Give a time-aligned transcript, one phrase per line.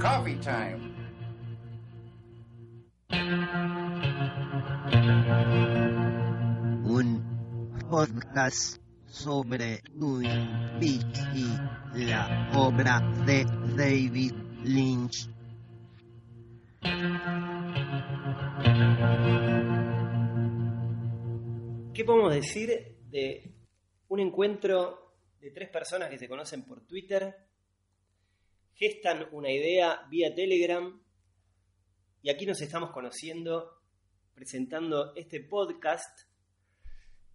[0.00, 0.80] coffee time.
[6.84, 7.22] Un
[7.90, 13.44] podcast sobre Twin Peaks y la obra de
[13.76, 14.32] David
[14.64, 15.28] Lynch.
[21.92, 23.54] ¿Qué podemos decir de
[24.08, 27.49] un encuentro de tres personas que se conocen por Twitter,
[28.74, 31.00] gestan una idea vía Telegram
[32.22, 33.80] y aquí nos estamos conociendo
[34.34, 36.20] presentando este podcast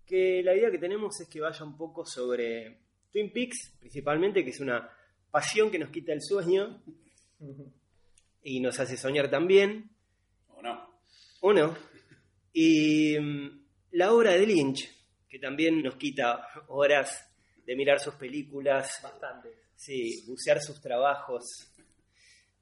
[0.06, 2.80] que la idea que tenemos es que vaya un poco sobre
[3.12, 4.90] Twin Peaks, principalmente, que es una
[5.32, 6.82] pasión que nos quita el sueño
[8.44, 9.90] y nos hace soñar también.
[10.50, 11.00] ¿O no?
[11.42, 11.76] ¿O no?
[12.54, 14.90] Y mm, la obra de Lynch,
[15.28, 17.32] que también nos quita horas
[17.66, 19.00] de mirar sus películas.
[19.02, 19.65] Bastante.
[19.76, 21.44] Sí, bucear sus trabajos.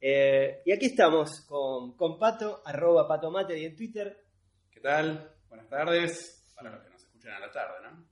[0.01, 4.25] Eh, y aquí estamos con, con Pato, arroba patomate y en Twitter.
[4.71, 5.33] ¿Qué tal?
[5.47, 6.43] Buenas tardes.
[6.55, 8.07] Para los que nos escuchan a la tarde, ¿no?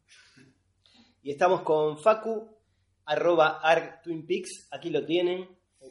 [1.23, 2.57] Y estamos con Facu,
[3.05, 4.67] arroba arc Twin Peaks.
[4.71, 5.47] Aquí lo tienen.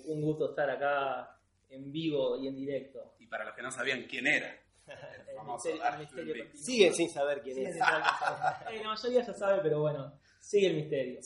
[0.07, 1.37] Un gusto estar acá
[1.69, 3.15] en vivo y en directo.
[3.19, 4.49] Y para los que no sabían quién era,
[4.87, 6.51] el famoso misterio- el misterio Twin Peaks.
[6.53, 6.65] continúa.
[6.65, 7.77] Sigue sin saber quién Sí, es.
[8.71, 11.21] Eh, la mayoría ya sabe, pero bueno, sigue el misterio.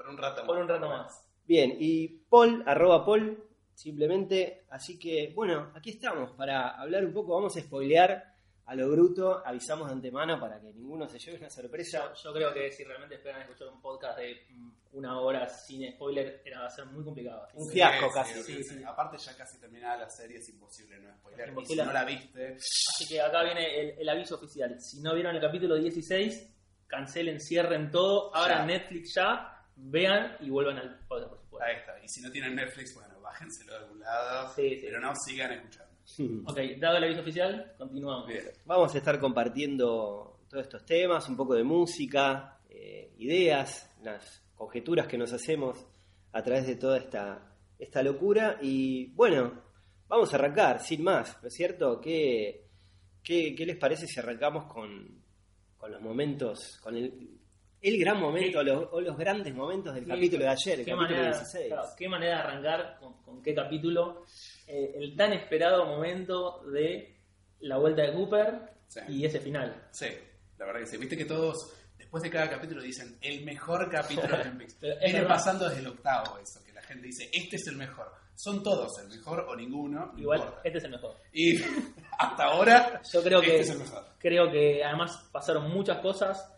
[0.00, 0.62] Por un rato Por más.
[0.62, 1.24] un rato más.
[1.46, 3.42] Bien, y Paul, arroba Paul,
[3.74, 4.64] simplemente.
[4.70, 7.34] Así que, bueno, aquí estamos para hablar un poco.
[7.34, 8.24] Vamos a spoilear
[8.66, 9.42] a lo bruto.
[9.44, 12.12] Avisamos de antemano para que ninguno se lleve una sorpresa.
[12.14, 15.90] Yo, yo creo que si realmente esperan escuchar un podcast de mm, una hora sin
[15.92, 17.48] spoiler, era, va a ser muy complicado.
[17.54, 18.42] Un Sí, fiasco sí, casi.
[18.42, 18.82] sí, Sí.
[18.84, 21.40] Aparte ya casi terminada la serie, es imposible no spoiler.
[21.40, 21.84] Es Y si imposible.
[21.84, 24.80] no la viste, Así que acá viene el, el aviso oficial.
[24.80, 26.48] Si no vieron el capítulo 16,
[26.86, 28.74] cancelen, cierren todo, abran Ya.
[28.78, 31.66] Netflix ya, vean y vuelvan al podcast, por supuesto.
[31.66, 32.04] ahí está.
[32.04, 34.52] Y si no tienen Netflix, bueno, bájenselo de algún lado.
[34.54, 34.80] Sí, sí.
[34.82, 35.90] Pero no, sigan escuchando.
[36.46, 38.26] Ok, dado el aviso oficial, continuamos.
[38.26, 38.42] Bien.
[38.64, 45.06] Vamos a estar compartiendo todos estos temas, un poco de música, eh, ideas, las conjeturas
[45.06, 45.86] que nos hacemos
[46.32, 48.58] a través de toda esta, esta locura.
[48.60, 49.62] Y bueno,
[50.08, 52.00] vamos a arrancar, sin más, ¿no es cierto?
[52.00, 52.66] ¿Qué,
[53.22, 55.22] qué, qué les parece si arrancamos con,
[55.76, 57.39] con los momentos, con el,
[57.82, 60.84] el gran momento o los, o los grandes momentos del Sí, capítulo de ayer, el
[60.84, 61.66] ¿Qué capítulo manera, 16?
[61.68, 64.24] claro, qué manera de arrancar, con, con qué capítulo,
[64.66, 67.16] eh, el tan esperado momento de
[67.60, 69.00] la vuelta de Cooper Sí.
[69.08, 69.86] y ese final.
[69.92, 70.06] Sí,
[70.58, 70.96] la verdad que sí.
[70.96, 71.56] Viste que todos,
[71.96, 74.80] después de cada capítulo, dicen el mejor capítulo de es
[75.12, 78.10] Viene pasando desde el octavo eso, que la gente dice, este es el mejor.
[78.34, 80.60] Son todos el mejor o ninguno, no Igual, importa.
[80.64, 81.16] este es el mejor.
[81.32, 81.58] Y
[82.18, 84.04] hasta ahora, Yo creo este que, es el mejor.
[84.18, 86.52] creo que además pasaron muchas cosas,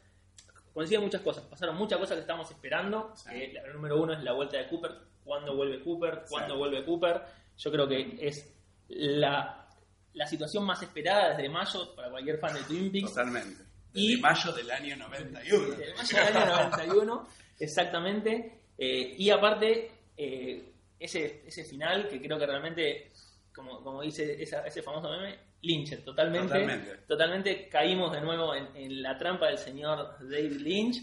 [0.74, 3.12] coinciden muchas cosas, pasaron muchas cosas que estamos esperando.
[3.52, 4.92] La número uno es la vuelta de Cooper,
[5.24, 7.20] cuándo vuelve Cooper, cuándo vuelve Cooper.
[7.58, 8.52] Yo creo que es
[8.88, 9.68] la,
[10.14, 13.10] la situación más esperada desde mayo para cualquier fan de Twin Peaks.
[13.10, 13.62] Totalmente.
[13.94, 15.64] Y- Desde mayo del año 91.
[15.76, 17.28] Desde mayo del año 91,
[17.58, 18.58] exactamente.
[18.78, 23.12] Eh, y aparte, eh, ese, ese final que creo que realmente,
[23.54, 26.96] como, como dice esa- ese famoso meme, Lynch, totalmente, Totalmente.
[27.06, 31.02] totalmente caímos de nuevo en, en la trampa del señor David Lynch.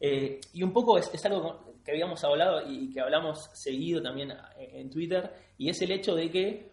[0.00, 4.34] Eh, y un poco es, es algo que habíamos hablado y que hablamos seguido también
[4.58, 6.70] en, Twitter, y es el hecho de que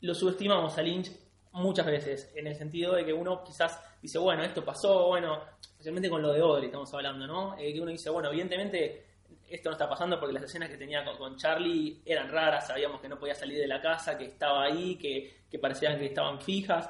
[0.00, 1.10] lo subestimamos a Lynch
[1.52, 6.10] muchas veces, en el sentido de que uno quizás dice, bueno, esto pasó, bueno, especialmente
[6.10, 7.58] con lo de Audrey estamos hablando, ¿no?
[7.58, 9.04] Eh, que uno dice, bueno, evidentemente
[9.48, 13.00] esto no está pasando porque las escenas que tenía con, con Charlie eran raras, sabíamos
[13.00, 16.40] que no podía salir de la casa, que estaba ahí, que, que parecían que estaban
[16.40, 16.88] fijas.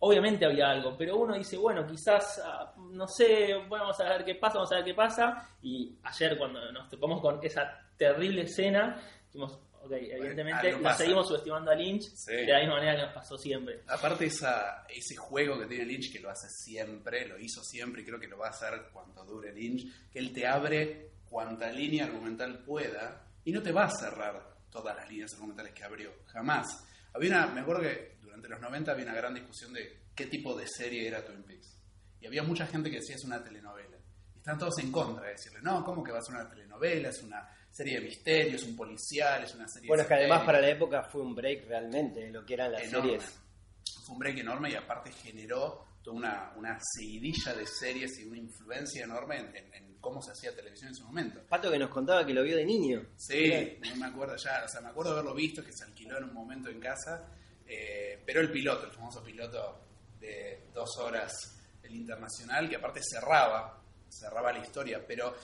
[0.00, 4.24] Obviamente había algo, pero uno dice, bueno, quizás, ah, no sé, bueno, vamos a ver
[4.24, 5.48] qué pasa, vamos a ver qué pasa.
[5.62, 10.98] Y ayer cuando nos topamos con esa terrible escena, dijimos, ok, evidentemente algo la pasa.
[10.98, 12.32] seguimos subestimando a Lynch Sí.
[12.32, 13.82] de la misma manera que nos pasó siempre.
[13.88, 18.04] Aparte esa, ese juego que tiene Lynch, que lo hace siempre, lo hizo siempre y
[18.04, 22.04] creo que lo va a hacer cuando dure Lynch, que él te abre cuanta línea
[22.04, 24.40] argumental pueda y no te va a cerrar
[24.70, 26.66] todas las líneas argumentales que abrió, jamás.
[27.14, 30.56] Había una, me acuerdo que durante los 90 había una gran discusión de qué tipo
[30.56, 31.76] de serie era Twin Peaks.
[32.20, 33.96] Y había mucha gente que decía es una telenovela.
[34.34, 37.08] Y están todos en contra de decirle, no, ¿cómo que va a ser una telenovela?
[37.10, 40.38] Es una serie de misterio, es un policial, es una serie Bueno, es que además
[40.40, 40.46] esotérica".
[40.46, 43.10] para la época fue un break realmente de lo que eran las enorme.
[43.20, 43.38] series.
[44.04, 48.38] Fue un break enorme y aparte generó toda una, una seguidilla de series y una
[48.38, 51.40] influencia enorme en, en- en cómo se hacía televisión en su momento.
[51.48, 53.06] Pato que nos contaba que lo vio de niño.
[53.16, 56.18] Sí, no me acuerdo ya, o sea, me acuerdo de haberlo visto, que se alquiló
[56.18, 57.26] en un momento en casa,
[57.66, 59.80] eh, pero el piloto, el famoso piloto
[60.18, 61.32] de dos horas,
[61.82, 65.34] el internacional, que aparte cerraba, cerraba la historia, pero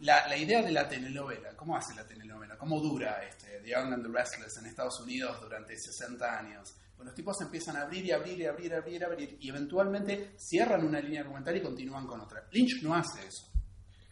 [0.00, 2.32] la, la idea de la telenovela, ¿cómo hace la telenovela?
[2.62, 6.76] ¿cómo dura este, The Young and the Restless en Estados Unidos durante 60 años?
[6.96, 9.48] Pues los tipos empiezan a abrir y abrir y abrir y abrir y abrir y
[9.48, 12.46] eventualmente cierran una línea argumental y continúan con otra.
[12.52, 13.51] Lynch no hace eso.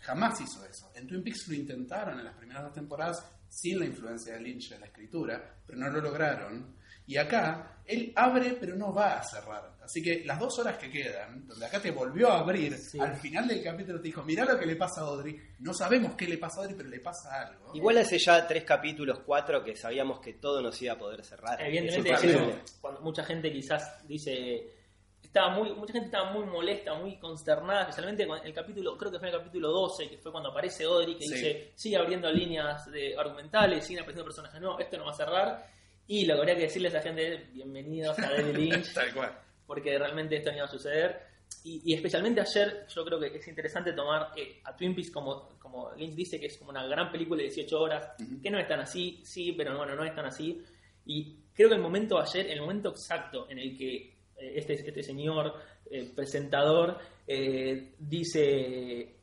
[0.02, 0.90] Jamás hizo eso.
[0.94, 4.72] En Twin Peaks lo intentaron en las primeras dos temporadas sin la influencia de Lynch
[4.72, 6.78] en la escritura, pero no lo lograron.
[7.06, 9.76] Y acá, él abre, pero no va a cerrar.
[9.82, 13.00] Así que las dos horas que quedan, donde acá te volvió a abrir, Sí.
[13.00, 15.36] al final del capítulo te dijo, mirá lo que le pasa a Audrey.
[15.58, 17.72] No sabemos qué le pasa a Audrey, pero le pasa algo.
[17.74, 21.60] Igual hace ya tres capítulos, cuatro, que sabíamos que todo nos iba a poder cerrar.
[21.60, 24.76] Evidentemente, cuando mucha gente quizás dice.
[25.22, 29.18] Estaba muy, mucha gente estaba muy molesta, muy consternada, especialmente con el capítulo, creo que
[29.20, 31.34] fue el capítulo 12, que fue cuando aparece Audrey, que Sí.
[31.34, 35.66] dice, sigue abriendo líneas de argumentales, siguen apareciendo personajes, no, esto no va a cerrar.
[36.08, 39.14] Y lo que habría que decirle a esa gente es, bienvenidos a David Lynch, Tal
[39.14, 39.38] cual.
[39.66, 41.20] porque realmente esto no iba a suceder.
[41.62, 45.50] Y, y especialmente ayer, yo creo que es interesante tomar eh, a Twin Peaks como,
[45.60, 48.40] como Lynch dice, que es como una gran película de 18 horas, Ujú.
[48.42, 50.60] que no es tan así, sí, pero bueno, no es tan así.
[51.04, 55.54] Y creo que el momento ayer, el momento exacto en el que este, este señor
[55.90, 59.16] eh, presentador eh, dice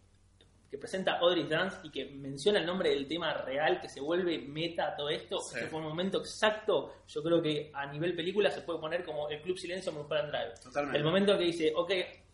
[0.69, 4.37] que presenta Audrey Dance y que menciona el nombre del tema real, que se vuelve
[4.39, 5.59] meta a todo esto, Sí.
[5.69, 9.41] fue un momento exacto, yo creo que a nivel película se puede poner como el
[9.41, 10.53] Club Silencio Mulholland Drive.
[10.61, 10.97] Totalmente.
[10.97, 11.91] El momento que dice, ok,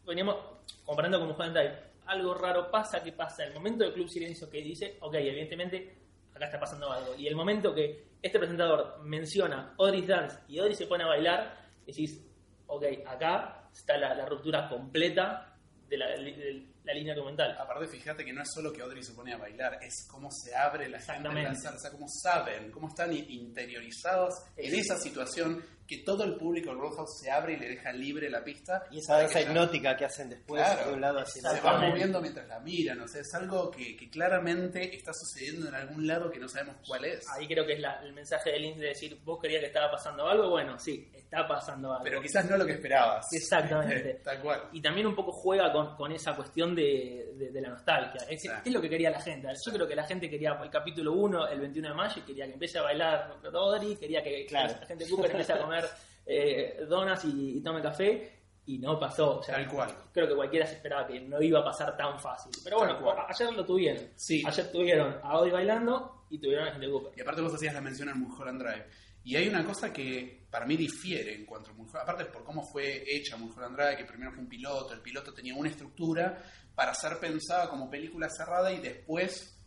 [0.07, 0.36] veníamos
[0.83, 1.77] comparando con Mulholland Drive,
[2.07, 3.44] algo raro pasa, ¿qué pasa?
[3.45, 5.95] El momento del Club Silencio que dice, ok, evidentemente
[6.33, 7.13] acá está pasando algo.
[7.15, 11.56] Y el momento que este presentador menciona Audrey Dance y Audrey se pone a bailar,
[11.86, 12.19] decís,
[12.75, 15.56] ok, acá está la, la ruptura completa
[15.88, 17.56] de la, de la línea documental.
[17.60, 20.56] Aparte, fíjate que no es solo que Audrey se pone a bailar, es cómo se
[20.56, 21.60] abre la gente Exactamente.
[21.60, 26.69] sala, o sea, cómo saben, cómo están interiorizados en esa situación que todo el público
[26.69, 28.83] del Roadhouse se abre y le deja libre la pista.
[28.91, 30.88] Y esa danza hipnótica que hacen después Claro.
[30.89, 31.88] de un lado hacia el se va otro.
[31.89, 36.07] Moviendo mientras la miran, o sea, es algo que, que claramente está sucediendo en algún
[36.07, 37.25] lado que no sabemos cuál es.
[37.30, 39.91] Ahí creo que es la- el mensaje de Lynch de decir, vos querías que estaba
[39.91, 42.03] pasando algo, bueno, sí, está pasando algo.
[42.03, 43.27] Pero quizás no lo que esperabas.
[43.33, 44.21] Exactamente.
[44.24, 44.69] Tal cual.
[44.71, 48.21] y también un poco juega con, con esa cuestión de, de- de la nostalgia.
[48.29, 48.44] Es.
[48.44, 49.47] ¿Qué es lo que quería la gente?
[49.65, 52.45] Yo creo que la gente quería el capítulo 1, el 21 de mayo, y quería
[52.45, 54.74] que empiece a bailar Rodri, quería que, Claro.
[54.79, 55.73] la gente Cooper empiece a comer
[56.25, 59.40] eh, donas y, y tome café, y no pasó.
[59.40, 59.96] O sea, Tal cual.
[60.14, 62.52] Creo que cualquiera se esperaba que no iba a pasar tan fácil.
[62.64, 64.10] Pero bueno, ayer lo tuvieron.
[64.16, 64.44] Sí.
[64.46, 67.14] Ayer tuvieron a Audi bailando y tuvieron a gente Cooper.
[67.16, 68.86] Y aparte vos hacías la mención al Mulholland Drive.
[69.25, 72.64] Y hay una cosa que para mí difiere en cuanto a Mulholland aparte por cómo
[72.64, 76.44] fue hecha Mulholland Drive, que primero fue un piloto, el piloto tenía una estructura
[76.75, 79.58] para ser pensada como película cerrada y después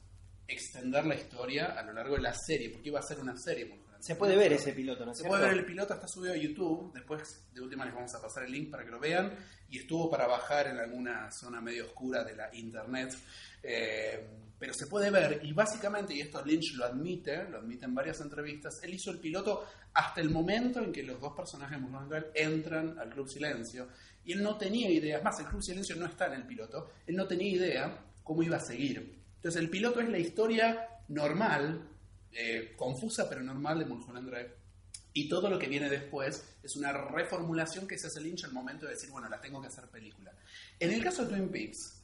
[0.47, 3.65] extender la historia a lo largo de la serie, porque iba a ser una serie
[3.65, 5.37] Mulholland Se puede ver ese piloto, ¿no es Se cierto?
[5.37, 6.93] puede ver el piloto, está subido a YouTube.
[6.95, 9.35] Después, de última, les vamos a pasar el link para que lo vean.
[9.69, 13.17] Y estuvo para bajar en alguna zona medio oscura de la internet.
[13.65, 14.25] Eh,
[14.59, 15.41] pero se puede ver.
[15.43, 19.19] Y básicamente, y esto Lynch lo admite, lo admite en varias entrevistas, él hizo el
[19.19, 23.89] piloto hasta el momento en que los dos personajes Drive entran al Club Silencio.
[24.25, 27.17] Y él no tenía idea, más, el Club Silencio no está en el piloto, él
[27.17, 29.21] no tenía idea cómo iba a seguir.
[29.37, 31.89] Entonces, el piloto es la historia normal,
[32.37, 34.55] eh, confusa pero normal de Mulholland Drive.
[35.13, 38.85] Y todo lo que viene después es una reformulación que se hace Lynch al momento
[38.85, 40.31] de decir, bueno, la tengo que hacer película.
[40.79, 42.03] En el caso de Twin Peaks,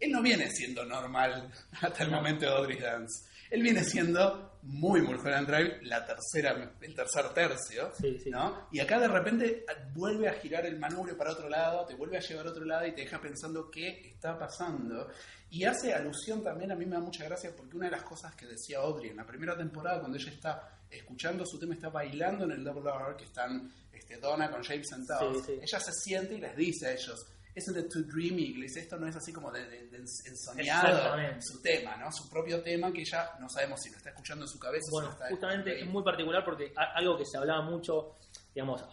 [0.00, 3.26] él no viene siendo normal hasta el momento de Audrey Dance.
[3.50, 8.28] Él viene siendo muy Mulholland Drive, la tercera, el tercer tercio, Sí, sí.
[8.28, 8.68] ¿no?
[8.70, 12.20] Y acá de repente vuelve a girar el manubrio para otro lado, te vuelve a
[12.20, 15.08] llevar a otro lado y te deja pensando qué está pasando.
[15.50, 18.34] Y hace alusión también, a mí me da mucha gracia, porque una de las cosas
[18.34, 22.44] que decía Audrey en la primera temporada, cuando ella está escuchando su tema, está bailando
[22.44, 25.60] en el Double R, que están este, Donna con James sentados, Sí, sí.
[25.62, 28.54] ella se siente y les dice a ellos, isn't too dreamy?
[28.54, 31.42] Le dice, esto no es así como de, de- de ensoñado Exactamente.
[31.42, 32.12] su tema, ¿no?
[32.12, 34.92] Su propio tema que ella no sabemos si lo está escuchando en su cabeza o
[34.92, 38.16] Bueno, si lo está justamente es muy particular porque algo que se hablaba mucho,
[38.54, 38.84] digamos,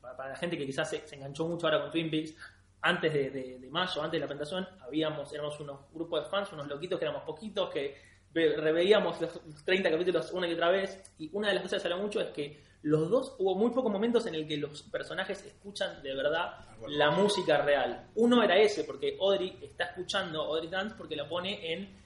[0.00, 2.34] para la gente que quizás se, se enganchó mucho ahora con Twin Peaks,
[2.82, 6.52] antes de, de- de mayo, antes de la presentación, habíamos, éramos unos grupos de fans,
[6.52, 7.96] unos loquitos que éramos poquitos, que
[8.32, 11.78] ve- reveíamos los, los 30 capítulos una y otra vez, y una de las cosas
[11.82, 14.56] que se habla mucho es que los dos, hubo muy pocos momentos en el que
[14.56, 16.96] los personajes escuchan de verdad bueno.
[16.96, 18.08] la música real.
[18.16, 21.96] Uno era ese, porque Audrey está escuchando Audrey Dance porque la pone en,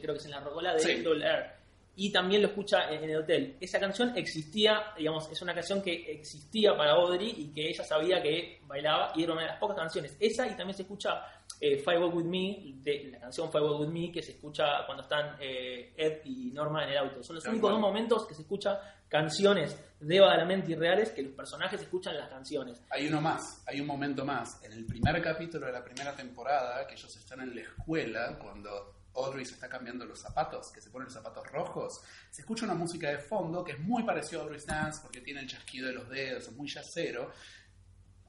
[0.00, 1.02] creo que es en la rocola de Sí.
[1.02, 1.59] Double Air
[2.00, 3.58] y también lo escucha en, el hotel.
[3.60, 8.22] Esa canción existía, digamos, es una canción que existía para Audrey y que ella sabía
[8.22, 10.16] que bailaba y era una de las pocas canciones.
[10.18, 11.22] Esa y también se escucha
[11.60, 15.36] eh, Firewalk With Me, de, la canción Firewalk With Me, que se escucha cuando están
[15.40, 17.22] eh, Ed y Norma en el auto.
[17.22, 21.82] Son los únicos dos momentos que se escucha canciones de Badalamente irreales que los personajes
[21.82, 22.80] escuchan las canciones.
[22.88, 24.64] Hay uno más, hay un momento más.
[24.64, 28.99] En el primer capítulo de la primera temporada, que ellos están en la escuela, cuando
[29.14, 32.00] Audrey se está cambiando los zapatos, que se ponen los zapatos rojos,
[32.30, 35.40] se escucha una música de fondo que es muy parecida a Audrey's Dance porque tiene
[35.40, 37.32] el chasquido de los dedos, es muy yacero.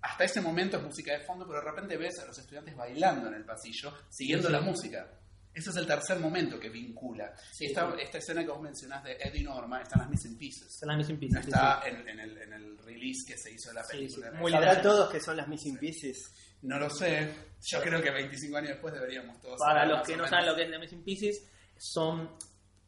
[0.02, 3.28] Hasta ese momento es música de fondo, pero de repente ves a los estudiantes bailando
[3.28, 4.60] en el pasillo, siguiendo Sí, sí.
[4.60, 5.18] la música.
[5.54, 7.36] Ese es el tercer momento que vincula.
[7.52, 7.98] Sí, esta, sí.
[8.02, 10.78] esta escena que vos mencionás de Eddie Norma está en las Missing Pieces.
[10.80, 11.44] Son las Missing No Pieces.
[11.44, 14.32] sí, está en, en el, en el release que se hizo de la película.
[14.32, 14.82] sí, muy ¿Sabrán linda.
[14.90, 16.34] todos que son las Missing Pieces?
[16.63, 17.30] No lo sé.
[17.63, 20.63] Yo creo que 25 años después deberíamos todos Para los que no saben lo que
[20.63, 22.30] es The Missing Pieces, son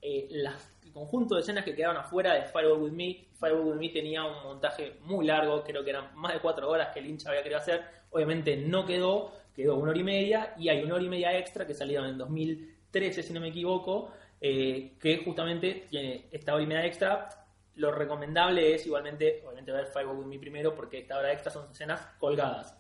[0.02, 3.26] eh, las- el conjunto de escenas que quedaron afuera de Firewall With Me.
[3.40, 6.90] Firewall With Me tenía un montaje muy largo, creo que eran más de cuatro horas
[6.94, 7.84] que Lynch había querido hacer.
[8.12, 11.66] Obviamente no quedó, quedó una hora y media, y hay una hora y media extra
[11.66, 14.12] que salieron en 2013, si no me equivoco,
[14.42, 17.30] eh, que justamente tiene esta hora y media extra.
[17.76, 21.72] Lo recomendable es igualmente, obviamente, ver Firewall With Me primero, porque esta hora extra son
[21.72, 22.78] escenas colgadas.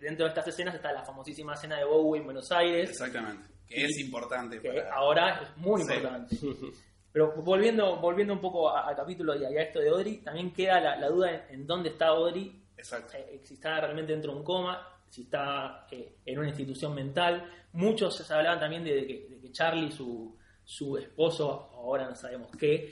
[0.00, 3.48] Dentro de estas escenas está la famosísima escena de Bowie en Buenos Aires, Exactamente.
[3.66, 4.94] Que es importante que para...
[4.94, 5.92] ahora es muy Sí.
[5.94, 6.36] importante.
[7.12, 10.80] Pero volviendo, volviendo un poco a- al capítulo y a, esto de Audrey, también queda
[10.80, 13.16] la, la duda en, en dónde está Audrey, Exacto.
[13.16, 17.46] eh, si está realmente dentro de un coma, si está eh, en una institución mental.
[17.74, 22.14] Muchos se hablaban también de, de que, de que Charlie, su, su esposo, ahora no
[22.14, 22.90] sabemos qué,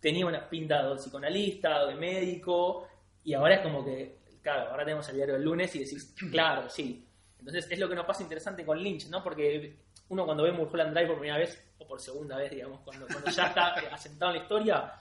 [0.00, 2.86] tenía una pinta de psicoanalista de médico,
[3.24, 6.68] y ahora es como que, claro, ahora tenemos el diario del lunes y decís, claro,
[6.68, 7.06] sí.
[7.38, 9.22] Entonces es lo que nos pasa interesante con Lynch, ¿no?
[9.22, 9.76] Porque
[10.08, 13.30] uno cuando ve Mulholland Drive por primera vez, o por segunda vez, digamos, cuando, cuando
[13.30, 14.92] ya está asentado en la historia,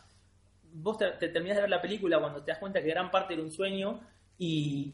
[0.73, 3.33] vos te, te terminás de ver la película cuando te das cuenta que gran parte
[3.33, 3.99] era un sueño
[4.37, 4.93] y,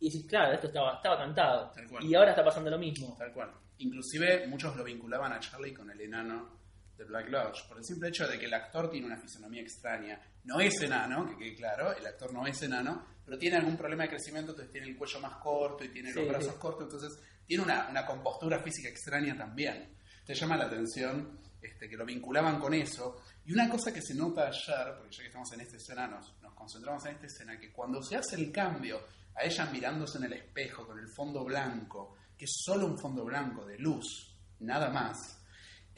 [0.00, 1.70] y decís, claro, esto estaba, estaba cantado.
[1.70, 2.04] Tal cual.
[2.04, 3.14] Y ahora está pasando lo mismo.
[3.18, 3.50] Tal cual.
[3.78, 6.59] Inclusive muchos lo vinculaban a Charlie con el enano
[7.00, 10.20] de Black Lodge, por el simple hecho de que el actor tiene una fisonomía extraña.
[10.44, 14.02] No es enano, que quede claro, el actor no es enano, pero tiene algún problema
[14.02, 16.58] de crecimiento, entonces tiene el cuello más corto y tiene los Sí, brazos sí.
[16.58, 19.96] cortos, entonces tiene una, una compostura física extraña también.
[20.26, 23.22] Te llama la atención este, que lo vinculaban con eso.
[23.46, 26.38] Y una cosa que se nota ayer, porque ya que estamos en esta escena, nos,
[26.42, 29.00] nos concentramos en esta escena, que cuando se hace el cambio
[29.34, 33.24] a ella mirándose en el espejo con el fondo blanco, que es solo un fondo
[33.24, 35.39] blanco de luz, nada más,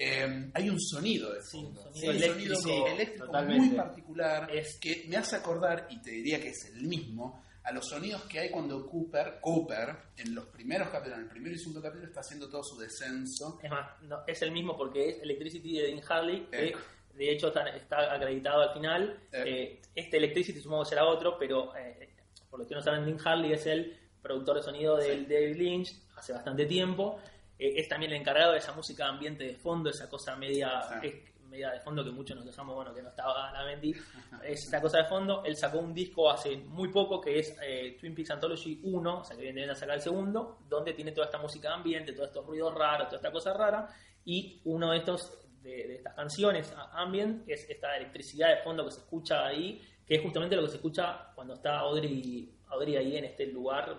[0.05, 1.83] eh, hay un sonido de Sí, un fondo.
[1.95, 3.67] sonido eléctrico, sonido eléctrico totalmente.
[3.69, 7.71] muy particular Es- que me hace acordar, y te diría que es el mismo, a
[7.73, 11.59] los sonidos que hay cuando Cooper, Cooper, en los primeros capítulos, en el primero y
[11.59, 13.61] segundo capítulo, está haciendo todo su descenso.
[13.63, 16.75] Es más, no, es el mismo porque es Electricity de Dean Harley, que Eh.
[17.15, 19.21] de hecho está, está acreditado al final.
[19.31, 19.81] Eh.
[19.95, 22.09] Este Electricity supongo que será otro, pero eh,
[22.51, 25.93] por lo que no saben, Dean Harley es el productor de sonido del David Lynch
[26.17, 27.21] hace bastante tiempo.
[27.59, 31.09] Eh, es también el encargado de esa música ambiente de fondo, esa cosa media, que
[31.09, 33.95] es media de fondo que muchos nos dejamos, bueno, que no estaba la Mendy.
[34.43, 35.45] Es esa cosa de fondo.
[35.45, 39.25] Él sacó un disco hace muy poco que es eh, Twin Peaks Anthology 1, o
[39.25, 42.29] sea que viene a sacar el segundo, donde tiene toda esta música de ambiente, todos
[42.29, 43.87] estos ruidos raros, toda esta cosa rara.
[44.25, 48.91] Y uno de estos de, de estas canciones ambient es esta electricidad de fondo que
[48.91, 53.17] se escucha ahí, que es justamente lo que se escucha cuando está Audrey, Audrey ahí
[53.17, 53.97] en este lugar,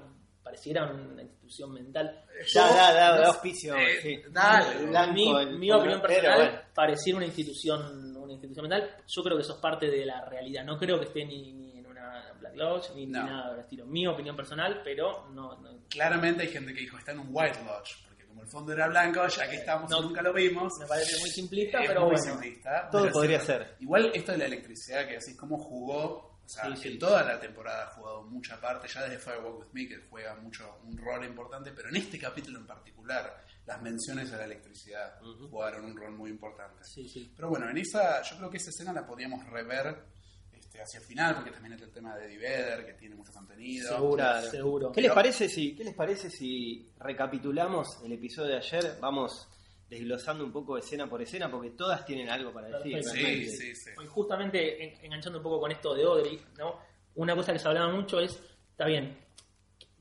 [0.53, 2.23] pareciera una institución mental.
[2.53, 3.75] Da, da, da, da auspicio.
[3.75, 4.21] eh, sí.
[4.31, 4.79] dale.
[4.79, 5.29] El blanco, mi,
[5.69, 6.59] el opinión pero personal bueno.
[6.73, 10.63] pareciera una institución una institución mental yo creo que eso es parte de la realidad
[10.63, 14.07] no creo que esté ni, ni en una Black Lodge ni, nada del estilo mi
[14.07, 18.03] opinión personal pero no, no- Claramente hay gente que dijo, está en un White Lodge,
[18.07, 19.99] porque como el fondo era blanco, ya que estamos No.
[19.99, 22.89] y nunca lo vimos, me parece muy simplista es pero muy bueno simplista.
[22.91, 23.75] Todo podría ser.
[23.79, 26.87] Igual esto de la electricidad, que decís cómo jugó, o sea, Sí, sí.
[26.93, 30.35] en toda la temporada ha jugado mucha parte, ya desde Firewalk With Me, que juega
[30.35, 35.19] mucho un rol importante, pero en este capítulo en particular, las menciones a la electricidad
[35.21, 36.83] jugaron un rol muy importante.
[36.83, 40.03] sí sí Pero bueno, en esa, yo creo que esa escena la podríamos rever
[40.51, 43.31] este, hacia el final, porque también está el tema de Eddie Vedder, que tiene mucho
[43.31, 43.87] contenido.
[43.89, 44.49] seguro Claro.
[44.51, 48.97] seguro ¿Qué les Pero- parece si, qué les parece si recapitulamos el episodio de ayer?
[48.99, 49.47] Vamos
[49.93, 53.03] desglosando un poco escena por escena, porque todas tienen algo para decir.
[53.03, 53.89] Sí, sí, sí.
[54.03, 56.79] Y justamente en- enganchando un poco con esto de Audrey, ¿no?
[57.15, 58.39] Una cosa que se hablaba mucho es,
[58.71, 59.17] está bien,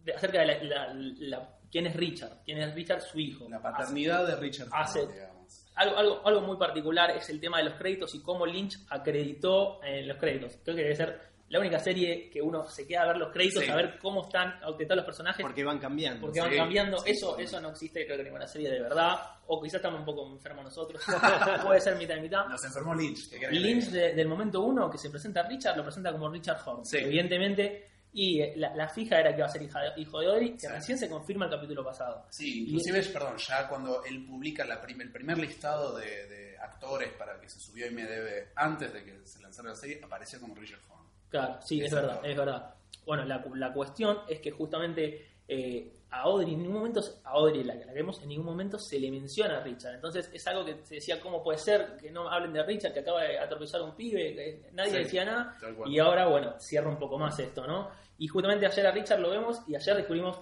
[0.04, 3.48] de- acerca de la, la- la- quién es Richard, quién es Richard su hijo.
[3.48, 5.32] La paternidad de Richard hace- Ford, digamos.
[5.74, 9.82] Algo, algo, algo muy particular es el tema de los créditos y cómo Lynch acreditó
[9.82, 10.58] en los créditos.
[10.64, 13.62] Creo que debe ser la única serie que uno se queda a ver los créditos,
[13.62, 13.70] Sí.
[13.70, 16.22] a ver cómo están acreditados los personajes, Porque van cambiando.
[16.22, 16.98] porque van Sí, cambiando.
[16.98, 17.42] sí, eso sí.
[17.42, 19.16] eso no existe, creo que en ninguna serie de verdad.
[19.46, 21.02] O quizás estamos un poco enfermos nosotros.
[21.66, 22.46] Puede ser mitad y mitad.
[22.46, 23.28] Nos enfermó Lynch.
[23.30, 26.10] ¿qué querés que Lynch de- del momento uno que se presenta a Richard lo presenta
[26.10, 26.98] como Richard Horn, Sí.
[26.98, 27.88] evidentemente.
[28.14, 30.50] Y eh, la, la fija era que iba a ser hija de- hijo de Audrey,
[30.52, 30.66] que Sí.
[30.68, 32.26] recién se confirma el capítulo pasado.
[32.30, 37.10] Sí, inclusive, perdón, ya cuando él publica la prim- el primer listado de, de actores
[37.14, 40.54] para que se subió a IMDB antes de que se lanzara la serie, apareció como
[40.54, 41.01] Richard Horn.
[41.32, 42.74] Claro, sí, es verdad, es verdad.
[43.04, 47.64] Bueno, la, la cuestión es que justamente eh, a Audrey en ningún momento, a Audrey,
[47.64, 49.94] la que la vemos, en ningún momento se le menciona a Richard.
[49.94, 53.00] Entonces es algo que se decía, ¿cómo puede ser que no hablen de Richard, que
[53.00, 55.56] acaba de atropellar a un pibe, que nadie Sí, decía nada?
[55.86, 57.88] Y ahora, bueno, cierra un poco más esto, ¿no?
[58.18, 60.38] Y justamente ayer a Richard lo vemos y ayer descubrimos,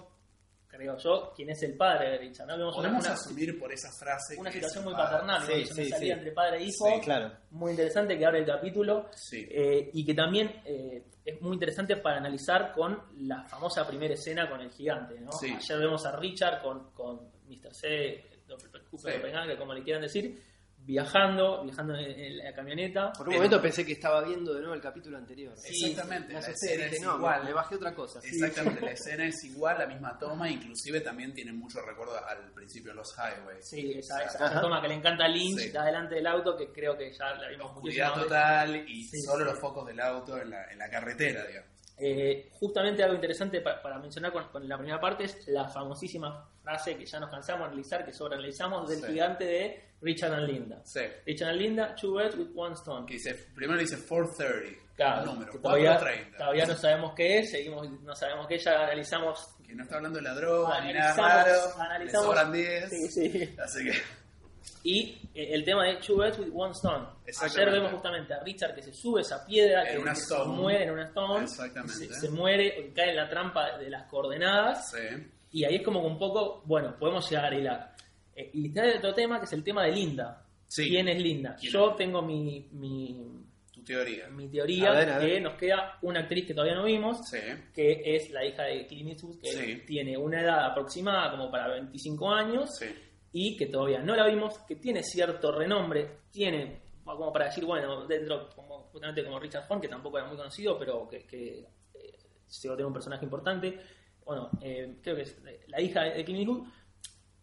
[0.81, 2.57] creo yo, quién es el padre de Richard, ¿no?
[2.57, 4.37] Vemos una, Podemos una- asumir por esa frase.
[4.37, 5.11] una que situación es muy padre.
[5.11, 5.45] paternal, ¿no?
[5.47, 6.19] Sí, Es una sí, salida sí.
[6.19, 7.31] entre padre e hijo, Sí, claro.
[7.51, 9.47] muy interesante que abre el capítulo Sí.
[9.49, 14.49] eh, y que también eh, es muy interesante para analizar con la famosa primera escena
[14.49, 15.19] con el gigante.
[15.19, 15.31] ¿no?
[15.33, 15.53] Sí.
[15.55, 17.73] Ayer vemos a Richard con, con Mr.
[17.73, 18.25] C,
[18.91, 19.07] Sí.
[19.07, 20.37] Doppelganger, como le quieran decir,
[20.83, 23.11] viajando, viajando en, la camioneta.
[23.13, 25.53] Por un Pero- momento pensé que estaba viendo de nuevo el capítulo anterior.
[25.63, 27.45] Exactamente, Me la escena es no, igual.
[27.45, 28.21] le bajé otra cosa.
[28.21, 28.29] sí.
[28.35, 32.91] Exactamente, la escena es igual, la misma toma, inclusive también tiene mucho recuerdo al principio
[32.91, 33.67] de los highways.
[33.69, 35.69] Sí, esa, esa toma que le encanta a Lynch, Sí.
[35.69, 39.45] de adelante del auto, que creo que ya la vimos Oscuridad total y Sí, solo
[39.45, 39.51] sí.
[39.51, 41.69] los focos del auto en la, en la carretera, digamos.
[42.03, 46.49] Eh, justamente algo interesante pa- para mencionar con, con la primera parte es la famosísima
[46.71, 49.07] frase que ya nos cansamos de analizar, que sobreanalizamos del Sí.
[49.07, 50.81] gigante de Richard and Linda.
[50.85, 51.01] Sí.
[51.25, 53.05] Richard and Linda, two birds with one stone.
[53.05, 56.37] Que dice, primero dice 430, Claro, número, todavía, 430.
[56.37, 59.55] todavía no sabemos qué es, seguimos, no sabemos qué, ya analizamos.
[59.65, 62.89] Que no está hablando de la droga ni nada Analizamos- raro, analizamos- le sobran 10.
[62.89, 63.55] Sí, sí.
[63.59, 63.93] Así que,
[64.83, 67.07] Y eh, el tema de Two Birds with One Stone.
[67.41, 70.37] Ayer vemos justamente a Richard que se sube esa piedra, En que, una que se
[70.45, 71.93] muere en una stone, Exactamente.
[72.07, 74.89] Se, se muere, cae en la trampa de las coordenadas.
[74.91, 74.97] sí.
[75.51, 77.95] Y ahí es como que un poco, bueno, podemos llegar a hilar.
[78.35, 80.45] Eh, y está el otro tema que es el tema de Linda.
[80.67, 80.87] Sí.
[80.89, 81.55] ¿Quién es Linda?
[81.59, 81.97] ¿Quién Yo es?
[81.97, 83.25] tengo mi, mi,
[83.73, 84.29] Tu teoría.
[84.29, 87.37] mi teoría A ver, a que nos queda una actriz que todavía no vimos, Sí.
[87.73, 89.81] que es la hija de Clint Eastwood, que Sí.
[89.85, 92.69] tiene una edad aproximada como para 25 años
[93.33, 98.05] y que todavía no la vimos, que tiene cierto renombre, tiene como para decir, bueno,
[98.07, 102.17] dentro, como, justamente como Richard Font, que tampoco era muy conocido, pero que, que eh,
[102.61, 103.77] llegó a tener un personaje importante.
[104.31, 106.67] Bueno, eh, creo que es la hija de Clint Eastwood,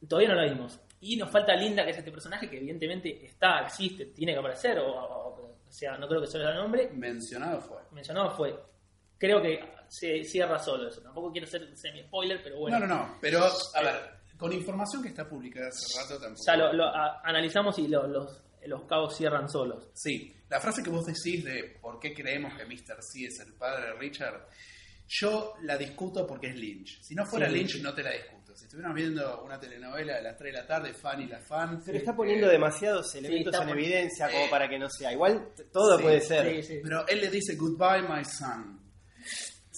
[0.09, 0.81] todavía no la vimos.
[1.01, 4.79] Y nos falta Linda, que es este personaje que evidentemente está, existe, tiene que aparecer,
[4.79, 5.29] o, o-
[5.69, 7.77] o sea, no creo que sea el nombre, Mencionado fue.
[7.93, 8.59] mencionado fue.
[9.19, 11.03] Creo que se cierra solo eso.
[11.03, 12.79] Tampoco quiero ser semi-spoiler, pero bueno.
[12.79, 13.19] No, no, no.
[13.21, 13.41] Pero,
[13.75, 13.97] a ver,
[14.39, 16.43] con información que está publicada hace rato tampoco.
[16.47, 19.91] Ya lo, lo a- analizamos y lo- los, los cabos cierran solos.
[19.93, 23.03] Sí, la frase que vos decís de por qué creemos que Mr.
[23.03, 24.47] C es el padre de Richard,
[25.09, 27.01] yo la discuto porque es Lynch.
[27.03, 27.55] Si no fuera Sí.
[27.55, 28.55] Lynch, no te la discuto.
[28.55, 31.81] Si estuviéramos viendo una telenovela de las 3 de la tarde, Fanny la fan.
[31.85, 35.13] Pero está poniendo eh, demasiados elementos en evidencia como Eh, para que no sea.
[35.13, 36.81] Igual todo sí, puede ser.
[36.83, 38.78] Pero él le dice goodbye, my son.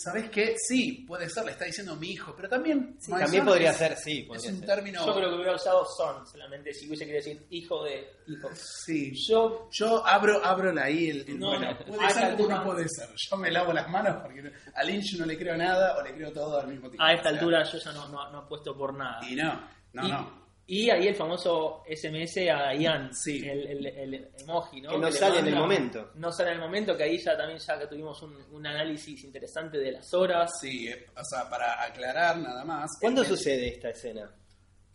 [0.03, 0.55] ¿Sabes qué?
[0.57, 2.97] Sí, puede ser, le está diciendo mi hijo, pero también.
[2.99, 4.27] Sí, my también son podría es- ser, sí.
[4.35, 4.67] Es un ser.
[4.67, 5.05] término.
[5.05, 8.49] Yo creo que hubiera usado son, solamente si hubiese querido decir hijo de hijo.
[8.55, 9.13] Sí.
[9.29, 12.65] Yo, Yo abro, abro la ahí el, el- No, bueno, no, puede ser como no
[12.65, 13.09] puede ser.
[13.31, 16.33] Yo me lavo las manos porque a Lynch no le creo nada o le creo
[16.33, 17.03] todo al mismo tiempo.
[17.05, 19.21] a esta O sea, altura, yo ya no, no, no apuesto por nada.
[19.29, 20.40] Y no, no, y, no.
[20.73, 23.47] Y ahí el famoso SMS a Ian, Sí.
[23.49, 24.91] el, el, el emoji, ¿no?
[24.91, 26.11] Que no le sale en el momento.
[26.15, 29.25] No sale en el momento, que ahí ya también ya que tuvimos un, un análisis
[29.25, 30.51] interesante de las horas.
[30.61, 32.91] Sí, eh, o sea, para aclarar nada más.
[33.01, 34.33] ¿Cuándo eh, sucede esta escena?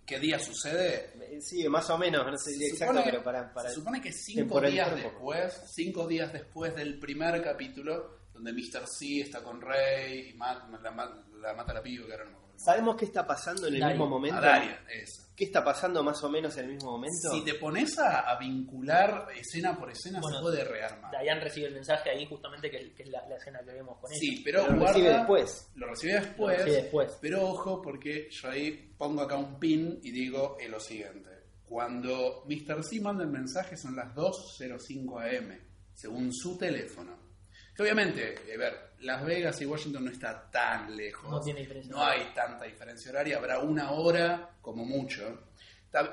[0.05, 1.11] ¿Qué día sucede?
[1.19, 3.53] Eh, Sí, más o menos, no sé Se exacto, supone- pero para...
[3.53, 8.87] para Se supone que cinco días después, cinco días después del primer capítulo, donde Mr.
[8.87, 12.25] C está con Rey y ma- la, ma- la mata a la piba, que ahora
[12.25, 12.59] no me acuerdo.
[12.59, 13.95] ¿Sabemos qué está pasando en el Daria.
[13.95, 14.37] mismo momento?
[14.37, 15.23] A Daria, esa.
[15.35, 17.29] ¿Qué está pasando más o menos en el mismo momento?
[17.31, 21.11] Si te pones a, a vincular escena por escena, Bueno, se puede rearmar.
[21.21, 24.09] Diane recibe el mensaje ahí justamente que, que es la, la escena que vemos con
[24.11, 24.19] ella.
[24.19, 25.71] Sí, pero, Pero lo guarda- recibe después.
[25.75, 26.57] Lo recibe Lo después.
[26.57, 27.17] recibe después.
[27.21, 31.29] Pero ojo, porque yo ahí pongo acá un pin y digo eh, lo siguiente.
[31.65, 32.83] Cuando Mr.
[32.83, 35.59] C manda el mensaje son las 2.05 am,
[35.93, 37.17] según su teléfono.
[37.75, 41.29] Que obviamente, a ver, Las Vegas y Washington no está tan lejos.
[41.29, 41.91] No tiene diferencia.
[41.91, 45.43] No hay tanta diferencia horaria, habrá una hora como mucho.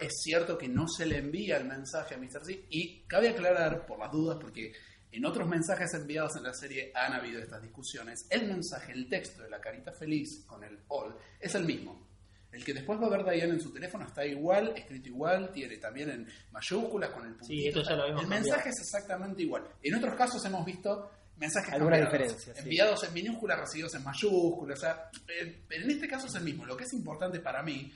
[0.01, 2.45] Es cierto que no se le envía el mensaje a Mr.
[2.45, 4.73] C y cabe aclarar, por las dudas, porque
[5.11, 9.43] en otros mensajes enviados en la serie han habido estas discusiones, el mensaje, el texto
[9.43, 12.07] de la carita feliz con el all es el mismo.
[12.53, 15.79] El que después va a ver Diane en su teléfono está igual, escrito igual, tiene
[15.79, 17.47] también en mayúsculas con el puntito.
[17.63, 18.45] Sí, esto ya lo habíamos El cambiado.
[18.45, 19.65] mensaje es exactamente igual.
[19.83, 21.11] En otros casos hemos visto
[21.43, 22.61] mensajes Alguna diferencia, sí.
[22.61, 24.79] enviados en minúsculas, recibidos en mayúsculas.
[24.79, 26.65] O sea, pero en este caso es el mismo.
[26.65, 27.93] Lo que es importante para mí,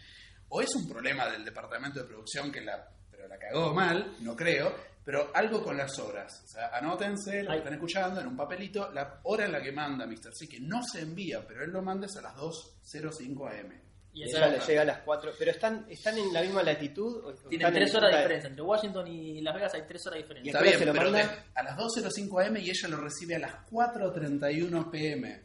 [0.49, 4.37] o es un problema del departamento de producción que la, pero la cagó mal, no
[4.37, 6.43] creo, pero algo con las horas.
[6.45, 10.07] O sea, anótense, lo están escuchando, en un papelito, la hora en la que manda
[10.07, 10.35] Mr.
[10.35, 13.86] C, que no se envía, pero él lo manda es a las 2.05 am.
[14.17, 15.33] Y ella le llega a las 4.
[15.39, 17.23] ¿Pero están, están en la misma latitud?
[17.25, 18.49] O Tienen están tres en horas de diferencia.
[18.49, 20.51] Entre Washington y Las Vegas hay tres horas de ¿Y diferencia.
[20.53, 21.19] Está bien, se lo pero manda?
[21.27, 25.43] de- a las 2.05 am y ella lo recibe a las 4.31 pm.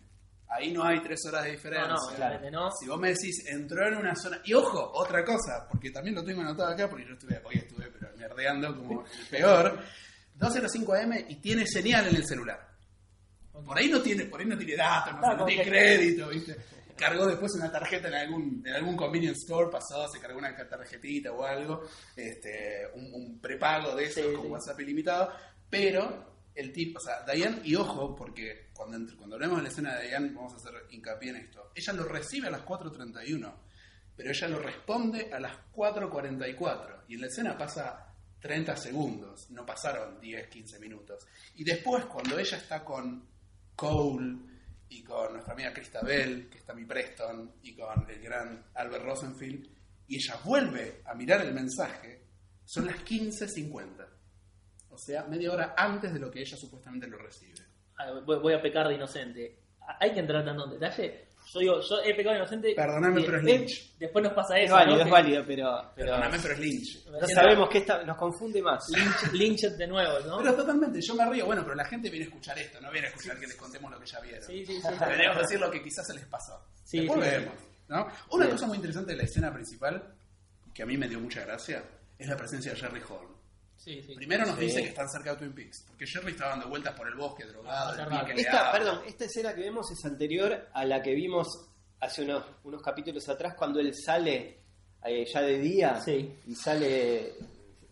[0.48, 1.88] ahí no hay tres horas de diferencia.
[1.94, 2.70] No, no, claramente no.
[2.72, 4.42] Si vos me decís, entró en una zona.
[4.46, 7.88] Y ojo, otra cosa, porque también lo tengo anotado acá, porque yo estuve, hoy estuve,
[7.92, 9.80] pero nerdeando como el peor.
[10.36, 12.70] 205 AM y tiene señal en el celular.
[13.66, 16.58] Por ahí no tiene, por ahí no tiene datos, no, no como tiene crédito, ¿viste?
[16.96, 21.32] Cargó después una tarjeta en algún, en algún convenience store, pasó, se cargó una tarjetita
[21.32, 21.84] o algo,
[22.16, 24.48] este, un, un prepago de eso Sí, con sí.
[24.52, 25.32] WhatsApp ilimitado,
[25.70, 29.96] pero el tipo, o sea, Diane, y ojo, porque cuando, cuando hablemos de la escena
[29.96, 33.54] de Diane vamos a hacer hincapié en esto, ella lo recibe a las 4.31,
[34.16, 38.08] pero ella lo responde a las 4.44, y en la escena pasa
[38.42, 41.28] 30 segundos, no pasaron 10, 15 minutos.
[41.56, 43.28] Y después, cuando ella está con
[43.76, 44.51] Cole
[44.92, 49.70] y con nuestra amiga Christabel, que está mi Preston, y con el gran Albert Rosenfield,
[50.08, 52.26] y ella vuelve a mirar el mensaje,
[52.66, 54.06] son las 15.50.
[54.90, 57.62] O sea, media hora antes de lo que ella supuestamente lo recibe.
[57.98, 59.64] Ah, voy, voy a pecar de inocente.
[59.98, 61.30] Hay que entrar tanto en detalle.
[61.54, 62.74] Yo digo, yo he pecado inocente.
[62.76, 63.98] Perdóname, pero es Lynch.
[63.98, 64.74] Después nos pasa Es eso.
[64.76, 65.04] válido, ¿no?
[65.04, 67.06] es válido, pero, pero Perdóname, pero es Lynch.
[67.08, 68.88] no sabemos que esta nos confunde más.
[68.90, 70.38] Lynch, Lynch de nuevo, ¿no?
[70.38, 71.46] Pero totalmente, yo me río.
[71.46, 73.92] Bueno, pero la gente viene a escuchar esto, no viene a escuchar que les contemos
[73.92, 74.44] lo que ya vieron.
[74.44, 74.88] Sí, sí, sí.
[75.00, 76.66] Deberíamos decir lo que quizás se les pasó.
[76.84, 77.54] Sí, Después sí, vemos.
[77.90, 78.08] ¿no?
[78.32, 80.02] Una cosa muy interesante de la escena principal,
[80.74, 81.84] que a mí me dio mucha gracia,
[82.18, 83.31] es la presencia de Jerry Horn.
[83.84, 84.14] Sí, sí.
[84.16, 84.66] Primero nos Sí.
[84.66, 87.46] dice que están cerca de Twin Peaks, porque Jerry estaba dando vueltas por el bosque,
[87.46, 91.48] drogado, el le Esta, perdón, esta escena que vemos es anterior a la que vimos
[92.00, 94.60] hace unos, unos capítulos atrás cuando él sale
[95.04, 96.32] eh, ya de día Sí.
[96.48, 97.34] y sale.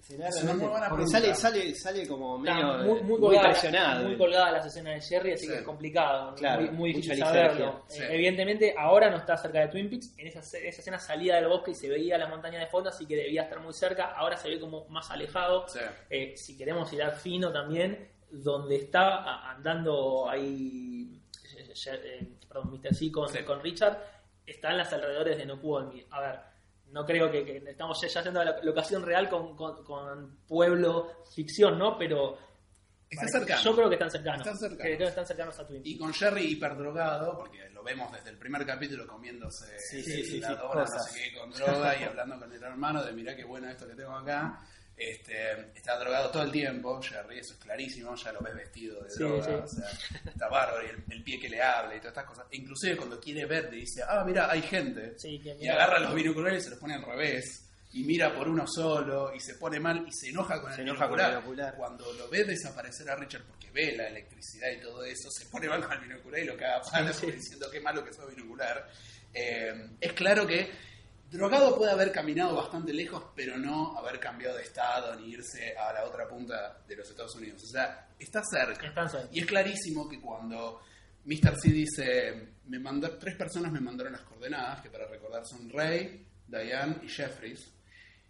[0.09, 0.63] ¿Será Es una realmente?
[0.63, 4.03] muy buena Porque sale, sale, sale como medio Está eh, muy, muy, muy colgada, presionado.
[4.07, 5.51] muy colgada las escenas de Jerry, así Sí.
[5.51, 7.83] que es complicado, Claro, muy, muy difícil saberlo.
[7.87, 8.01] Sí.
[8.01, 11.47] Eh, evidentemente, ahora no está cerca de Twin Peaks, en esa, esa escena salía del
[11.47, 14.35] bosque y se veía la montaña de fondo, así que debía estar muy cerca, ahora
[14.35, 15.67] se ve como más alejado.
[15.67, 15.79] Sí.
[16.09, 21.19] Eh, si queremos ir fino también, donde está andando ahí,
[22.47, 22.93] perdón, Mr.
[22.95, 23.43] C con, Sí.
[23.43, 23.97] con Richard,
[24.45, 26.05] está en las alrededores de No Puedo Dormir.
[26.11, 26.39] A ver,
[26.91, 31.77] no creo que, que estamos ya, haciendo la locación real con, con- con pueblo ficción,
[31.77, 31.97] ¿no?
[31.97, 32.37] Pero
[33.11, 33.61] Está cercano.
[33.63, 34.41] Yo creo que están cercanos.
[34.41, 34.83] Están cercanos.
[34.83, 38.29] Que creo que están cercanos a Twin Y con Jerry hiperdrogado, porque lo vemos desde
[38.29, 42.03] el primer capítulo comiéndose Sí, sí, sí, la dona, no sé qué, con droga y
[42.03, 44.59] hablando con el hermano de mirá qué bueno esto que tengo acá.
[45.01, 49.09] Este, está drogado todo el tiempo, Jerry, eso es clarísimo, ya lo ves vestido de
[49.09, 49.51] Sí, droga, sí.
[49.51, 49.89] o sea,
[50.29, 52.45] está bárbaro, y el, el pie que le habla y todas estas cosas.
[52.51, 55.13] Inclusive cuando quiere ver, le dice, ah, mira, hay gente.
[55.17, 57.65] Sí, Y agarra los binoculares y se los pone al revés.
[57.93, 60.89] Y mira por uno solo y se pone mal y se enoja con Se el
[60.89, 61.31] enoja con binocular.
[61.31, 61.75] el binocular.
[61.75, 65.67] Cuando lo ve desaparecer a Richard porque ve la electricidad y todo eso, se pone
[65.69, 66.81] mal con el binocular y lo caga
[67.33, 68.85] diciendo qué malo que sos binocular.
[69.33, 70.69] Eh, es claro que
[71.29, 75.93] drogado puede haber caminado bastante lejos, pero no haber cambiado de estado ni irse a
[75.93, 77.63] la otra punta de los Estados Unidos.
[77.63, 78.87] O sea, está cerca.
[78.87, 79.29] Están cerca.
[79.31, 80.81] Y es clarísimo que cuando
[81.25, 81.55] Mr.
[81.61, 86.25] C dice, me mandó, tres personas me mandaron las coordenadas, que para recordar son Ray,
[86.47, 87.73] Diane y Jeffries.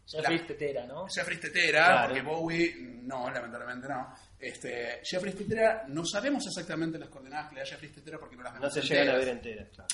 [0.05, 1.05] Jeffrey La- Tetera, ¿no?
[1.07, 2.07] Jeffries Tetera, Claro.
[2.07, 4.13] porque Bowie, no, lamentablemente no.
[4.39, 8.41] Este, Jeffries Tetera, no sabemos exactamente las coordenadas que le da Jeffries Tetera porque no
[8.43, 9.67] las No vemos se llegan a ver enteras.
[9.69, 9.88] claro.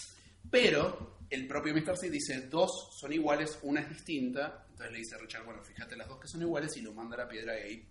[0.62, 1.98] Pero el propio Mr.
[1.98, 4.66] C dice, dos son iguales, una es distinta.
[4.70, 7.16] Entonces le dice a Richard, bueno, fíjate las dos que son iguales y lo manda
[7.16, 7.88] a la piedra ahí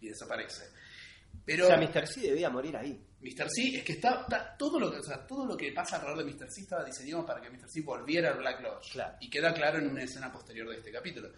[0.00, 0.64] y desaparece.
[1.44, 2.06] Pero O sea, Mr.
[2.06, 3.00] C debía morir ahí.
[3.20, 3.48] Mr.
[3.50, 6.24] C es que está, está- todo lo que o sea, todo lo que pasa alrededor
[6.24, 6.50] de Mr.
[6.50, 7.68] C estaba diseñado para que Mr.
[7.68, 9.16] C volviera al Black Lodge Claro.
[9.20, 11.30] y queda claro en una escena posterior de este capítulo.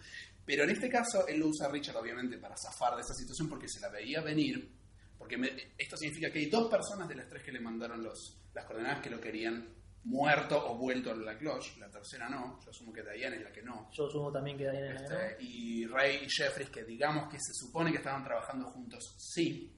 [0.45, 3.47] Pero en este caso él lo usa a Richard obviamente para zafar de esa situación
[3.47, 4.69] porque se la veía venir,
[5.17, 8.37] porque me- esto significa que hay dos personas de las tres que le mandaron los,
[8.53, 9.67] las coordenadas que lo querían
[10.05, 13.61] muerto o vuelto Black Lodge, la tercera no, yo asumo que Diane es la que
[13.61, 13.89] no.
[13.91, 17.37] Yo asumo también que Diane es la Este, y Ray y Jeffries, que digamos que
[17.39, 19.75] se supone que estaban trabajando juntos, sí.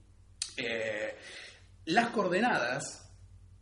[0.57, 1.17] Eh,
[1.85, 3.11] las coordenadas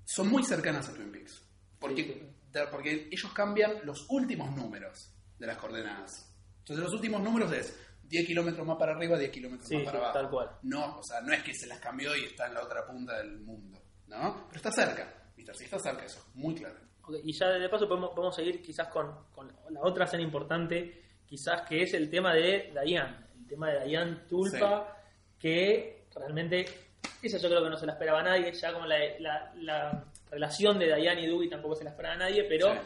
[0.05, 1.41] son muy cercanas a Twin Peaks.
[1.79, 2.03] Porque,
[2.51, 6.35] Sí, porque ellos cambian los últimos números de las coordenadas.
[6.59, 9.97] Entonces los últimos números es 10 kilómetros más para arriba, 10 kilómetros Sí, más para
[9.99, 10.13] abajo.
[10.13, 10.49] tal cual.
[10.63, 13.17] No, o sea, no es que se las cambió y está en la otra punta
[13.19, 14.47] del mundo, ¿no?
[14.47, 15.13] Pero está cerca.
[15.39, 16.75] Está cerca, eso es muy claro.
[17.23, 21.61] Y ya de paso podemos, podemos seguir quizás con, con la otra escena importante, quizás
[21.67, 23.17] que es el tema de Diane.
[23.39, 24.95] El tema de Diane Tulpa,
[25.39, 26.65] que realmente,
[27.21, 30.05] esa yo creo que no se la esperaba a nadie, ya como la, la- la
[30.29, 32.79] relación de Diane y Dewey tampoco se la esperaba a nadie, pero Sí.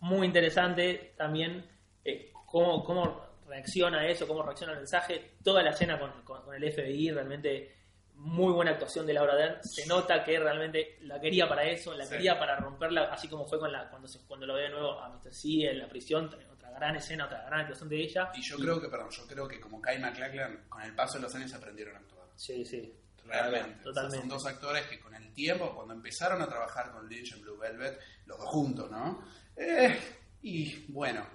[0.00, 1.64] muy interesante también
[2.04, 6.42] eh, cómo, cómo reacciona a eso, cómo reacciona al mensaje, toda la escena con, con-
[6.42, 7.74] con el FBI, realmente
[8.14, 12.04] muy buena actuación de Laura Dern, se nota que realmente la quería para eso, la
[12.04, 12.12] Sí.
[12.12, 14.98] quería para romperla, así como fue con la cuando se, cuando lo ve de nuevo
[15.00, 15.32] a Mr.
[15.32, 18.30] C en la prisión, otra gran escena, otra gran actuación de ella.
[18.34, 21.22] Y yo creo que, perdón, yo creo que como Kai McLachlan, con el paso de
[21.22, 22.26] los años aprendieron a actuar.
[22.36, 22.94] Sí, sí.
[23.26, 23.70] realmente.
[23.80, 24.18] O sea, Totalmente.
[24.18, 27.56] son dos actores que con el tiempo, cuando empezaron a trabajar con Lynch en Blue
[27.56, 29.26] Velvet, los dos juntos, ¿no?
[29.56, 29.98] Eh,
[30.42, 31.26] y bueno,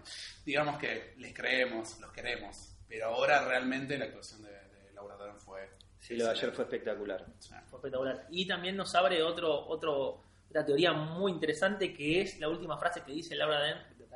[0.46, 5.40] digamos que les creemos, los queremos, pero ahora realmente la actuación de, de Laura Dern
[5.40, 5.68] fue...
[6.10, 7.26] Sí, lo de ayer fue espectacular.
[7.70, 8.26] Fue espectacular.
[8.32, 13.02] Y también nos abre otro, otro, otra teoría muy interesante que es la última frase
[13.06, 13.62] que dice Laura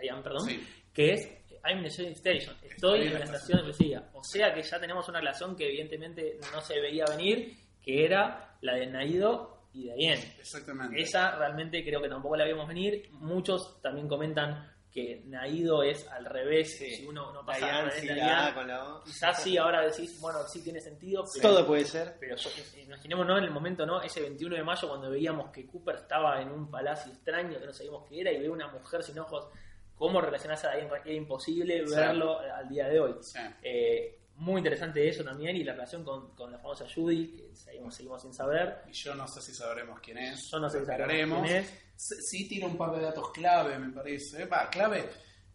[0.01, 0.67] Diane, perdón, Sí.
[0.91, 1.29] que es
[1.65, 4.09] I'm in the Station, estoy en la estación de policía.
[4.13, 8.57] O sea que ya tenemos una relación que evidentemente no se veía venir, que era
[8.61, 10.35] la de Naido y Diane.
[10.39, 10.99] Exactamente.
[11.01, 13.07] Esa realmente creo que tampoco la vimos venir.
[13.11, 16.91] Muchos también comentan que Naido es al revés, Sí.
[16.97, 18.09] si uno no pasa revés sí.
[18.19, 19.03] A con la O.
[19.03, 22.15] Quizás sí, ahora decís, bueno, sí tiene sentido, pero Todo puede ser.
[22.19, 23.37] pero yo, imaginemos, ¿no?
[23.39, 24.01] En el momento, ¿no?
[24.03, 27.73] Ese 21 de mayo, cuando veíamos que Cooper estaba en un palacio extraño, que no
[27.73, 29.47] sabíamos qué era, y ve una mujer sin ojos,
[29.95, 30.91] ¿cómo relacionarse a Diane?
[31.03, 31.95] Era imposible Sí.
[31.95, 33.15] verlo al día de hoy.
[33.21, 33.39] Sí.
[33.63, 37.95] Eh, muy interesante eso también, y la relación con, con la famosa Judy, que seguimos,
[37.95, 38.81] seguimos sin saber.
[38.89, 40.49] Y yo no sé si sabremos quién es.
[40.51, 41.69] Yo no sé si sabremos quién es.
[41.95, 44.45] Sí sí tira un par de datos clave, me parece.
[44.45, 45.09] Va, clave.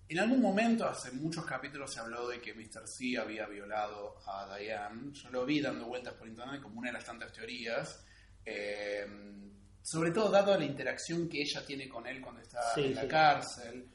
[0.08, 2.86] En algún momento, hace muchos capítulos, se habló de que Mr.
[2.86, 5.12] C había violado a Diane.
[5.12, 8.02] Yo lo vi dando vueltas por internet como una de las tantas teorías.
[8.46, 9.06] Eh,
[9.82, 13.02] sobre todo dado la interacción que ella tiene con él cuando está Sí, en la
[13.02, 13.08] sí.
[13.08, 13.88] cárcel.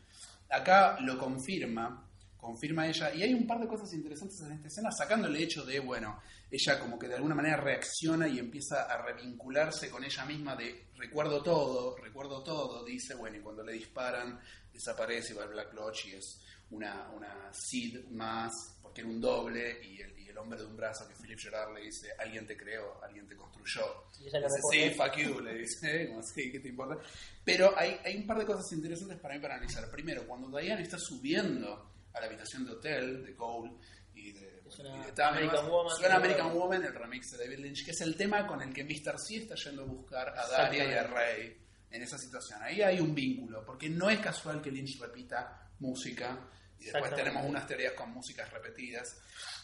[0.50, 2.08] Acá lo confirma,
[2.44, 3.14] confirma ella.
[3.16, 6.22] Y hay un par de cosas interesantes en esta escena, sacando el hecho de, bueno,
[6.52, 10.88] ella como que de alguna manera reacciona y empieza a revincularse con ella misma de
[10.98, 14.40] recuerdo todo, recuerdo todo, dice, bueno, y cuando le disparan
[14.72, 18.52] desaparece y va al Black Lodge y es una, una Sid más,
[18.82, 21.74] porque era un doble, y el, y el hombre de un brazo que Philip Gerard
[21.74, 23.84] le dice, alguien te creó, alguien te construyó.
[24.20, 27.04] Y ella le Dice, sí, fuck you, le dice, como así, ¿qué te importa?
[27.44, 29.90] Pero hay, hay un par de cosas interesantes para mí para analizar.
[29.90, 33.72] Primero, cuando Diane está subiendo a la habitación de hotel de Cole
[34.14, 37.60] y de, Suena y de Tama, American Woman, suena American Woman, el remix de David
[37.60, 39.20] Lynch, que es el tema con el que Mr.
[39.20, 41.58] C está yendo a buscar a Daria y a Ray
[41.92, 42.60] en esa situación.
[42.64, 46.50] Ahí hay un vínculo, porque no es casual que Lynch repita música
[46.80, 49.22] y después tenemos unas teorías con músicas repetidas.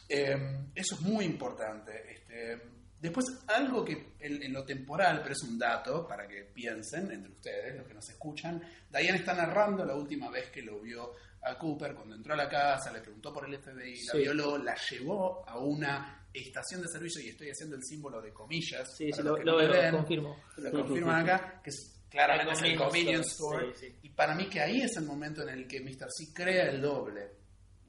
[0.08, 2.14] Eh, eso es muy importante.
[2.14, 7.12] Este, después, algo que en, en lo temporal, pero es un dato para que piensen
[7.12, 11.14] entre ustedes, los que nos escuchan, Diane está narrando la última vez que lo vio
[11.42, 14.18] a Cooper, cuando entró a la casa, le preguntó por el FBI, la Sí.
[14.20, 18.94] violó, la llevó a una estación de servicio, y estoy haciendo el símbolo de comillas.
[18.98, 19.92] Sí, para sí, lo, lo no veo, ven.
[19.92, 20.38] confirmo.
[20.58, 23.80] Lo confirman acá, que es, claramente es el Convenience convenience store, store.
[23.80, 24.00] sí, sí.
[24.04, 26.08] Y para mí que ahí es el momento en el que Mr.
[26.12, 27.39] C crea el doble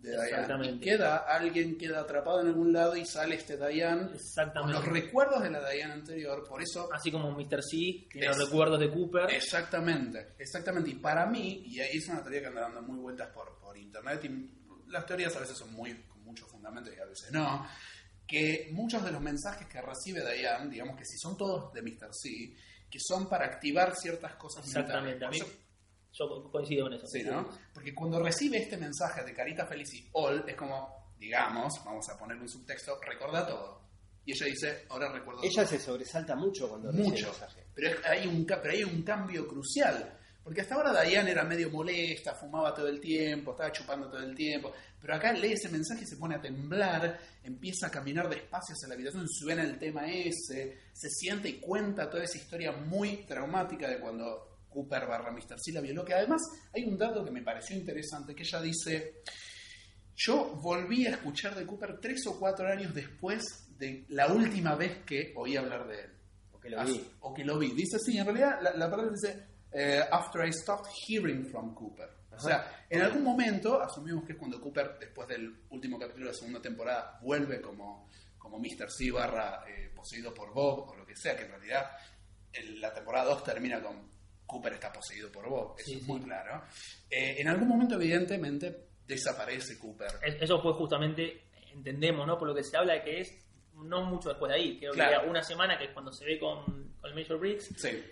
[0.01, 0.71] de Diane.
[0.73, 4.73] Y queda, alguien queda atrapado en algún lado y sale este Diane con Exactamente.
[4.75, 6.47] los recuerdos de la Diane anterior.
[6.49, 7.63] Por eso, Así como Mr.
[7.63, 9.31] C tiene los recuerdos de Cooper.
[9.31, 10.91] exactamente, exactamente.
[10.91, 13.77] Y para mí, y ahí es una teoría que anda dando muy vueltas por, por
[13.77, 14.51] internet, y
[14.91, 17.67] las teorías a veces son muy con mucho fundamento y a veces no,
[18.27, 22.11] que muchos de los mensajes que recibe Diane, digamos que si son todos de Mr.
[22.13, 22.29] C,
[22.91, 25.27] que son para activar ciertas cosas Exactamente.
[26.13, 27.07] Yo coincido con eso.
[27.07, 27.49] Sí, ¿no?
[27.73, 32.19] Porque cuando recibe este mensaje de Carita Feliz y All, es como, digamos, vamos a
[32.19, 33.81] ponerle un subtexto, recuerda todo.
[34.25, 35.67] Y ella dice, ahora recuerdo Ella todo.
[35.67, 37.27] se sobresalta mucho cuando recibe el Mucho.
[37.31, 37.65] mensaje.
[37.75, 40.17] Pero es- hay, un, pero hay un cambio crucial.
[40.43, 44.35] Porque hasta ahora Diane era medio molesta, fumaba todo el tiempo, estaba chupando todo el
[44.35, 44.73] tiempo.
[45.01, 48.89] Pero acá lee ese mensaje y se pone a temblar, empieza a caminar despacio hacia
[48.89, 53.87] la habitación, suena el tema ese, se siente y cuenta toda esa historia muy traumática
[53.89, 55.59] de cuando Cooper barra Mr.
[55.59, 56.05] C la violó.
[56.05, 56.41] Que además
[56.73, 59.23] hay un dato que me pareció interesante, que ella dice,
[60.17, 63.45] yo volví a escuchar de Cooper tres o cuatro años después
[63.79, 66.11] de la última vez que oí hablar de él.
[66.53, 67.11] O que lo vi.
[67.21, 67.73] O que lo vi.
[67.73, 72.09] Dice sí, en realidad la, la palabra dice eh, after I stopped hearing from Cooper.
[72.33, 76.33] O sea, en algún momento, asumimos que es cuando Cooper, después del último capítulo de
[76.33, 78.91] la segunda temporada, vuelve como, como Mr.
[78.91, 81.91] C barra eh, poseído por Bob o lo que sea, que en realidad
[82.53, 84.11] el- la temporada 2 termina con
[84.51, 85.75] Cooper está poseído por Bob.
[85.79, 86.07] Eso Sí, es sí.
[86.11, 86.63] muy claro.
[87.09, 90.09] Eh, en algún momento, evidentemente, desaparece Cooper.
[90.23, 92.37] Es- Eso fue justamente, entendemos, ¿no?
[92.39, 94.79] Por lo que se habla de que es no mucho después de ahí.
[94.79, 95.11] Creo Claro.
[95.11, 96.65] que era una semana que es cuando se ve con,
[97.01, 97.71] con el Major Briggs.
[97.77, 98.03] Sí.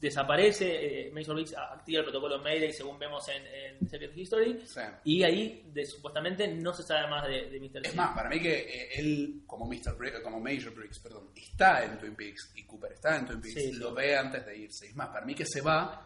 [0.00, 4.60] Desaparece, eh, Major Briggs activa el protocolo Mayday según vemos en, en Secret History.
[4.66, 4.80] sí.
[5.04, 7.80] Y ahí de- supuestamente no se sabe más de, de Mr.
[7.86, 7.96] Es C.
[7.96, 9.96] más, para mí que eh, él, como, Mr.
[9.98, 13.54] Bri- como Major Briggs, perdón, está en Twin Peaks y Cooper está en Twin Peaks,
[13.54, 13.78] Sí, sí.
[13.78, 14.86] lo ve antes de irse.
[14.86, 16.02] Es más, para mí que se va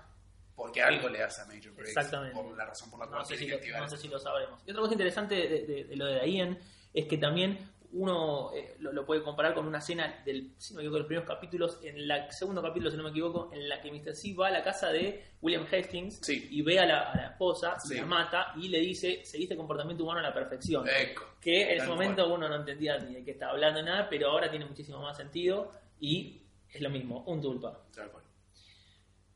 [0.55, 1.89] porque algo le hace a Major Briggs.
[1.97, 2.35] Exactamente.
[2.35, 4.61] Por la razón por la cual no sé, si lo, no sé si lo sabremos.
[4.67, 6.59] Y otra cosa interesante de, de- de lo de Ian
[6.93, 7.59] es que también
[7.93, 11.01] uno eh, lo, lo puede comparar con una escena del, si no me equivoco, de
[11.01, 14.15] los primeros capítulos, en el segundo capítulo, si no me equivoco, en la que Mr.
[14.15, 16.49] C va a la casa de William Hastings Sí.
[16.51, 17.95] y ve a la, a la esposa, y Sí.
[17.97, 20.87] la mata y le dice, seguiste comportamiento humano a la perfección.
[20.89, 21.25] Eco.
[21.41, 22.39] que en ese momento cual.
[22.39, 25.17] uno no entendía ni de qué estaba hablando ni nada, pero ahora tiene muchísimo más
[25.17, 27.87] sentido y es lo mismo, un tulpa.
[27.95, 28.25] Tal cual.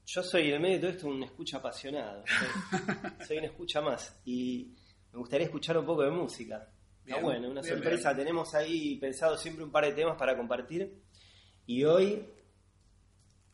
[0.07, 2.23] Yo soy en medio de todo esto un escucha apasionado.
[3.19, 4.21] Soy, soy un escucha más.
[4.27, 4.75] Y
[5.13, 6.69] me gustaría escuchar un poco de música.
[7.05, 8.13] Bien, bueno, una bien, sorpresa.
[8.13, 8.27] bien.
[8.27, 11.03] Tenemos ahí pensado siempre un par de temas para compartir.
[11.67, 12.27] Y hoy,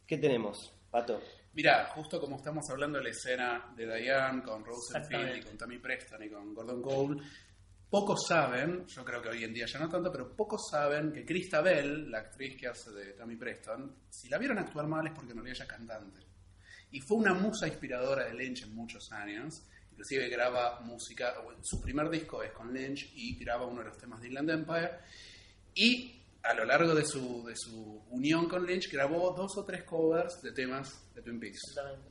[0.06, 1.20] ¿qué tenemos, Pato?
[1.52, 5.78] Mira, justo como estamos hablando de la escena de Diane con Rosenfield y con Tammy
[5.78, 7.22] Preston y con Gordon Cole,
[7.88, 11.24] pocos saben, yo creo que hoy en día ya no tanto, pero pocos saben que
[11.24, 15.12] Krista Bell, la actriz que hace de Tammy Preston, si la vieron actuar mal es
[15.12, 16.20] porque no era ella cantante.
[16.92, 19.64] Y fue una musa inspiradora de Lynch en muchos años.
[20.00, 24.18] Inclusive graba música, su primer disco es con Lynch y graba uno de los temas
[24.22, 24.92] de Inland Empire.
[25.74, 29.82] Y a lo largo de su, de su unión con Lynch grabó dos o tres
[29.84, 31.60] covers de temas de Twin Peaks.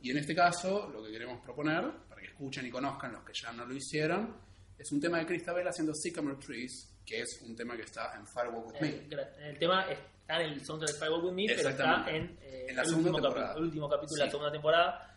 [0.02, 3.32] Y en este caso, lo que queremos proponer, para que escuchen y conozcan los que
[3.34, 4.36] ya no lo hicieron,
[4.78, 8.24] es un tema de Christabel haciendo Sycamore Trees, que es un tema que está en
[8.24, 8.88] Firewalk With Me.
[8.88, 12.66] El, el tema está en el soundtrack de Firewalk With Me, pero está en, eh,
[12.68, 13.52] En la el, último temporada.
[13.52, 14.30] capi- el último capítulo de la Sí.
[14.30, 15.09] segunda temporada.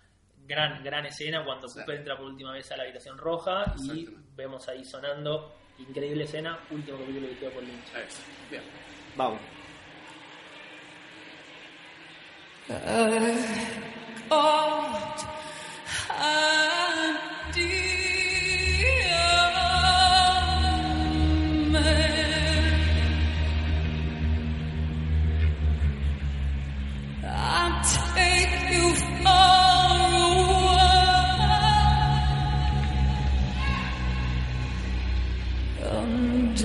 [0.45, 1.67] Gran, gran escena cuando.
[1.67, 6.59] Cooper entra por última vez a la habitación roja y vemos ahí sonando increíble escena,
[6.69, 7.87] último capítulo dirigido por Lynch.
[7.95, 8.21] Eso.
[8.49, 8.63] Bien.
[9.15, 9.39] Vamos.
[14.29, 14.83] God,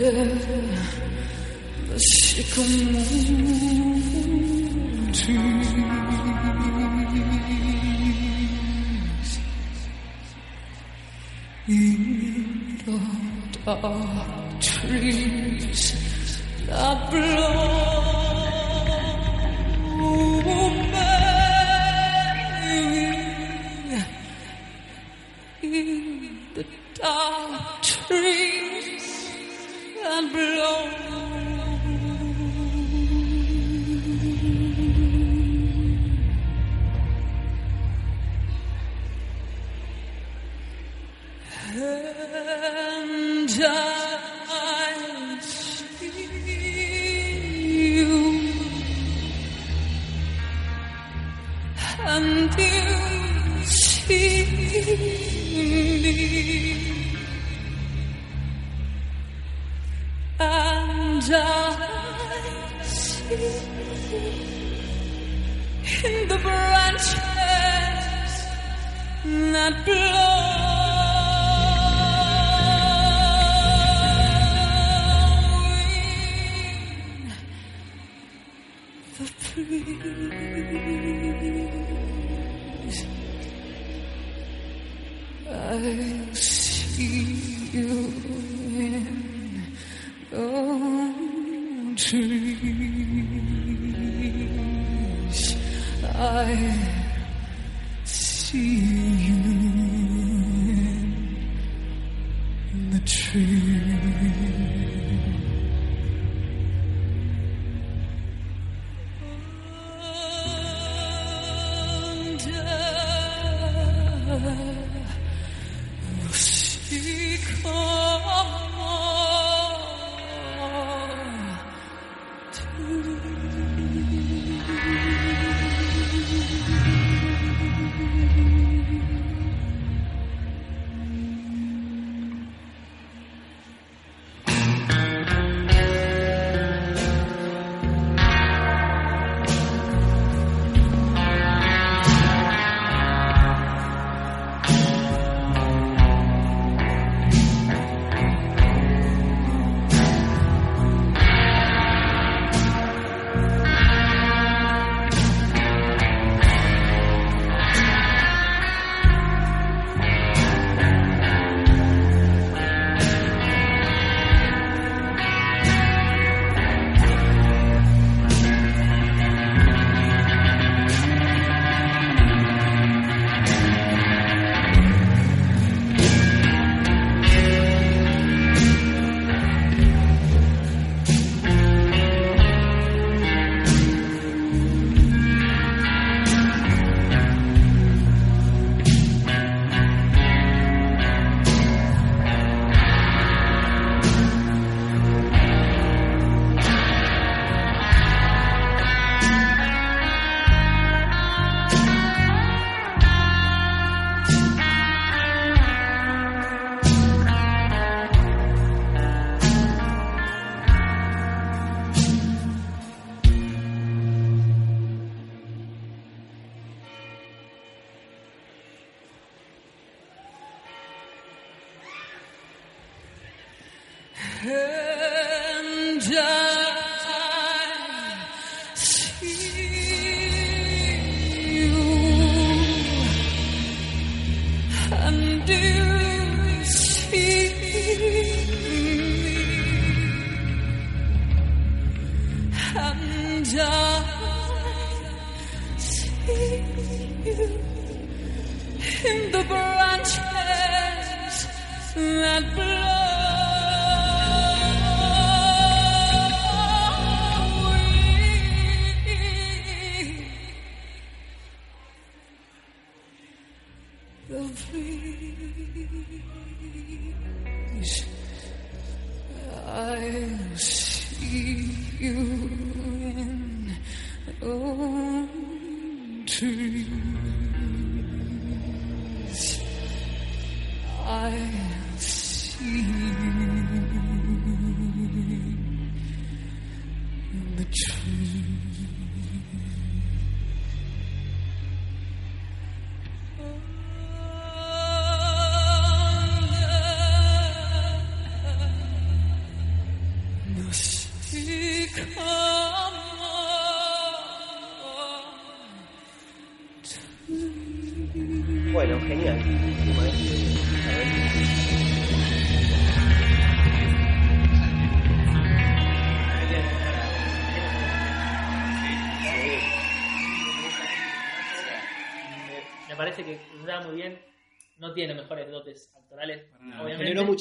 [0.08, 0.14] In
[12.86, 12.98] the
[13.66, 15.82] dark trees
[16.66, 17.98] that blow.
[25.60, 28.77] In the dark trees
[30.20, 30.98] that blow.
[41.70, 46.10] And I see
[47.98, 48.14] you,
[52.06, 54.44] and you see
[56.02, 56.67] me,
[60.40, 63.34] and I see
[66.04, 67.16] in the branches
[69.52, 70.67] that blowing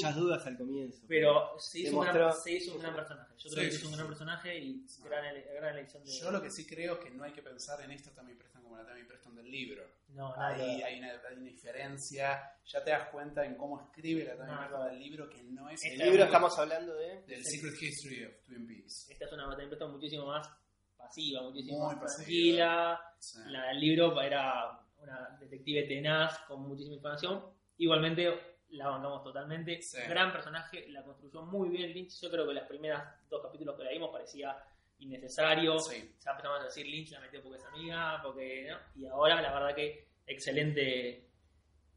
[0.04, 1.06] muchas dudas al comienzo.
[1.08, 3.34] Pero se hizo, un gran, se hizo un gran personaje.
[3.38, 4.10] Yo creo Sí, que hizo un gran sí.
[4.10, 6.12] personaje y gran, ele- gran elección de.
[6.12, 8.64] Yo lo que sí creo es que no hay que pensar en esto Tammy Preston
[8.64, 9.84] como la Tammy Preston del libro.
[10.10, 12.52] No, Ahí hay una, hay una diferencia.
[12.66, 14.86] Ya te das cuenta en cómo escribe la Tammy No, Preston no.
[14.88, 17.22] del libro que no es el Esta libro es- estamos hablando de.
[17.24, 19.10] del Secret History of Twin Peaks.
[19.10, 20.50] Esta es una batalla de muchísimo más
[20.98, 22.16] pasiva, muchísimo Muy más pasiva.
[22.18, 23.02] tranquila.
[23.20, 23.40] Sí.
[23.48, 27.44] La, el libro era una detective tenaz con muchísima información.
[27.78, 29.82] Igualmente la bancamos totalmente.
[29.82, 29.98] Sí.
[30.08, 32.22] Gran personaje, la construyó muy bien Lynch.
[32.22, 34.58] Yo creo que las primeras dos capítulos que leímos parecía
[35.00, 35.80] innecesario.
[35.80, 36.16] Sí.
[36.24, 39.02] Ya empezamos a decir Lynch la metió porque es amiga, porque ¿no?
[39.02, 41.30] y ahora la verdad que excelente,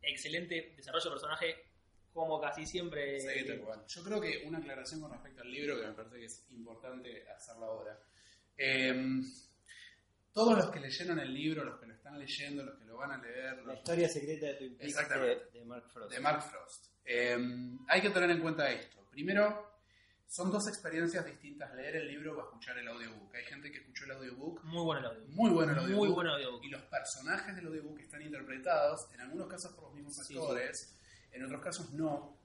[0.02, 1.64] excelente desarrollo de personaje
[2.12, 3.20] como casi siempre.
[3.20, 3.84] Sí, tal cual.
[3.86, 7.28] Yo creo que una aclaración con respecto al libro que me parece que es importante
[7.30, 7.98] hacerla ahora.
[8.56, 9.22] Eh,
[10.32, 13.18] todos los que leyeron el libro, los que están leyendo, los que lo van a
[13.18, 15.44] leer, La los- historia secreta de Twin Peaks Exactamente.
[15.52, 16.12] de, de Mark Frost.
[16.12, 16.86] de Mark Frost.
[17.04, 17.38] Eh,
[17.88, 19.04] hay que tener en cuenta esto.
[19.10, 19.70] Primero,
[20.28, 23.34] son dos experiencias distintas leer el libro o escuchar el audiobook.
[23.34, 25.28] Hay gente que escuchó el audiobook, Muy bueno el audio.
[25.28, 26.04] muy bueno el audiobook.
[26.06, 26.64] Muy bueno el audiobook.
[26.64, 30.96] Y los personajes del audiobook están interpretados, en algunos casos por los mismos Sí, actores,
[31.32, 32.38] en otros casos no.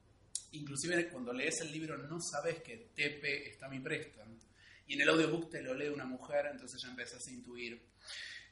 [0.52, 4.40] Inclusive cuando lees el libro no sabes que Tepe está mi Preston.
[4.88, 7.82] Y en el audiobook te lo lee una mujer, entonces ya empezás a intuir.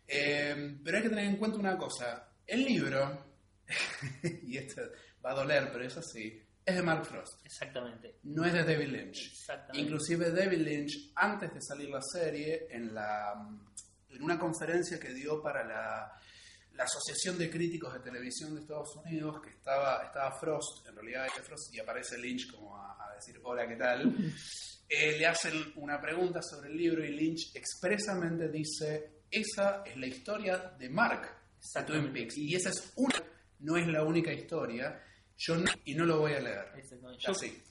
[0.08, 2.30] Eh, pero hay que tener en cuenta una cosa.
[2.46, 3.26] El libro,
[4.44, 4.82] y esto
[5.26, 7.46] va a doler, pero es así, es de Mark Frost.
[7.46, 8.20] Exactamente.
[8.24, 9.32] No es de David Lynch.
[9.32, 9.80] Exactamente.
[9.80, 13.34] Inclusive David Lynch, antes de salir la serie, en, la,
[14.10, 16.14] en una conferencia que dio para la,
[16.74, 21.26] la Asociación de Críticos de Televisión de Estados Unidos, que estaba, estaba Frost, en realidad
[21.26, 24.16] era Frost, y aparece Lynch como a, a decir, hola, ¿qué tal?
[24.96, 30.08] Eh, le hacen una pregunta sobre el libro y Lynch expresamente dice, esa es la
[30.08, 31.28] historia de Mark,
[31.76, 32.14] de Twin.
[32.14, 32.38] Peaks.
[32.38, 33.16] Y esa es una,
[33.60, 35.02] no es la única historia,
[35.38, 36.66] yo no- y no lo voy a leer.
[36.78, 37.24] Exactamente.
[37.24, 37.62] Yo Así.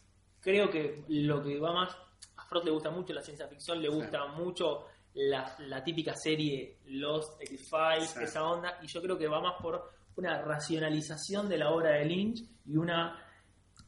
[0.41, 1.97] creo que lo que va más
[2.37, 6.79] a Frost le gusta mucho la ciencia ficción, le gusta mucho la, la típica serie
[6.87, 8.25] Lost, X-Files, Sí.
[8.25, 12.05] esa onda, y yo creo que va más por una racionalización de la obra de
[12.07, 13.22] Lynch y una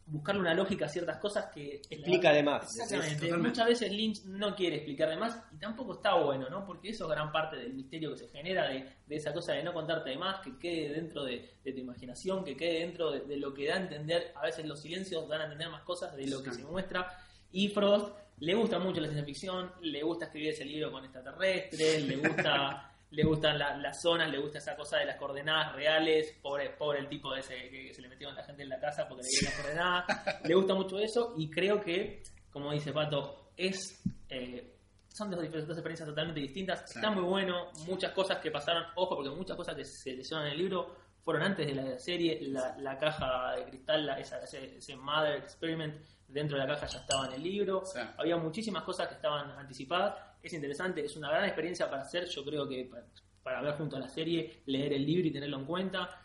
[0.07, 2.76] buscarle una lógica a ciertas cosas que Explica de más.
[2.78, 3.36] Exactamente.
[3.36, 6.66] Muchas veces Lynch no quiere explicar de más y tampoco está bueno, ¿no?
[6.66, 9.62] Porque eso es gran parte del misterio que se genera de, de esa cosa de
[9.62, 13.20] no contarte de más, que quede dentro de, de tu imaginación, que quede dentro de,
[13.20, 14.32] de lo que da a entender.
[14.36, 16.57] A veces los silencios dan a entender más cosas de lo que Sí.
[16.61, 17.09] se muestra.
[17.52, 22.02] Y Frost le gusta mucho la ciencia ficción, le gusta escribir ese libro con extraterrestres,
[22.07, 22.90] le gusta.
[23.14, 26.98] Le gustan la- las zonas, le gusta esa cosa de las coordenadas reales, pobre, pobre
[27.00, 29.28] el tipo ese que, se le metió a la gente en la casa porque le
[29.28, 30.04] dio las coordenadas,
[30.44, 34.70] le gusta mucho eso y creo que, como dice Pato, es eh,
[35.08, 36.90] son dos, dos experiencias totalmente distintas.
[36.90, 36.98] Sí.
[36.98, 40.52] Está muy bueno, muchas cosas que pasaron, ojo, porque muchas cosas que se leyeron en
[40.52, 44.76] el libro fueron antes de la serie, la, la caja de cristal, la- esa- ese,
[44.78, 45.94] ese Mother Experiment
[46.26, 47.84] dentro de la caja ya estaba en el libro,
[48.18, 50.16] había muchísimas cosas que estaban anticipadas,
[50.49, 53.07] es interesante, es una gran experiencia para hacer, yo creo que para,
[53.42, 56.20] para ver junto a la serie, leer el libro y tenerlo en cuenta,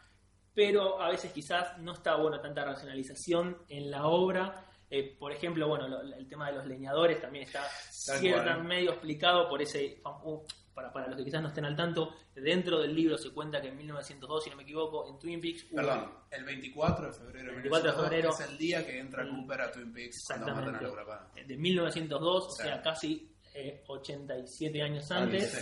[0.54, 5.68] pero a veces quizás no está bueno tanta racionalización en la obra Eh, por ejemplo,
[5.68, 7.62] bueno, lo- el tema de los leñadores también está
[8.08, 8.64] Tal cierta cual.
[8.64, 10.02] medio explicado por ese
[10.74, 13.68] para, para los que quizás no estén al tanto, dentro del libro se cuenta que
[13.68, 17.46] en 1902, si no me equivoco, en Twin Peaks hubo- Perdón, el 24 de febrero
[17.50, 18.30] de 24 de 1902, febrero.
[18.32, 21.46] es el día que entra El- Cooper a Twin Peaks cuando matan a Palmer.
[21.48, 23.29] de 1902, o sea, casi
[23.68, 25.52] eh, 87 años antes.
[25.52, 25.60] Sí.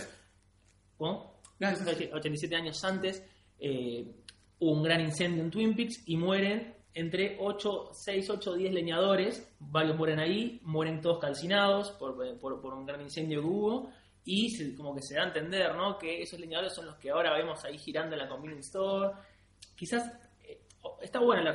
[0.96, 1.40] ¿Cómo?
[1.58, 2.10] No, sí, sí.
[2.12, 3.22] 87 años antes,
[3.58, 4.04] eh,
[4.60, 9.48] hubo un gran incendio en Twin Peaks y mueren entre 8, 6, 8, 10 leñadores.
[9.60, 13.90] Varios mueren ahí, mueren todos calcinados por, por- por un gran incendio que hubo.
[14.24, 15.96] Y se- como que se da a entender, ¿no?
[15.98, 19.14] Que esos leñadores son los que ahora vemos ahí girando en la convenience store.
[19.76, 20.12] Quizás eh,
[21.02, 21.52] está buena, la,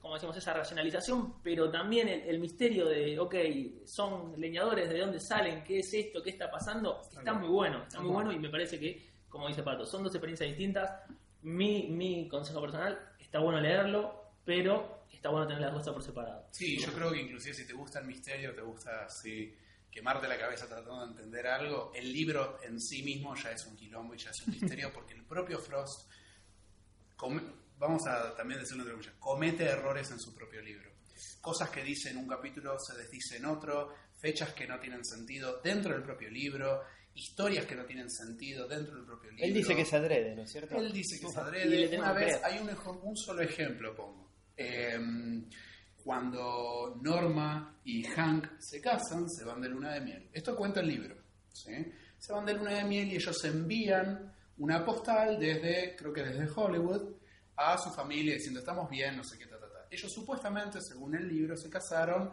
[0.00, 3.34] como decimos, esa racionalización, pero también el, el misterio de, ok,
[3.84, 5.62] son leñadores, ¿de dónde salen?
[5.64, 6.22] ¿Qué es esto?
[6.22, 7.00] ¿Qué está pasando?
[7.02, 10.14] Está muy bueno, está muy bueno y me parece que, como dice Pato, son dos
[10.14, 10.90] experiencias distintas.
[11.42, 16.46] Mi, mi consejo personal, está bueno leerlo, pero está bueno tener las cosas por separado.
[16.50, 19.54] Sí, yo creo que inclusive si te gusta el misterio, te gusta así
[19.90, 23.76] quemarte la cabeza tratando de entender algo, el libro en sí mismo ya es un
[23.76, 26.10] quilombo y ya es un misterio porque el propio Frost,
[27.16, 27.42] come-
[27.78, 30.90] vamos a también decirlo entre comillas, comete errores en su propio libro.
[31.40, 35.60] Cosas que dice en un capítulo se desdice en otro, fechas que no tienen sentido
[35.62, 36.82] dentro del propio libro,
[37.14, 39.46] historias que no tienen sentido dentro del propio libro.
[39.46, 40.76] Él dice que es adrede, ¿no es cierto?
[40.76, 41.98] Él dice que es adrede.
[41.98, 42.68] Una vez, hay un,
[43.02, 44.30] un solo ejemplo, pongo.
[44.56, 44.98] Eh,
[46.06, 50.28] cuando Norma y Hank se casan, se van de luna de miel.
[50.32, 51.16] Esto cuenta el libro.
[51.52, 51.72] ¿sí?
[52.16, 56.48] Se van de luna de miel y ellos envían una postal desde, creo que desde
[56.48, 57.15] Hollywood,
[57.56, 59.86] a su familia diciendo estamos bien, no sé qué, ta, ta, ta.
[59.90, 62.30] Ellos supuestamente, según el libro, se casaron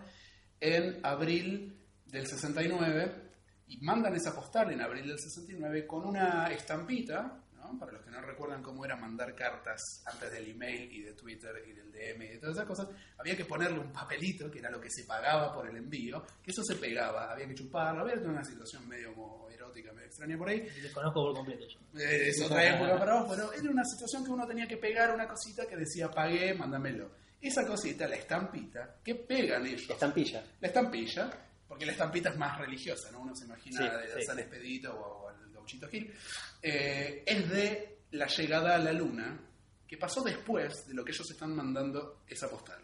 [0.60, 3.32] en abril del 69
[3.68, 7.80] y mandan esa postal en abril del 69 con una estampita, ¿no?
[7.80, 11.64] para los que no recuerdan cómo era mandar cartas antes del email y de Twitter
[11.68, 14.70] y del DM y de todas esas cosas, había que ponerle un papelito, que era
[14.70, 18.16] lo que se pagaba por el envío, que eso se pegaba, había que chuparlo, había
[18.28, 19.50] una situación medio como
[19.82, 22.00] medio extraña por ahí, Desconozco por completo yo.
[22.00, 25.14] eh, es otra época para vos, pero era una situación que uno tenía que pegar
[25.14, 27.12] una cosita que decía pagué, mándamelo.
[27.42, 30.44] Esa cosita, la estampita, que pegan ellos, Estampilla.
[30.62, 31.30] la estampilla,
[31.68, 33.20] porque la estampita es más religiosa, ¿no?
[33.22, 34.42] Uno se imagina Sí, de sí, San sí.
[34.44, 36.14] Expedito o, o al Gauchito Gil.
[36.62, 39.38] Eh, es de la llegada a la luna,
[39.86, 42.80] que pasó después de lo que ellos están mandando esa postal.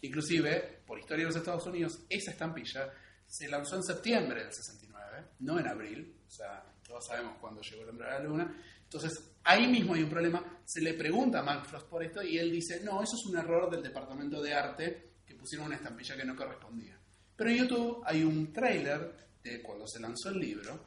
[0.00, 2.92] Inclusive, por historia de los Estados Unidos, esa estampilla
[3.24, 4.91] se lanzó en septiembre del 69,
[5.40, 8.56] no en abril, o sea, todos sabemos cuándo llegó el hombre a la luna.
[8.84, 9.12] Entonces,
[9.44, 10.60] ahí mismo hay un problema.
[10.64, 13.38] Se le pregunta a Mark Frost por esto y él dice, no, eso es un
[13.38, 16.98] error del departamento de arte que pusieron una estampilla que no correspondía.
[17.36, 20.86] Pero en YouTube hay un tráiler de cuando se lanzó el libro,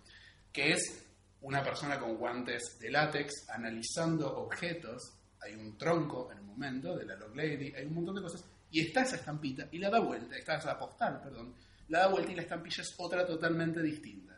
[0.52, 1.06] que es
[1.42, 5.14] una persona con guantes de látex analizando objetos.
[5.42, 8.44] Hay un tronco en un momento de la Log Lady, hay un montón de cosas.
[8.72, 11.54] Y está esa estampita y la da vuelta, está esa postal, perdón.
[11.90, 14.34] La da vuelta y la estampilla es otra totalmente distinta.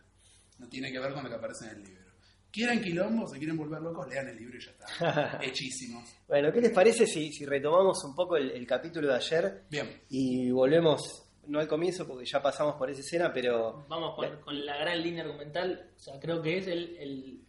[0.59, 2.07] No tiene que ver con lo que aparece en el libro.
[2.51, 3.27] ¿Quieren quilombo?
[3.27, 4.07] ¿Se quieren volver locos?
[4.07, 5.39] Lean el libro y ya está.
[5.43, 6.09] Hechísimos.
[6.27, 10.01] Bueno, ¿qué les parece si, si retomamos un poco el, el capítulo de ayer Bien.
[10.09, 14.65] y volvemos, no al comienzo porque ya pasamos por esa escena, pero Vamos con, con
[14.65, 17.43] la gran línea argumental, o sea, creo que es el, el-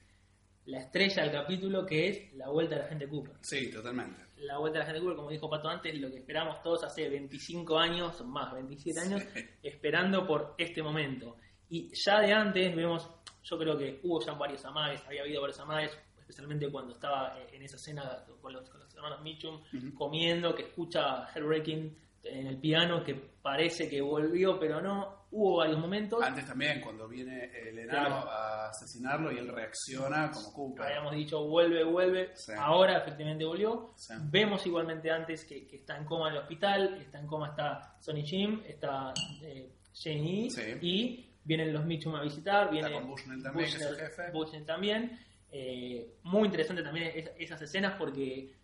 [0.66, 3.36] la estrella del capítulo que es la vuelta de la gente Cooper.
[3.40, 4.20] Sí, totalmente.
[4.41, 7.09] La vuelta de la gente Cooper, como dijo Pato antes, lo que esperamos todos hace
[7.09, 9.22] 25 años, más 27 años,
[9.62, 11.36] esperando por este momento.
[11.68, 13.11] Y ya de antes vemos,
[13.43, 17.49] yo creo que hubo ya varios amagues, había habido varios amagues, especialmente cuando estaba eh,
[17.53, 19.61] en esa escena con los, con los hermanos Mitchum
[19.95, 25.17] comiendo, que escucha Heartbreaking en el piano, que parece que volvió, pero no.
[25.30, 26.22] Hubo varios momentos.
[26.22, 28.30] Antes también, cuando viene el enano Claro.
[28.30, 30.86] a asesinarlo y él reacciona como Cooper.
[30.86, 32.30] Habíamos dicho vuelve, vuelve.
[32.34, 32.52] Sí.
[32.58, 33.92] Ahora efectivamente volvió.
[33.96, 34.14] Sí.
[34.22, 36.94] Vemos igualmente antes que, que está en coma en el hospital.
[37.00, 39.12] Está en coma está Sonny Jim, está
[39.42, 40.50] eh, Jane E.
[40.50, 40.62] Sí.
[40.80, 42.70] Y vienen los Mitchum a visitar.
[42.70, 44.30] Viene con Bushnell también, que es el jefe.
[44.32, 45.18] Bushnell también.
[45.50, 48.54] Eh, muy interesante también es- esas escenas porque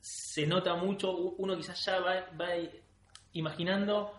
[0.00, 1.12] se nota mucho.
[1.16, 2.48] Uno quizás ya va, va
[3.32, 4.12] imaginando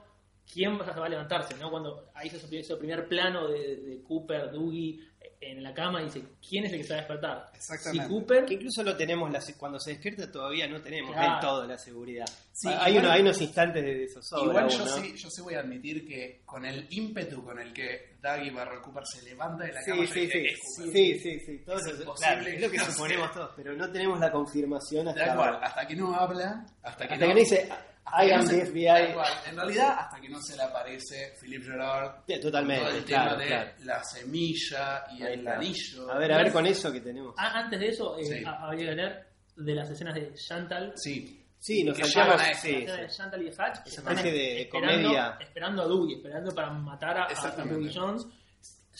[0.51, 1.69] quién va a levantarse, ¿no?
[1.69, 4.99] Cuando hay ese, ese primer plano de, de Cooper, Dougie
[5.39, 7.51] en la cama y dice, ¿quién es el que se va a despertar?
[7.55, 8.05] Exactamente.
[8.07, 11.31] Si Cooper, que incluso no tenemos, la, se- cuando se despierta todavía no tenemos Claro.
[11.31, 12.25] del todo la seguridad.
[12.53, 14.91] Sí, hay, igual- uno- hay unos instantes de zozobra Igual yo, ¿no?
[15.03, 18.79] sí, yo sí voy a admitir que con el ímpetu con el que Daggy barra
[18.81, 20.93] Cooper se levanta de la Sí, cama, sí, sí, "Es Cooper".
[20.93, 23.33] sí, sí, sí, todo Es claro, es lo que no suponemos sea.
[23.33, 27.13] todos, pero no tenemos la confirmación hasta, Tal cual, hasta que no habla, hasta que
[27.15, 27.69] hasta no, que no dice
[28.05, 29.13] I am no the tal FBI.
[29.13, 29.33] cual.
[29.47, 33.29] En realidad, hasta que no se le aparece Philip Gerard, Sí, totalmente, todo el claro,
[33.31, 33.71] tema de claro.
[33.83, 35.55] la semilla y Ahí el está.
[35.55, 36.11] anillo.
[36.11, 37.33] A ver, a ver con eso que tenemos.
[37.37, 38.43] a- antes de eso, eh, Sí.
[38.45, 40.93] habría que leer de las escenas de Chantal.
[40.95, 42.41] Sí, Sí, nos Que saltamos.
[42.59, 43.01] Sí, La sí.
[43.03, 45.37] de Chantal y de Hatch, Esa están especie de esperando, comedia.
[45.39, 47.63] esperando a Dewey, esperando para matar a, a.
[47.65, 48.25] Dewey Jones,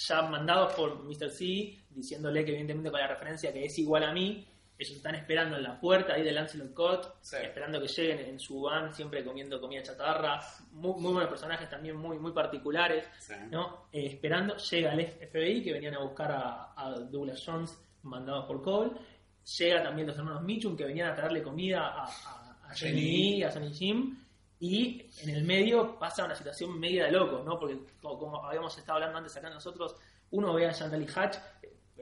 [0.07, 1.31] ya mandados por Mr.
[1.31, 4.47] C, diciéndole que evidentemente con la referencia que es igual a mí,
[4.83, 7.37] ellos están esperando en la puerta ahí de Lancelot Cott, Sí.
[7.41, 10.39] esperando que lleguen en su van, siempre comiendo comida chatarra,
[10.71, 13.33] muy, muy buenos personajes también muy, muy particulares, Sí.
[13.49, 13.87] ¿no?
[13.91, 18.61] Eh, esperando, llega el FBI que venían a buscar a, a Douglas Jones mandados por
[18.63, 18.91] Cole,
[19.57, 23.43] llega también los hermanos Mitchum que venían a traerle comida a, a, a Jenny.
[23.43, 24.17] A Sonny Jim,
[24.59, 27.59] y en el medio pasa una situación media de locos, ¿no?
[27.59, 29.95] Porque como, como habíamos estado hablando antes acá nosotros,
[30.31, 31.37] uno ve a Chantal y Hatch,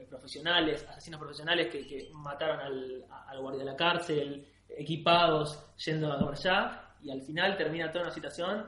[0.08, 6.94] profesionales, asesinos profesionales que, que mataron al, guardia de la cárcel, equipados, yendo a allá,
[7.02, 8.66] y al final termina toda una situación,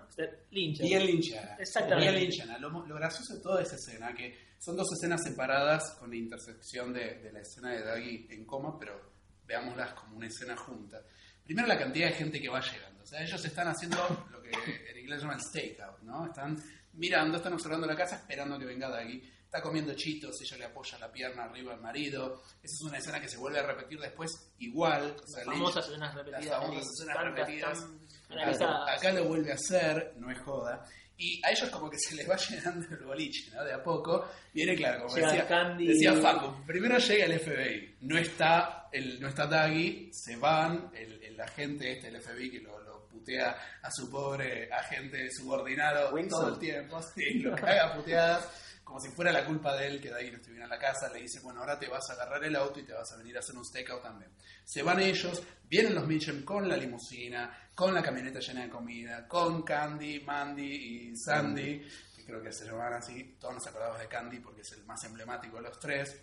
[0.50, 0.80] Lynch.
[0.80, 1.56] Bien linchana.
[1.58, 2.10] Exactamente.
[2.10, 2.58] Bien linchana.
[2.58, 6.92] Lo, lo gracioso de toda esa escena, que son dos escenas separadas con la intersección
[6.92, 9.12] de, de la escena de Daggy en coma, pero
[9.44, 11.02] veámoslas como una escena junta.
[11.44, 13.02] Primero la cantidad de gente que va llegando.
[13.02, 13.96] O sea, ellos están haciendo
[14.30, 16.26] lo que en inglés llaman stakeout, ¿no?
[16.26, 16.56] Están
[16.94, 19.22] mirando, están observando la casa esperando que venga Daggy.
[19.54, 22.42] Está comiendo chitos, ella le apoya la pierna arriba al marido.
[22.62, 24.30] Esa es una escena que se vuelve a repetir después
[24.60, 25.14] igual.
[25.22, 26.44] O sea, Las famosas escenas repetidas.
[26.46, 27.78] las famosas escenas repetidas.
[27.80, 28.98] tan analizadas.
[28.98, 30.86] Acá lo vuelve a hacer, no es joda.
[31.18, 33.62] Y a ellos como que se les va llenando el boliche, ¿no?
[33.62, 34.26] De a poco.
[34.54, 35.86] Viene claro, como Llega decía, Candy.
[35.86, 41.22] decía Facu, primero llega el FBI, no está el, no está Daggy, se van, el,
[41.22, 43.50] el agente este del FBI que lo, lo putea
[43.82, 46.40] a su pobre agente subordinado Wilson.
[46.40, 48.48] todo el tiempo, sí, lo caga a puteadas,
[48.92, 51.22] como si fuera la culpa de él que Daggy no estuviera en la casa, le
[51.22, 53.40] dice, bueno, ahora te vas a agarrar el auto y te vas a venir a
[53.40, 54.30] hacer un stakeout también.
[54.66, 59.26] Se van ellos, vienen los Mitchell con la limusina, con la camioneta llena de comida,
[59.26, 64.08] con Candy, Mandy y Sandy, que creo que se llaman así, todos nos acordamos de
[64.08, 66.14] Candy porque es el más emblemático de los tres.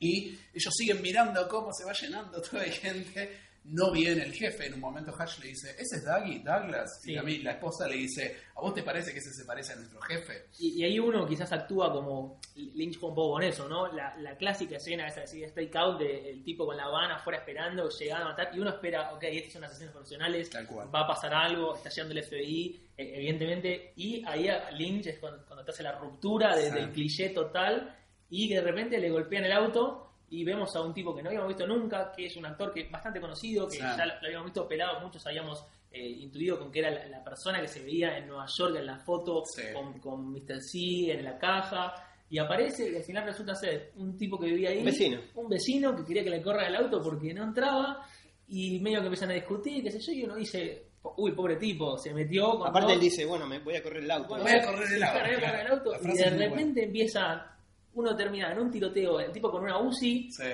[0.00, 3.51] Y ellos siguen mirando cómo se va llenando toda la gente.
[3.64, 4.66] No viene el jefe.
[4.66, 7.00] En un momento Hatch le dice, ¿ese es Dougie, Douglas?
[7.00, 7.12] Sí.
[7.12, 9.72] Y a mí la esposa le dice, ¿a vos te parece que ese se parece
[9.72, 10.46] a nuestro jefe?
[10.58, 13.92] Y, y ahí uno quizás actúa como Lynch un poco con eso, ¿no?
[13.92, 17.88] La, la clásica escena esa de Strike Out del tipo con la van afuera esperando,
[17.88, 20.92] llegando a matar, y uno espera, ok, estos son asesinos profesionales, Tal cual.
[20.92, 25.18] va a pasar algo, está llegando el FBI, eh, evidentemente, y ahí a Lynch es
[25.20, 27.96] cuando, cuando te hace la ruptura de- del cliché total,
[28.28, 30.08] y que de repente le golpean el auto.
[30.34, 32.88] Y vemos a un tipo que no habíamos visto nunca, que es un actor que
[32.88, 36.78] bastante conocido, que ya lo, lo habíamos visto pelado, muchos habíamos eh, intuido con que
[36.78, 39.62] era la, la persona que se veía en Nueva York en la foto Sí.
[39.74, 40.58] con, con Mr.
[40.60, 41.94] C en la caja.
[42.30, 44.78] Y aparece y al final resulta ser un tipo que vivía ahí.
[44.78, 45.20] Un vecino.
[45.34, 48.06] Un vecino que quería que le corra el auto porque no entraba.
[48.48, 50.86] Y medio que empiezan a discutir, qué sé yo, y uno dice,
[51.18, 54.02] uy, pobre tipo, se metió con Aparte dos- él dice, bueno, me voy a correr
[54.02, 54.28] el auto.
[54.28, 55.60] bueno, Voy a correr el auto, voy a correr claro.
[55.60, 57.51] el auto, La y de repente empieza,
[57.94, 60.44] uno termina en un tiroteo, el tipo con una UCI, Sí.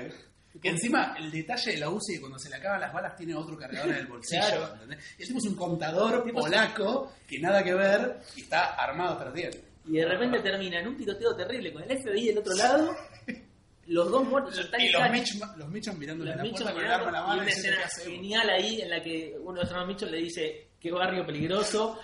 [0.61, 3.33] Que encima el detalle de la UCI que cuando se le acaban las balas tiene
[3.35, 4.41] otro cargador en el bolsillo.
[4.49, 4.73] Claro.
[4.75, 5.15] ¿entendés?
[5.19, 9.35] Y el tipo es un contador polaco que nada que ver y está armado tras
[9.35, 9.63] dientes.
[9.87, 12.97] y de repente termina en un tiroteo terrible con el FBI del otro lado,
[13.87, 16.83] los dos muertos, Santana Y los Mitchum, los Mitchum mirándole los la Mitchell puerta con
[16.83, 19.37] el mirando, arma en la y mano una diciendo, escena genial ahí en la que
[19.41, 22.01] uno de los hermanos Mitchell le dice qué barrio peligroso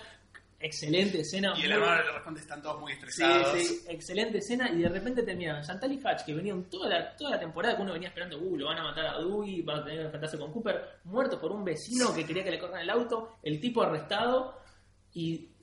[0.59, 3.59] excelente escena Y el hermano le responde, están todos muy estresados.
[3.59, 7.31] sí, excelente escena y de repente terminan Chantal y Hatch que venían toda la, toda
[7.31, 9.83] la temporada que uno venía esperando, uh, lo van a matar a Dewey, va a
[9.83, 12.89] tener que enfrentarse con Cooper, muerto por un vecino que quería que le corran el
[12.89, 14.59] auto, el tipo arrestado
[15.13, 15.54] y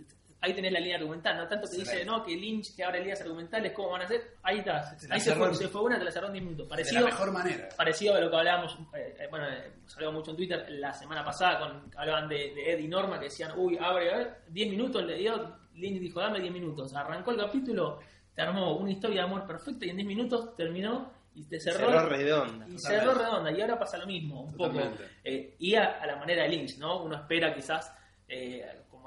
[0.43, 3.21] ahí tenés la línea argumental, no tanto que dice, no, que Lynch que abre líneas
[3.23, 4.35] argumentales, ¿cómo van a hacer?
[4.43, 6.33] Ahí está, Te ahí se cerró fue, en- se fue una, te la cerró en
[6.35, 6.67] 10 minutos.
[6.67, 7.69] de Parecido, la mejor manera.
[7.77, 11.25] parecido a lo que hablábamos, eh, eh, bueno, eh, hablaba mucho en Twitter la semana
[11.25, 14.69] pasada, con, hablaban de, de Ed y Norma que decían, uy, abre, a ver, 10
[14.71, 16.93] minutos le dio, Lynch dijo, dame 10 minutos.
[16.95, 18.01] Arrancó el capítulo,
[18.35, 21.87] te armó una historia de amor perfecta y en 10 minutos terminó y te cerró.
[21.87, 22.67] Cerró redonda.
[22.69, 22.79] y Totalmente.
[22.83, 23.51] cerró redonda.
[23.53, 24.81] Y ahora pasa lo mismo, un poco.
[25.25, 27.03] Eh, y a, a la manera de Lynch, ¿no?
[27.05, 27.91] Uno espera quizás,
[28.29, 28.67] eh,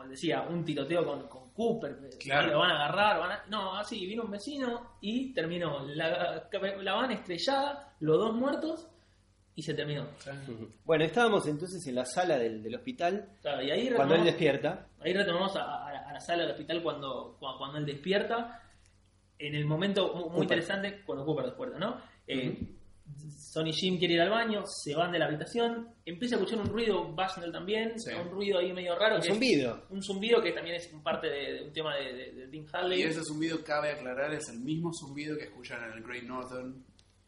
[0.09, 2.51] decía, un tiroteo con, con Cooper, Claro.
[2.53, 6.47] lo van a agarrar, van a- no, así, vino un vecino y terminó la,
[6.81, 8.87] la van estrellada, los dos muertos
[9.55, 10.05] y se terminó.
[10.85, 14.87] Bueno, estábamos entonces en la sala del, del hospital Claro, y ahí cuando él despierta.
[14.99, 18.61] Ahí retomamos a, a- a la sala del hospital cuando, cuando, cuando él despierta.
[19.37, 20.43] En el momento mu- muy, Cooper.
[20.43, 21.97] interesante, cuando Cooper despierta, ¿no?
[22.27, 22.57] Eh,
[23.37, 26.67] Sonny Jim quiere ir al baño, se van de la habitación, empieza a escuchar un
[26.69, 28.11] ruido, Bushnell también, Sí.
[28.13, 29.15] un ruido ahí medio raro.
[29.15, 29.85] Un que es zumbido.
[29.89, 32.99] un zumbido que también es parte de, de un tema de, de, de Tim Harley.
[32.99, 36.83] Y ese zumbido, cabe aclarar, es el mismo zumbido que escuchan en el Great Northern,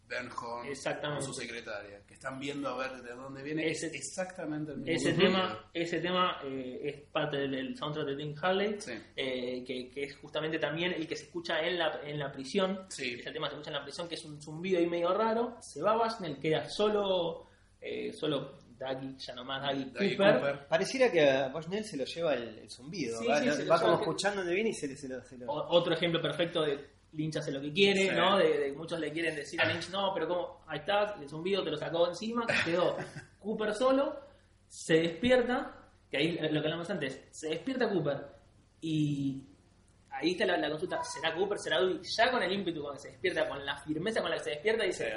[0.08, 1.26] Ben Horn, Exactamente.
[1.26, 3.68] con su secretaria, que están viendo a ver de dónde viene.
[3.70, 8.08] Ese- es exactamente el mismo Ese tema, ese tema eh, es parte del, del soundtrack
[8.08, 8.94] de Tim Harley, Sí.
[9.16, 12.86] eh, que, que es justamente también el que se escucha en la, en la prisión.
[12.90, 13.18] Sí.
[13.20, 15.58] Ese tema se escucha en la prisión, que es un zumbido ahí medio raro.
[15.62, 17.48] Se va Bushnell, queda solo,
[17.82, 20.36] eh, solo Dougie, ya nomás Dougie Cooper.
[20.36, 20.68] Cooper.
[20.68, 23.20] Pareciera que a Bushnell se lo lleva el, el zumbido.
[23.20, 25.22] Sí, va como que- escuchando donde viene y se, le- se lo.
[25.24, 28.16] se lo- O- otro ejemplo perfecto de Lynch hace lo que quiere, Sí.
[28.16, 28.38] ¿no?
[28.38, 31.64] De, de muchos le quieren decir a Lynch, no, pero como ahí estás, el zumbido
[31.64, 32.96] te lo sacó encima, quedó
[33.40, 34.20] Cooper solo,
[34.68, 35.76] se despierta,
[36.10, 38.26] que ahí lo que hablamos antes, se despierta Cooper
[38.82, 39.44] y
[40.12, 42.00] ahí está la, la consulta, ¿será Cooper, será Dewey?
[42.04, 44.84] Ya con el ímpetu cuando se despierta, con la firmeza con la que se despierta,
[44.84, 45.14] dice,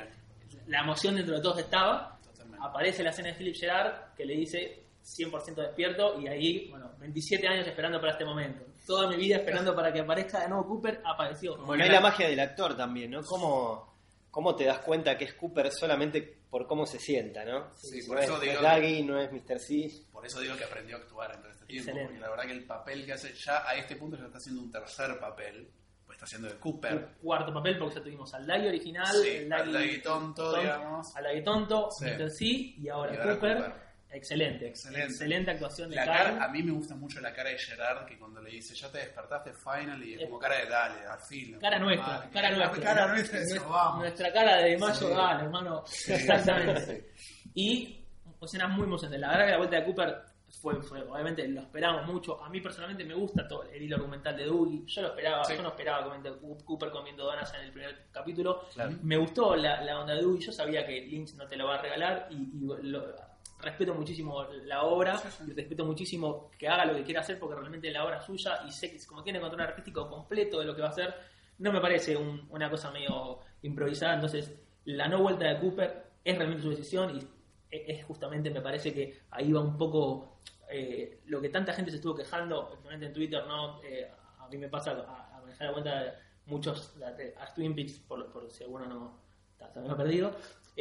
[0.67, 2.67] la emoción dentro de todos estaba, Totalmente.
[2.67, 7.47] aparece la escena de Philip Gerard que le dice 100% despierto y ahí, bueno, 27
[7.49, 8.65] años esperando para este momento.
[8.87, 11.57] Toda mi vida esperando para que aparezca de nuevo Cooper, apareció.
[11.59, 13.23] Bueno, hay la magia del actor también, ¿no?
[13.23, 13.95] ¿Cómo,
[14.31, 17.71] cómo te das cuenta que es Cooper solamente por cómo se sienta, ¿no?
[17.77, 19.59] Sí, no por es, eso no digo es que- no es Mr.
[19.61, 19.91] C.
[20.11, 22.05] Por eso digo que aprendió a actuar en todo este tiempo, Excelente.
[22.15, 24.61] porque la verdad que el papel que hace ya a este punto ya está haciendo
[24.63, 25.71] un tercer papel,
[26.07, 26.95] pues está haciendo de Cooper.
[26.95, 31.15] Un cuarto papel porque ya tuvimos al Daggy original, Sí, al Daggy tonto, digamos.
[31.17, 32.05] al Daggy tonto, Sí.
[32.07, 32.31] Mr.
[32.31, 33.57] C y ahora, Y ahora Cooper.
[33.59, 33.90] Cooper.
[34.13, 35.51] Excelente, Excelente.
[35.53, 38.41] actuación de La cara, a mí me gusta mucho la cara de Gerard, que cuando
[38.43, 41.59] le dice, ya te despertaste, final, y es como cara de dale, al fin.
[41.61, 42.31] Cara nuestra, Vale.
[42.33, 42.83] cara nuestra.
[42.83, 43.99] Cara nuestra, Nuestra- eso, vamos.
[44.01, 45.07] Nuestra cara de mayo Sí.
[45.15, 45.85] dale, hermano.
[46.09, 47.11] Exactamente.
[47.55, 48.05] Y
[48.43, 49.21] escenas muy emocionantes.
[49.21, 50.17] La verdad que la vuelta de Cooper
[50.61, 52.43] fue, fue, obviamente lo esperábamos mucho.
[52.43, 54.83] A mí personalmente me gusta todo el hilo argumental de Dougie.
[54.87, 55.55] Yo lo esperaba, Sí.
[55.57, 56.21] yo no esperaba
[56.65, 58.67] Cooper comiendo donas en el primer capítulo.
[58.75, 58.97] Claro.
[59.03, 60.47] Me gustó la, la onda de Dougie.
[60.47, 63.30] Yo sabía que Lynch no te lo va a regalar y, y lo-
[63.61, 65.45] respeto muchísimo la obra Sí, sí.
[65.51, 68.61] y respeto muchísimo que haga lo que quiera hacer porque realmente la obra es suya
[68.67, 71.15] y sé que como tiene control artístico completo de lo que va a hacer,
[71.59, 74.15] no me parece un- una cosa medio improvisada.
[74.15, 74.55] Entonces,
[74.87, 77.27] la no vuelta de Cooper es realmente su decisión y es
[77.71, 80.39] es justamente, me parece que ahí va un poco
[80.73, 83.81] eh, lo que tanta gente se estuvo quejando, especialmente en Twitter, ¿no?
[83.85, 86.13] Eh, a mí me pasa a, a manejar la cuenta de
[86.47, 89.21] muchos de- a Twin Peaks, por, por si alguno no
[89.59, 90.33] ta- también lo ha perdido.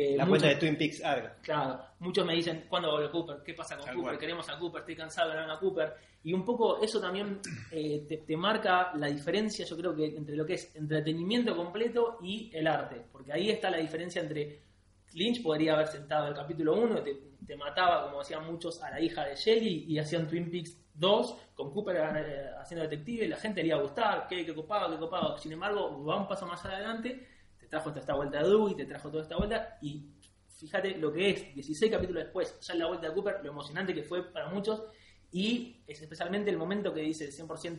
[0.02, 1.42] Eh, La muchos- cuenta de Twin Peaks Arg.
[1.42, 3.38] Claro, muchos me dicen, ¿cuándo vuelve Cooper?
[3.44, 4.02] ¿Qué pasa con Cooper?
[4.02, 4.18] cual.
[4.18, 5.94] Queremos a Cooper, estoy cansado de ver a Cooper.
[6.24, 7.40] Y un poco eso también
[7.72, 12.18] eh, te, te marca la diferencia, yo creo que entre lo que es entretenimiento completo
[12.22, 13.04] y el arte.
[13.12, 14.62] Porque ahí está la diferencia entre
[15.14, 17.14] Lynch podría haber sentado el capítulo 1 y te,
[17.46, 21.38] te mataba, como decían muchos, a la hija de Shelly y hacían Twin Peaks 2
[21.56, 24.98] con Cooper eh, haciendo detective, la gente le iba a gustar, qué, qué copado, qué
[24.98, 25.38] copado.
[25.38, 27.39] Sin embargo, va un paso más adelante, te
[27.70, 30.06] trajo toda esta vuelta de Dewey, te trajo toda esta vuelta y
[30.60, 33.94] fíjate lo que es, 16 capítulos después, ya en la vuelta de Cooper, lo emocionante
[33.94, 34.84] que fue para muchos
[35.32, 37.78] y es especialmente el momento que dice 100%,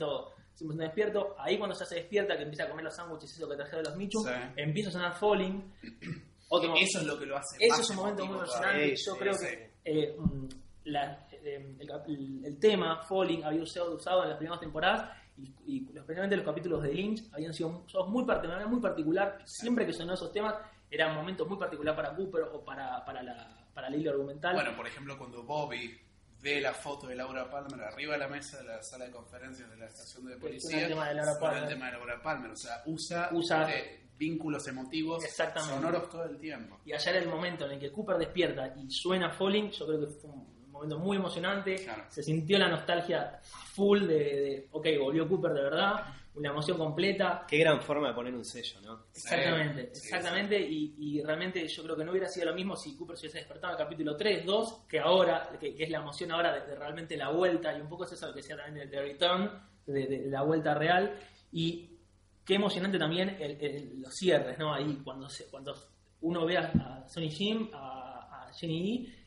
[0.56, 3.56] 100% despierto, ahí cuando ya se despierta, que empieza a comer los sándwiches, eso que
[3.56, 4.30] traje de los Michu, Sí.
[4.56, 5.72] empieza a sonar Falling.
[6.52, 8.94] Otro- Eso es lo que lo hace eso es un momento muy emocionante.
[9.06, 9.46] Yo creo sí.
[9.46, 10.46] que eh, mm,
[10.86, 15.86] la- eh, el- el tema Falling había sido usado en las primeras temporadas y, y
[15.96, 19.38] especialmente los capítulos de Lynch habían sido muy, part- de manera muy particular.
[19.44, 20.54] Siempre que sonó esos temas
[20.90, 24.54] eran momentos muy particulares para Cooper o para, para, la, para el hilo argumental.
[24.54, 25.98] Bueno, por ejemplo, cuando Bobby
[26.42, 29.68] ve la foto de Laura Palmer arriba de la mesa de la sala de conferencias
[29.70, 31.68] de la estación de Suena policía, el tema de Laura suena el Palmer.
[31.74, 32.50] tema de Laura Palmer.
[32.50, 35.74] O sea, usa, Usa- este, vínculos emotivos Exactamente.
[35.76, 36.78] sonoros todo el tiempo.
[36.84, 40.00] Y allá era el momento en el que Cooper despierta y suena Falling, yo creo
[40.00, 41.76] que fue un momento muy emocionante.
[41.76, 42.04] Claro.
[42.08, 43.38] Se sintió la nostalgia
[43.74, 46.04] full de, de, ok, volvió Cooper de verdad,
[46.34, 47.44] una emoción completa.
[47.48, 49.06] Qué gran forma de poner un sello, ¿no?
[49.14, 50.60] Exactamente, Sí, exactamente.
[50.60, 53.38] Y, y realmente yo creo que no hubiera sido lo mismo si Cooper se hubiese
[53.38, 56.66] despertado en el capítulo 3, 2, que ahora, que, que es la emoción ahora de,
[56.66, 59.02] de realmente la vuelta, y un poco es eso lo que decía también de The
[59.02, 59.50] Return,
[59.86, 61.16] de, de la vuelta real.
[61.52, 61.98] Y
[62.44, 64.72] qué emocionante también el- el- los cierres, ¿no?
[64.72, 65.74] Ahí cuando, se, cuando
[66.22, 66.70] uno ve a,
[67.04, 69.19] a Sonny Jim, a, a Jenny E,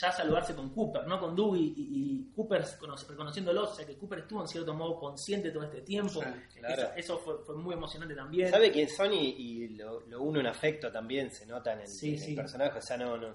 [0.00, 2.64] ya saludarse con Cooper, no con Dewey, y, y Cooper
[3.08, 6.22] reconociéndolo, o sea que Cooper estuvo en cierto modo consciente todo este tiempo.
[6.22, 6.82] Sí, claro.
[6.82, 8.50] Eso, eso fue, fue muy emocionante también.
[8.50, 11.88] Sabe quién son y, y lo, lo une un afecto también, se nota en el,
[11.88, 12.34] Sí, en el sí.
[12.34, 13.28] personaje, o sea, no, no,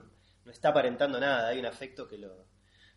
[0.46, 2.46] no está aparentando nada, hay un afecto que lo,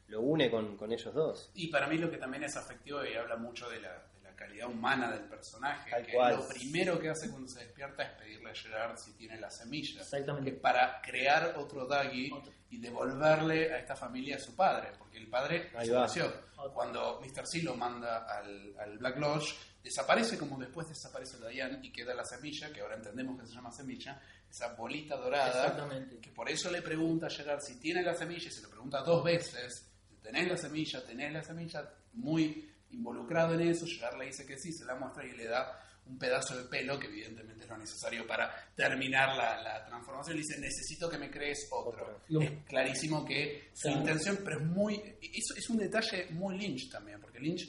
[0.09, 1.51] lo une con, con ellos dos.
[1.55, 4.20] Y para mí lo que también es afectivo y habla mucho de la, de la
[4.41, 6.37] calidad humana del personaje, Tal que cual.
[6.37, 10.01] lo primero que hace cuando se despierta es pedirle a Gerard si tiene la semilla.
[10.01, 10.51] Exactamente.
[10.53, 12.31] Que para crear otro Daggy
[12.71, 16.33] y devolverle a esta familia a su padre, porque el padre desapareció.
[16.73, 17.47] Cuando Mr.
[17.47, 22.25] C lo manda al, al Black Lodge, desaparece como después desaparece Diane y queda la
[22.25, 26.19] semilla, que ahora entendemos que se llama semilla, esa bolita dorada, Exactamente.
[26.19, 29.01] que por eso le pregunta a Gerard si tiene la semilla, y se lo pregunta
[29.03, 29.87] dos veces,
[30.23, 34.73] tenés la semilla, tenés la semilla, muy involucrado en eso, Gerard le dice que sí,
[34.73, 38.27] se la muestra y le da un pedazo de pelo, que evidentemente es lo necesario
[38.27, 42.23] para terminar la, la transformación, le dice, necesito que me crees otro.
[42.29, 47.21] Es clarísimo que su intención, pero es muy, eso es un detalle muy Lynch también,
[47.21, 47.69] porque Lynch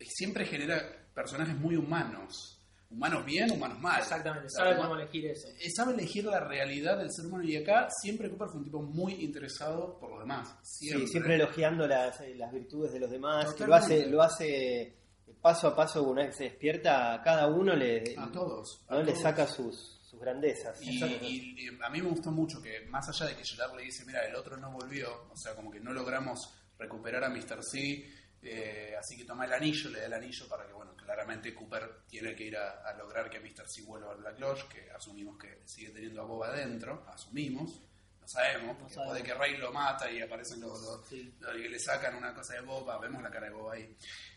[0.00, 2.57] siempre genera personajes muy humanos.
[2.90, 4.00] Humanos bien, humanos mal.
[4.00, 5.48] Exactamente, sabe cómo elegir eso.
[5.48, 8.80] eh, sabe elegir la realidad del ser humano y acá siempre Cooper fue un tipo
[8.82, 10.54] muy interesado por los demás.
[10.62, 11.06] Siempre.
[11.06, 14.94] Sí, siempre elogiando las, eh, las virtudes de los demás, que lo hace, lo hace
[15.40, 18.84] paso a paso una vez que se despierta, a cada uno le, A todos.
[18.88, 19.02] a ¿no?
[19.02, 19.22] le todos.
[19.22, 20.80] saca sus, sus grandezas.
[20.82, 23.84] Y, y- y a mí me gustó mucho que, más allá de que Gerard le
[23.84, 27.62] dice, mira, el otro no volvió, o sea, como que no logramos recuperar a Mr.
[27.62, 28.04] C,
[28.42, 32.02] eh, así que toma el anillo, le da el anillo para que, bueno, claramente Cooper
[32.08, 33.66] tiene que ir a, a lograr que Mr.
[33.68, 37.80] C vuelva al Black Lodge, que asumimos que sigue teniendo a Bob adentro, asumimos,
[38.20, 39.14] no sabemos, porque sabemos.
[39.14, 41.32] puede que Rey lo mata y aparecen los, los- Sí.
[41.40, 43.96] los que le sacan una cosa de Boba, vemos la cara de Boba ahí.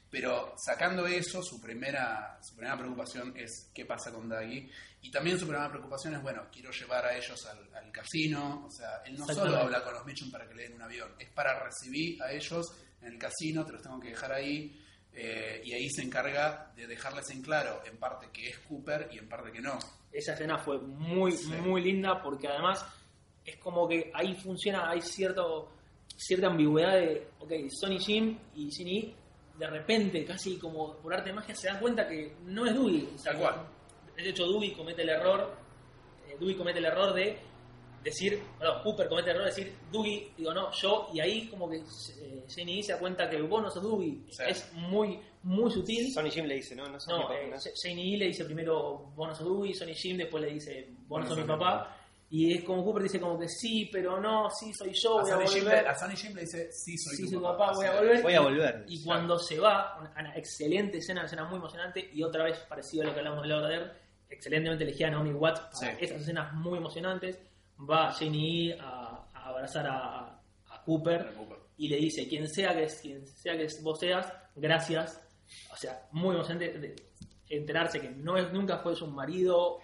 [0.10, 4.70] Pero sacando eso, su primera, su primera preocupación es qué pasa con Daggy.
[5.04, 8.66] Y también su primera preocupación es, bueno, quiero llevar a ellos al, al casino.
[8.66, 11.16] O sea, él no solo habla con los Mitchum para que le den un avión,
[11.18, 14.78] es para recibir a ellos en el casino, te los tengo que dejar ahí.
[15.14, 19.18] eh, y ahí se encarga de dejarles en claro, en parte que es Cooper y
[19.18, 19.78] en parte que no.
[20.10, 21.52] Esa escena fue muy, Sí.
[21.52, 22.86] muy linda porque además
[23.44, 25.70] es como que ahí funciona, hay cierto,
[26.16, 29.14] cierta ambigüedad de, ok, Sonny Jim y Ginny
[29.58, 33.10] de repente, casi como por arte de magia, se dan cuenta que no es Dewey.
[33.14, 33.68] O sea, Tal cual.
[34.16, 35.54] De hecho, Dewey comete el error,
[36.26, 37.38] eh, Dewey comete el error de
[38.04, 41.70] decir, bueno, Cooper comete el error de decir Dewey, digo no, yo, y ahí como
[41.70, 43.84] que eh, Jenny se da cuenta que vos no sos.
[44.30, 44.44] Sí.
[44.48, 46.12] Es muy, muy sutil.
[46.14, 47.58] Sonny Jim le dice, no, no sos mi No, papá, eh, ¿no?
[47.82, 51.20] Janie E le dice primero vos no sos Dewey, Sonny Jim después le dice vos
[51.22, 51.98] no no mi sos mi papá.
[52.34, 55.32] Y es como Cooper dice como que sí, pero no, sí soy yo, A voy
[55.32, 55.84] a Sonny, Jim, volver.
[55.84, 57.58] le- a Sonny Jim le dice, sí, soy Sí, tu soy papá.
[57.58, 58.22] papá, voy a volver.
[58.24, 58.86] Voy a volver.
[58.88, 62.58] Y cuando se va, una, una excelente escena, una escena muy emocionante, y otra vez
[62.70, 63.92] parecido a lo que hablamos de la Order,
[64.30, 66.06] excelentemente elegida Naomi Watts para Sí.
[66.06, 67.38] esas escenas muy emocionantes.
[67.90, 71.34] Va E a, a abrazar a, a Cooper
[71.78, 75.20] y le dice, quien sea que, quien sea que vos seas, gracias.
[75.72, 76.96] O sea, muy emocionante de
[77.50, 79.58] enterarse que no es, nunca fue su marido.
[79.78, 79.82] o-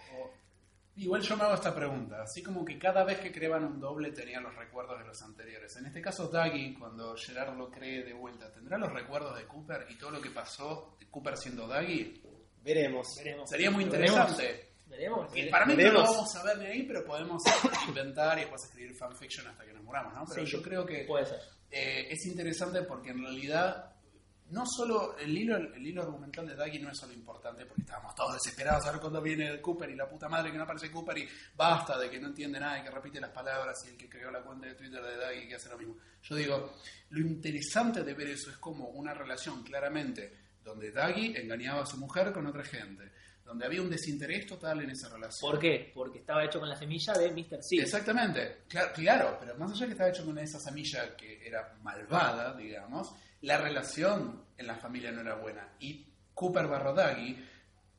[0.96, 4.12] Igual yo me hago esta pregunta, así como que cada vez que creaban un doble
[4.12, 5.76] tenía los recuerdos de los anteriores.
[5.78, 9.86] En este caso, Daggy, cuando Gerard lo cree de vuelta, ¿tendrá los recuerdos de Cooper
[9.90, 12.20] y todo lo que pasó de Cooper siendo Daggy?
[12.64, 13.16] Veremos.
[13.18, 13.48] veremos.
[13.50, 14.42] Sería muy interesante.
[14.44, 14.67] Veremos.
[15.36, 16.10] Y para mí no lo Veremos.
[16.16, 17.44] vamos a ver ni ahí, pero podemos
[17.88, 20.26] inventar y después escribir fanfiction hasta que nos muramos, ¿no?
[20.26, 21.40] Pero Sí, yo creo que Puede ser.
[21.72, 23.94] eh, es interesante porque en realidad
[24.50, 28.16] no solo el hilo, el hilo argumental de Daggy no es solo importante porque estábamos
[28.16, 31.18] todos desesperados a ver cuándo viene Cooper y la puta madre que no aparece Cooper
[31.18, 34.08] y basta de que no entiende nada y que repite las palabras y el que
[34.08, 35.98] creó la cuenta de Twitter de Daggy que hace lo mismo.
[36.24, 36.74] Yo digo,
[37.10, 40.34] lo interesante de ver eso es como una relación claramente
[40.64, 43.12] donde Daggy engañaba a su mujer con otra gente,
[43.48, 45.50] donde había un desinterés total en esa relación.
[45.50, 45.92] ¿Por qué?
[45.96, 47.64] Porque estaba hecho con la semilla de Mr.
[47.64, 47.78] C.
[47.78, 52.54] Exactamente, claro, claro, pero más allá que estaba hecho con esa semilla que era malvada,
[52.56, 55.76] digamos, la relación en la familia no era buena.
[55.80, 57.42] Y Cooper Barrodaghi,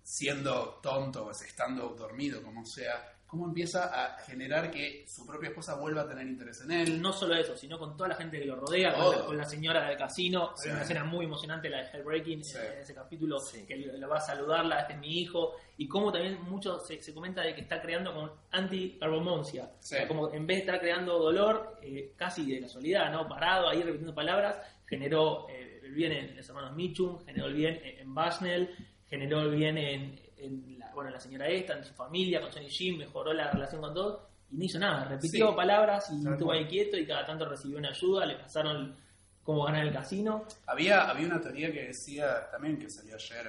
[0.03, 6.01] siendo tonto, estando dormido, como sea, cómo empieza a generar que su propia esposa vuelva
[6.01, 7.01] a tener interés en él.
[7.03, 9.45] No solo eso, sino con toda la gente que lo rodea, con, la, con la
[9.45, 10.53] señora del casino.
[10.57, 10.69] Sí.
[10.69, 12.57] Hay una escena muy emocionante, la de Hellbreaking, Sí.
[12.57, 15.57] en ese capítulo, que le va a saludarla, este es mi hijo.
[15.77, 19.71] Y cómo también mucho se, se comenta de que está creando con anti-carbomoncia.
[19.79, 19.95] Sí.
[19.95, 23.29] O sea, como en vez de estar creando dolor, eh, casi de casualidad, ¿no?
[23.29, 24.57] Parado ahí repitiendo palabras,
[24.87, 28.75] generó eh, el bien en los hermanos Mitchum, generó el bien en, Bushnell,
[29.07, 32.99] generó el bien en, en en la señora esta, en su familia, con Sonny Jim,
[32.99, 34.23] mejoró la relación con todos.
[34.51, 35.57] Y no hizo nada, repitió Sí.
[35.57, 38.97] palabras y estuvo ahí quieto y cada tanto recibió una ayuda, le pasaron
[39.43, 40.45] cómo ganar el casino.
[40.67, 43.47] Había, había una teoría que decía, también que salió ayer,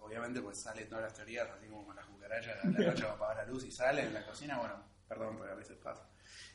[0.00, 3.14] obviamente pues salen todas las teorías, así como con las cucarachas, la noche va a
[3.14, 4.74] apagar la luz y sale en la cocina, bueno,
[5.08, 6.08] perdón, porque a veces pasa.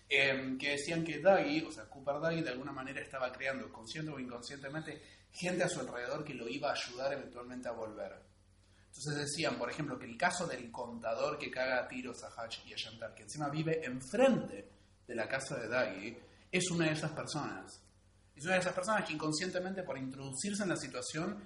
[0.09, 4.11] Eh, que decían que Daggy, o sea, Cooper Daggy de alguna manera estaba creando, consciente
[4.11, 8.13] o inconscientemente, gente a su alrededor que lo iba a ayudar eventualmente a volver.
[8.95, 12.59] Entonces decían, por ejemplo, que el caso del contador que caga a tiros a Hatch
[12.67, 14.69] y a Chantal, que encima vive enfrente
[15.07, 16.15] de la casa de Daggy,
[16.51, 17.81] es una de esas personas.
[18.35, 21.39] Es una de esas personas que inconscientemente, por introducirse en la situación,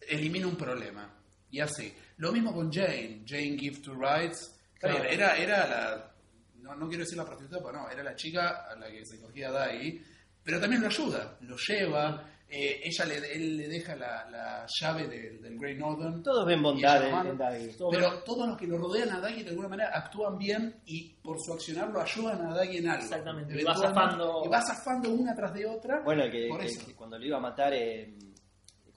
[0.00, 1.14] elimina un problema.
[1.50, 1.94] Y así.
[2.16, 3.22] Lo mismo con Jane.
[3.26, 4.58] Jane Give to Rights.
[4.80, 5.04] Claro.
[5.04, 6.14] Era, era la.
[6.56, 7.90] No, no quiero decir la prostituta, pero no.
[7.90, 10.02] Era la chica a la que se cogía Dai.
[10.42, 11.36] Pero también lo ayuda.
[11.42, 12.30] Lo lleva.
[12.50, 16.22] Eh, ella le, él le deja la, la llave del, del Grey Northern.
[16.22, 17.70] Todos ven Y bondad ella en, Daggy.
[17.90, 21.38] Pero todos los que lo rodean a Daggy de alguna manera actúan bien y por
[21.40, 23.04] su accionar lo ayudan a Daggy en algo.
[23.04, 26.00] Exactamente, y va zafando- Y va zafando una tras de otra.
[26.04, 26.86] Bueno, que, Por que- eso.
[26.86, 28.14] que cuando lo iba a matar eh,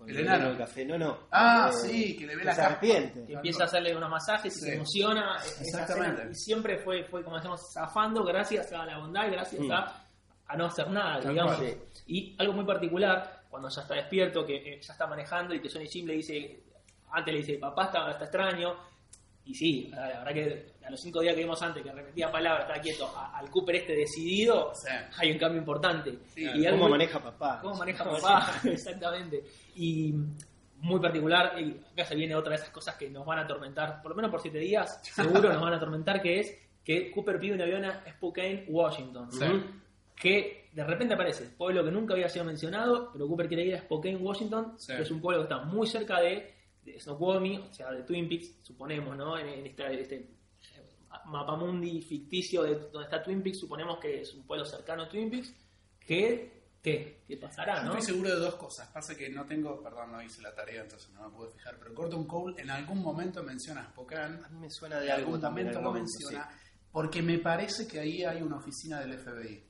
[0.07, 0.57] El enano.
[0.57, 1.27] café, no, no.
[1.29, 3.25] Ah, Eh, sí, que le ve la se arrepiente.
[3.27, 4.65] que empieza a hacerle unos masajes y Sí.
[4.65, 5.37] se emociona.
[5.59, 6.29] Exactamente.
[6.31, 9.71] Y siempre fue, fue, como decíamos, zafando gracias a la bondad y gracias Mm.
[9.71, 10.05] a,
[10.47, 11.55] a no hacer nada, Tal digamos.
[11.57, 11.77] cual.
[12.07, 15.69] Y algo muy particular, cuando ya está despierto, que eh, ya está manejando y que
[15.69, 16.63] Sonny Jim le dice,
[17.11, 18.75] antes le dice, papá está, está extraño,
[19.45, 22.31] y sí, la la verdad que a los cinco días que vimos antes, que repetía
[22.31, 24.87] palabras, estaba quieto, a- al Cooper este decidido, Sí.
[25.17, 26.17] hay un cambio importante.
[26.33, 27.59] Sí, y algo ¿Cómo muy- maneja papá?
[27.61, 28.51] ¿Cómo maneja papá?
[28.63, 29.43] Exactamente.
[29.75, 30.13] Y
[30.79, 34.01] muy particular, y acá se viene otra de esas cosas que nos van a atormentar,
[34.01, 37.39] por lo menos por siete días, seguro nos van a atormentar, que es que Cooper
[37.39, 39.31] pide un avión a Spokane, Washington.
[39.31, 39.45] Sí.
[40.15, 43.81] Que de repente aparece, pueblo que nunca había sido mencionado, pero Cooper quiere ir a
[43.81, 44.93] Spokane, Washington, Sí.
[44.95, 46.53] que es un pueblo que está muy cerca de,
[46.83, 49.37] de Snoqualmie, o sea, de Twin Peaks, suponemos, ¿no?
[49.37, 50.29] En, en esta- este eh,
[51.25, 55.29] mapamundi ficticio de donde está Twin Peaks, suponemos que es un pueblo cercano a Twin
[55.29, 55.53] Peaks,
[55.99, 57.21] que, ¿qué?
[57.27, 57.89] ¿Qué pasará, Yo no?
[57.91, 58.87] estoy seguro de dos cosas.
[58.89, 61.93] Pasa que no tengo, perdón, no hice la tarea, entonces no me pude fijar, pero
[61.93, 65.41] Gordon Cole en algún momento menciona Spokane, A mí me suena en de algo algún
[65.41, 66.49] momento en lo menciona,
[66.91, 69.63] porque me parece que ahí hay una oficina del FBI.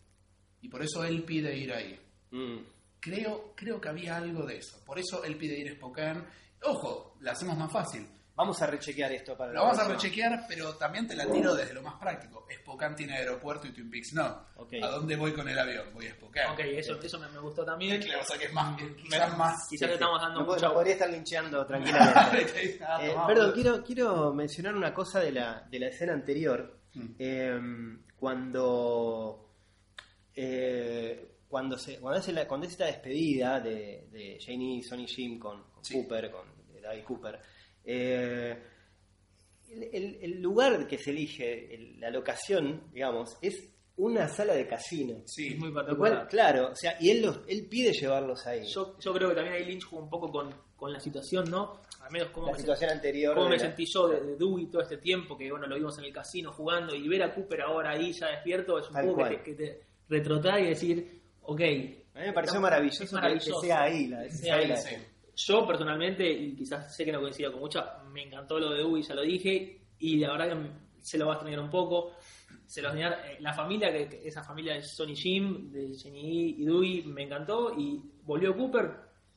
[0.62, 2.00] Y por eso él pide ir ahí.
[2.32, 2.58] Mm.
[3.00, 4.80] Creo, creo que había algo de eso.
[4.86, 6.24] Por eso él pide ir a Spokane.
[6.64, 8.08] Ojo, la hacemos más fácil.
[8.34, 11.74] Vamos a rechequear esto para Lo vamos a rechequear, pero también te la tiro desde
[11.74, 12.48] lo más práctico.
[12.62, 14.24] Spokane tiene aeropuerto y Twin Peaks no.
[14.24, 15.88] ¿A dónde voy con el avión?
[15.94, 16.50] Voy a Spokane.
[16.54, 18.02] Ok, eso, eso me, me gustó también.
[18.02, 19.68] Claro, o sea que es más, quizás más...
[19.70, 20.68] Quizás le estamos dando mucha...
[20.68, 22.80] no podría estar lincheando tranquilamente.
[22.88, 26.80] Ah, Eh, perdón, quiero, quiero mencionar una cosa de la, de la escena anterior.
[26.94, 27.08] Mm.
[27.20, 27.60] Eh,
[28.18, 29.51] cuando
[30.36, 35.06] eh, cuando se cuando es, la, cuando es esta despedida de, de Janie y Sonny
[35.08, 35.96] Jim con, con Sí.
[35.96, 36.46] Cooper, con
[36.82, 37.40] David Cooper,
[37.84, 38.58] eh,
[39.70, 43.68] el, el- el lugar que se elige, el- la locación, digamos, es
[43.98, 45.22] una sala de casino.
[45.26, 46.14] Sí, es muy particular.
[46.16, 48.64] cual, claro, o sea, y él, los, él pide llevarlos ahí.
[48.74, 51.80] Yo, yo creo que también ahí Lynch jugó un poco con, con la situación, ¿no?
[52.02, 53.36] Al menos como la me, situación anterior.
[53.36, 55.98] cómo me la- sentí yo de, de Dewey todo este tiempo, que bueno, lo vimos
[56.00, 59.06] en el casino jugando, y ver a Cooper ahora ahí ya despierto, es un Tal
[59.08, 61.62] poco que te, que te retrotrae y decir, ok,
[62.14, 63.62] A mí me pareció Es maravilloso, que- maravilloso.
[63.62, 64.08] Que, sea ahí.
[64.08, 64.96] La, Que sea sea ahí la- sí.
[65.34, 69.02] Yo personalmente, y quizás sé que no coincido con mucha, me encantó lo de Dewey,
[69.02, 70.70] ya lo dije, y la verdad que
[71.02, 72.12] se lo va a extrañar un poco.
[72.68, 73.32] Se lo va a extrañar.
[73.32, 77.24] eh, La familia, que, que esa familia de Sonny Jim, de Jenny y Dewey, me
[77.24, 78.92] encantó, y volvió Cooper,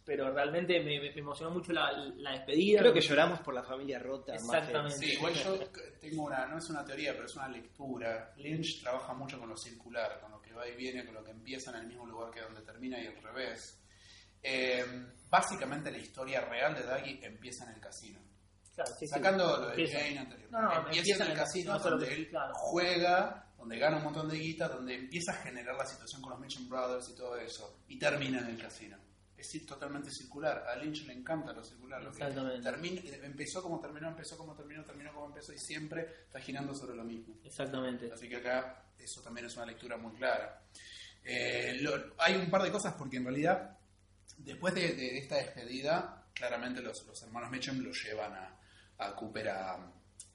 [0.04, 2.80] pero realmente me, me emocionó mucho la, la despedida.
[2.80, 4.34] Creo que lloramos por la familia rota.
[4.34, 4.98] Exactamente.
[4.98, 5.58] Sí, igual yo
[6.00, 8.34] tengo una, no es una teoría, pero es una lectura.
[8.36, 11.70] Lynch trabaja mucho con lo circular, con que va y viene, con lo que empieza
[11.70, 13.80] en el mismo lugar que donde termina y al revés.
[14.42, 14.84] Eh,
[15.28, 18.20] básicamente la historia real de Daggy empieza en el casino.
[18.74, 19.08] Claro, sí, sí.
[19.08, 19.86] Sacando lo de.
[19.88, 20.50] Jane anterior.
[20.50, 22.52] No, no, empieza, empieza en el casino no donde él claro.
[22.54, 26.40] juega, donde gana un montón de guita, donde empieza a generar la situación con los
[26.40, 28.98] Mitchum Brothers y todo eso, y termina en el casino.
[29.36, 30.64] Es totalmente circular.
[30.68, 32.02] A Lynch le encanta lo circular.
[32.02, 36.40] Lo que termina- empezó como terminó, empezó como terminó, terminó como empezó, y siempre está
[36.40, 37.36] girando sobre lo mismo.
[37.44, 38.10] Exactamente.
[38.12, 40.62] Así que acá eso también es una lectura muy clara.
[41.22, 43.78] Eh, lo- hay un par de cosas porque en realidad
[44.38, 48.58] después de, de esta despedida, claramente los, los hermanos Mitchum lo llevan a,
[48.98, 49.74] a Cooper a-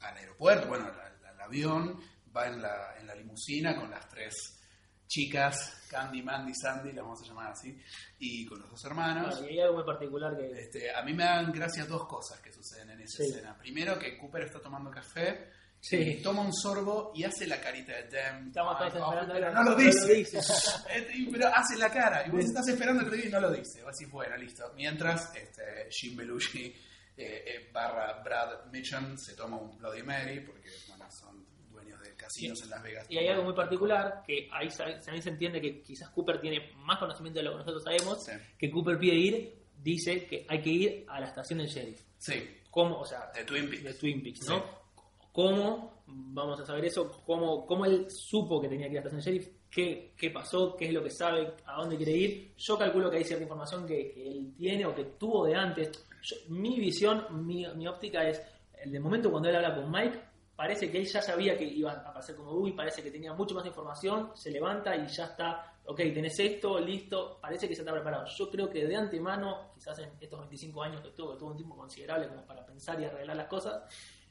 [0.02, 0.86] al aeropuerto, bueno,
[1.28, 2.00] al avión,
[2.36, 4.56] va en la, en la limusina con las tres
[5.08, 7.76] chicas, Candy, Mandy, Sandy, las vamos a llamar así,
[8.20, 9.38] y con los dos hermanos.
[9.38, 10.52] Claro, y hay algo muy particular que...
[10.62, 13.30] Este, a mí me dan gracias dos cosas que suceden en esa Sí.
[13.30, 13.58] escena.
[13.58, 15.50] Primero, que Cooper está tomando café,
[15.82, 15.96] Sí.
[15.98, 18.48] y toma un sorbo y hace la carita de damn.
[18.48, 20.14] Estamos todos coffee", esperando pero no lo lo dice.
[20.14, 20.38] dice.
[20.94, 22.26] Este, y- pero hace la cara.
[22.28, 23.82] Y vos estás esperando que lo diga y no lo dice.
[23.88, 24.72] Así, bueno, listo.
[24.76, 26.66] Mientras, este, Jim Belushi
[27.18, 32.16] eh, eh, barra Brad Mitchum se toma un Bloody Mary porque, bueno, son dueños de
[32.16, 33.06] casinos en Las Vegas.
[33.10, 36.98] Y hay algo muy particular que ahí también se entiende que quizás Cooper tiene más
[37.00, 38.32] conocimiento de lo que nosotros sabemos, Sí.
[38.58, 42.02] que Cooper pide ir, dice que hay que ir a la estación del sheriff.
[42.18, 43.00] Sí, ¿Cómo?
[43.00, 43.84] O sea, de Twin Peaks.
[43.84, 44.48] de Twin Peaks.
[44.48, 44.79] ¿no?
[45.40, 46.04] ¿Cómo?
[46.06, 47.10] Vamos a saber eso.
[47.26, 49.48] ¿Cómo, cómo él supo que tenía que ir a estación sheriff?
[49.72, 50.76] ¿Qué, ¿Qué pasó?
[50.76, 51.54] ¿Qué es lo que sabe?
[51.66, 52.54] ¿A dónde quiere ir?
[52.58, 55.92] Yo calculo que hay cierta información que, que él tiene o que tuvo de antes.
[56.22, 58.42] Yo- mi visión, mi, mi óptica es,
[58.84, 60.20] de momento cuando él habla con Mike,
[60.58, 63.56] parece que él ya sabía que iba a aparecer como Dewey, parece que tenía mucho
[63.56, 67.94] más información, se levanta y ya está, ok, tenés esto, listo, parece que se está
[67.94, 68.26] preparado.
[68.26, 71.56] Yo creo que de antemano, quizás en estos 25 años que tuvo, que tuvo un
[71.56, 73.84] tiempo considerable como para pensar y arreglar las cosas,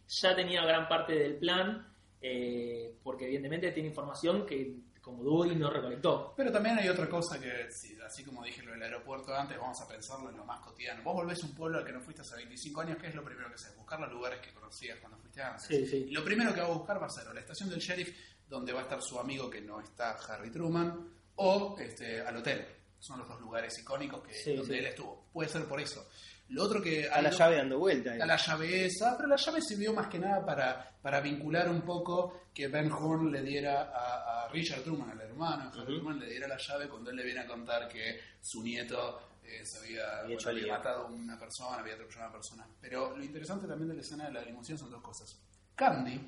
[0.09, 1.86] ya tenía gran parte del plan,
[2.20, 4.74] eh, porque evidentemente tiene información que
[5.09, 6.34] como Dewey no recolectó.
[6.36, 9.80] Pero también hay otra cosa que, sí, así como dije lo del aeropuerto antes, vamos
[9.80, 11.02] a pensarlo en lo más cotidiano.
[11.02, 13.24] Vos volvés a un pueblo al que no fuiste hace 25 años, ¿qué es lo
[13.24, 13.74] primero que haces?
[13.76, 15.66] Buscar los lugares que conocías cuando fuiste antes.
[15.66, 16.06] Sí, sí.
[16.09, 18.14] Y lo primero que va a buscar va a ser o la estación del sheriff,
[18.48, 22.66] donde va a estar su amigo que no está, Harry Truman, o este, al hotel.
[22.98, 25.28] Son los dos lugares icónicos que, Sí, donde él estuvo.
[25.32, 26.06] Puede ser por eso.
[26.51, 27.09] Lo otro que...
[27.09, 28.12] A la llave dando vuelta.
[28.12, 31.82] a la llave esa, pero la llave sirvió más que nada para, para vincular un
[31.82, 36.30] poco que Ben Horn le diera a, a Richard Truman, al hermano Harry Truman, le
[36.30, 40.20] diera la llave cuando él le viene a contar que su nieto eh, se había,
[40.20, 40.72] Había hecho bueno, había lío.
[40.72, 42.66] matado a una persona, había atropellado a una persona.
[42.80, 45.38] Pero lo interesante también de la escena de la limusina son dos cosas.
[45.74, 46.18] Candy,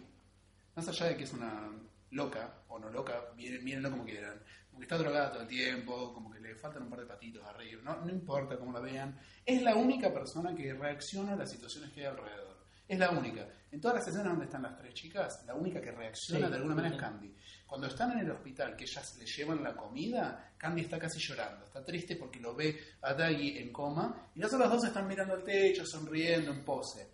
[0.76, 1.70] más allá de que es una
[2.10, 6.12] loca o no loca, miren- mírenlo como quieran, como que está drogada todo el tiempo,
[6.12, 9.18] como que le faltan un par de patitos arriba, no, no importa cómo la vean,
[9.44, 12.50] es la única persona que reacciona a las situaciones que hay alrededor.
[12.88, 13.46] Es la única.
[13.70, 16.56] En todas las escenas donde están las tres chicas, la única que reacciona Sí, de
[16.56, 17.00] alguna manera es.
[17.00, 17.32] Candy.
[17.64, 21.64] Cuando están en el hospital, que ellas le llevan la comida, Candy está casi llorando.
[21.66, 25.34] Está triste porque lo ve a Daggy en coma y las otras dos están mirando
[25.34, 27.06] al techo, sonriendo en pose.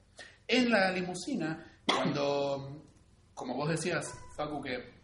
[0.48, 2.86] En la limusina, cuando,
[3.34, 4.94] como vos decías, Facu, que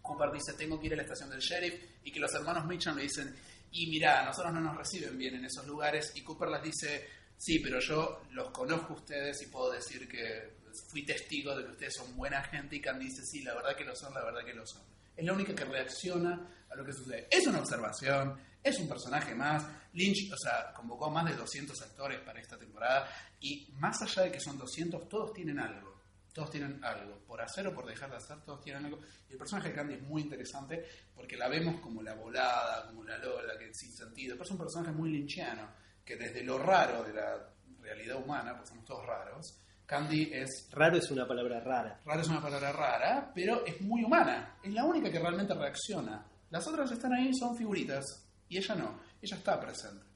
[0.00, 1.74] Cooper dice, tengo que ir a la estación del sheriff,
[2.04, 3.34] y que los hermanos Mitchum le dicen,
[3.70, 7.60] y mira, nosotros no nos reciben bien en esos lugares, y Cooper les dice, sí,
[7.60, 10.60] pero yo los conozco ustedes y puedo decir que
[10.90, 13.84] fui testigo de que ustedes son buena gente, y Candy dice, sí, la verdad que
[13.84, 14.82] lo son, la verdad que lo son.
[15.16, 17.28] Es la única que reacciona a lo que sucede.
[17.30, 19.64] Es una observación, es un personaje más.
[19.92, 23.08] Lynch, o sea, convocó a más de 200 actores para esta temporada,
[23.40, 25.91] y más allá de que son 200, todos tienen algo.
[26.32, 27.18] Todos tienen algo.
[27.26, 29.00] Por hacer o por dejar de hacer, todos tienen algo.
[29.28, 33.04] Y el personaje de Candy es muy interesante porque la vemos como la volada, como
[33.04, 34.34] la lola, que sin sentido.
[34.34, 35.68] Pero es un personaje muy lynchiano,
[36.04, 40.96] que desde lo raro de la realidad humana, pues somos todos raros, Candy es Raro
[40.96, 42.00] es una palabra rara.
[42.04, 44.56] Rara es una palabra rara, pero es muy humana.
[44.62, 46.24] Es la única que realmente reacciona.
[46.48, 48.04] Las otras están ahí, son figuritas.
[48.48, 49.00] Y ella no.
[49.20, 50.06] Ella está presente.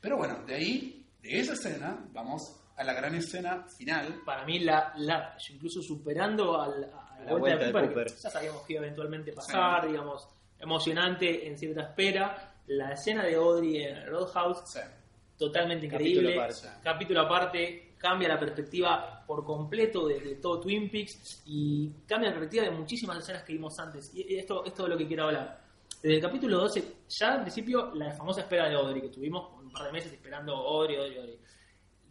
[0.00, 2.42] Pero bueno, de ahí, de esa escena, vamos
[2.76, 4.22] a la gran escena final.
[4.24, 8.06] Para mí, la, la, incluso superando al- a, la, la vuelta, de Cooper, Cooper.
[8.06, 12.54] que ya sabíamos que iba eventualmente pasar, digamos, emocionante en cierta espera.
[12.68, 14.80] La escena de Audrey en Roadhouse, Sí.
[15.36, 16.40] totalmente Capítulo increíble.
[16.40, 16.68] aparte.
[16.82, 22.36] Capítulo aparte, cambia la perspectiva por completo de, de todo Twin Peaks y cambia la
[22.36, 24.12] perspectiva de muchísimas escenas que vimos antes.
[24.14, 25.60] Y esto, esto es de lo que quiero hablar.
[26.02, 29.70] Desde el capítulo 12, ya al principio, la famosa espera de Audrey, que estuvimos un
[29.72, 31.38] par de meses esperando Audrey, Audrey, Audrey.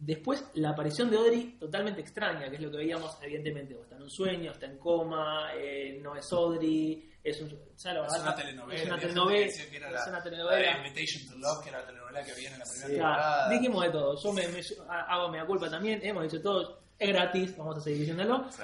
[0.04, 3.76] Después, la aparición de Audrey totalmente extraña, que es lo que veíamos, evidentemente.
[3.76, 7.92] O está en un sueño, está en coma, eh, no es Audrey, es, un, ya
[7.92, 8.80] Es una telenovela.
[8.80, 9.46] Es una telenovela.
[9.46, 10.76] es una la telenovela.
[10.88, 13.48] Invitation to Love, que era la telenovela que había en la primera Ya, temporada.
[13.50, 14.16] dijimos de todo.
[14.20, 16.00] Yo me, me- hago mea culpa también.
[16.02, 16.80] Hemos dicho todo.
[16.98, 18.50] Es gratis, vamos a seguir diciéndolo.
[18.50, 18.62] Sí.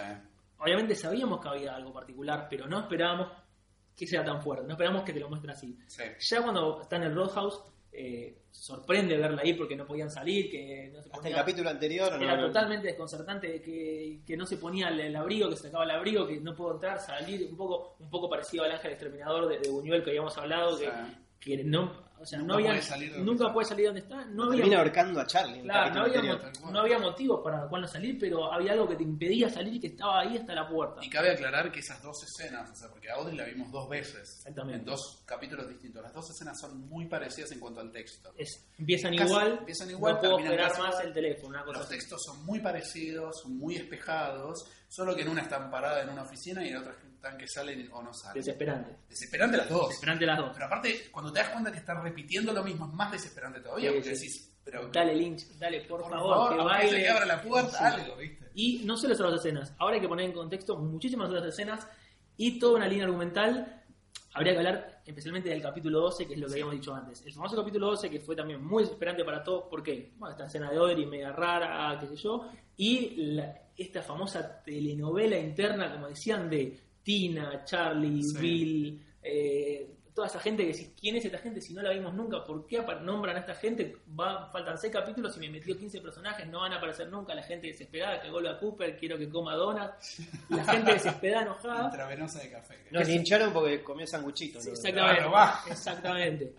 [0.59, 3.31] Obviamente sabíamos que había algo particular, pero no esperábamos
[3.97, 4.65] que sea tan fuerte.
[4.67, 5.79] No esperábamos que te lo muestre así.
[5.87, 6.03] Sí.
[6.19, 7.61] Ya cuando está en el Roadhouse,
[7.93, 12.11] eh, sorprende verla ahí porque no podían salir, que no se Hasta el capítulo anterior
[12.17, 15.63] no, era no- totalmente desconcertante que, que no se ponía el, el abrigo, que se
[15.65, 18.91] sacaba el abrigo, que no pudo entrar, salir, un poco, un poco parecido al ángel
[18.93, 20.77] exterminador de, de Buñuel que habíamos hablado,
[21.41, 23.55] que no, o sea, Nunca no había, puede salir de donde nunca está.
[23.55, 26.23] puede salir de donde está, no había, termina ahorcando a Charlie claro, no había,
[26.73, 29.75] no había motivos para el cual no salir, pero había algo que te impedía salir
[29.75, 31.01] y que estaba ahí hasta la puerta.
[31.05, 33.89] Y cabe aclarar que esas dos escenas, o sea, porque a Audrey la vimos dos
[33.89, 34.79] veces, Exactamente.
[34.81, 38.31] en dos capítulos distintos, las dos escenas son muy parecidas en cuanto al texto.
[38.37, 41.87] Es- empiezan Casi- igual, empiezan igual, no puedo esperar más el teléfono, una cosa Los
[41.87, 41.95] así.
[41.97, 46.65] textos son muy parecidos, muy espejados, solo que en una están paradas en una oficina
[46.65, 48.35] y en otra están que salen o no salen.
[48.43, 48.97] Desesperante.
[49.09, 49.89] Desesperante las dos.
[49.89, 50.51] Desesperante las dos.
[50.55, 53.91] Pero aparte, cuando te das cuenta que estás repitiendo lo mismo, es más desesperante todavía,
[53.91, 54.27] Sí, porque sí.
[54.27, 56.99] decís, pero Dale Lynch, dale por, por favor, favor, que baile.
[57.03, 58.01] que abra la puerta, Sí.
[58.03, 58.47] algo, ¿viste?
[58.55, 61.87] Y no solo esas dos escenas, ahora hay que poner en contexto muchísimas otras escenas
[62.37, 63.75] y toda una línea argumental.
[64.35, 67.25] Habría que hablar especialmente del capítulo 12, que es lo que habíamos dicho antes.
[67.27, 70.13] El famoso capítulo 12, que fue también muy desesperante para todos, ¿por qué?
[70.17, 72.47] Bueno, esta escena de Audrey media rara, qué sé yo,
[72.77, 76.79] y la- esta famosa telenovela interna, como decían, de
[77.09, 78.39] Tina, Charlie, Sí.
[78.39, 82.13] Bill, eh, toda esa gente que decís, ¿quién es esta gente si no la vimos
[82.13, 82.45] nunca?
[82.45, 83.97] ¿Por qué nombran a esta gente?
[84.21, 87.35] Va, faltan 6 capítulos y me metió 15 personajes, no van a aparecer nunca.
[87.35, 90.21] La gente desesperada que vuelve a Cooper, quiero que coma donuts.
[90.51, 91.85] La gente desesperada, enojada.
[91.93, 92.75] Intravenosa de café.
[92.91, 94.63] Nos lincharon porque comió sanguchitos.
[94.63, 94.75] Sí, ¿no?
[94.75, 95.17] exactamente.
[95.17, 95.61] Claro, va.
[95.67, 96.53] Exactamente.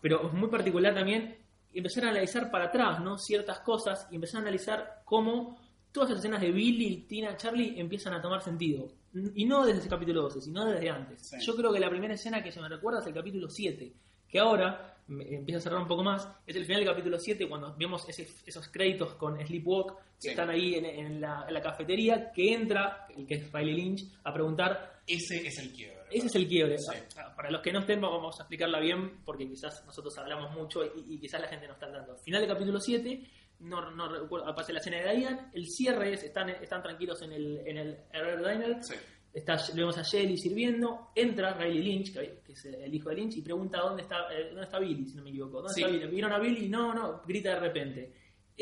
[0.00, 1.36] Pero es muy particular también
[1.74, 3.18] empezar a analizar para atrás, ¿no?
[3.18, 5.60] Ciertas cosas y empezar a analizar cómo
[5.92, 8.88] todas las escenas de Billy, Tina, Charlie empiezan a tomar sentido.
[9.34, 11.20] Y no desde ese capítulo 12, sino desde antes.
[11.28, 11.36] Sí.
[11.44, 13.92] Yo creo que la primera escena que se me recuerda es el capítulo 7,
[14.28, 16.28] que ahora empieza a cerrar un poco más.
[16.46, 20.28] Es el final del capítulo 7 cuando vemos ese- esos créditos con Sleepwalk que Sí.
[20.28, 24.04] están ahí en, en la, en la cafetería, que entra, el que es Riley Lynch,
[24.22, 25.98] a preguntar Ese es el quiebre.
[26.12, 26.78] ese es el quiebre.
[26.78, 26.92] Sí.
[27.34, 31.14] Para los que no estén, vamos a explicarla bien, porque quizás nosotros hablamos mucho y,
[31.14, 32.16] y quizás la gente no está tanto.
[32.18, 33.20] Final del capítulo 7,
[33.60, 37.32] no, no recuerdo, aparece la escena de Diane, el cierre es, están, están tranquilos en
[37.32, 38.94] el, en el Herrera Diner, Sí.
[39.32, 43.16] está, le vemos a Shelly sirviendo, entra Riley Lynch, que, que es el hijo de
[43.16, 45.58] Lynch, y pregunta dónde está, eh, dónde está Billy, si no me equivoco.
[45.58, 45.82] ¿Dónde Sí.
[45.82, 46.06] está Billy?
[46.10, 46.68] ¿Vieron a Billy?
[46.68, 48.12] No, no, grita de repente.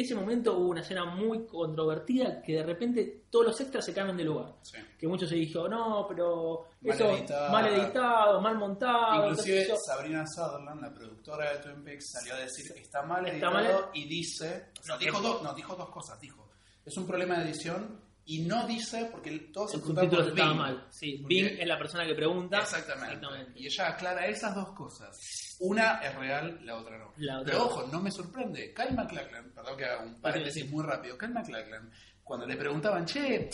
[0.01, 4.17] Ese momento hubo una escena muy controvertida que de repente todos los extras se cambian
[4.17, 4.79] de lugar Sí.
[4.97, 7.51] que muchos se dijo, no, pero Mal eso editado.
[7.53, 9.31] mal editado, mal montado.
[9.31, 9.67] Inclusive.
[9.85, 13.53] Sabrina Sutherland, la productora de Twin Peaks, salió a decir que está mal Está editado
[13.55, 16.49] mal- y dice, no, No, dijo dos, no, dijo dos cosas, dijo,
[16.87, 18.01] es un problema de edición
[18.31, 20.59] y no dice, porque todos El subtítulo por estaba Bing.
[20.59, 20.87] mal.
[20.91, 22.59] Sí, Bing es la persona que pregunta.
[22.61, 23.27] Exactamente.
[23.57, 25.57] Y ella aclara esas dos cosas.
[25.61, 27.13] Una es real, la otra no.
[27.17, 28.73] La otra Pero ojo, no me sorprende.
[28.75, 31.17] Kyle MacLachlan, perdón que haga un paréntesis muy rápido.
[31.19, 31.91] Kyle MacLachlan,
[32.23, 33.49] cuando le preguntaban, che,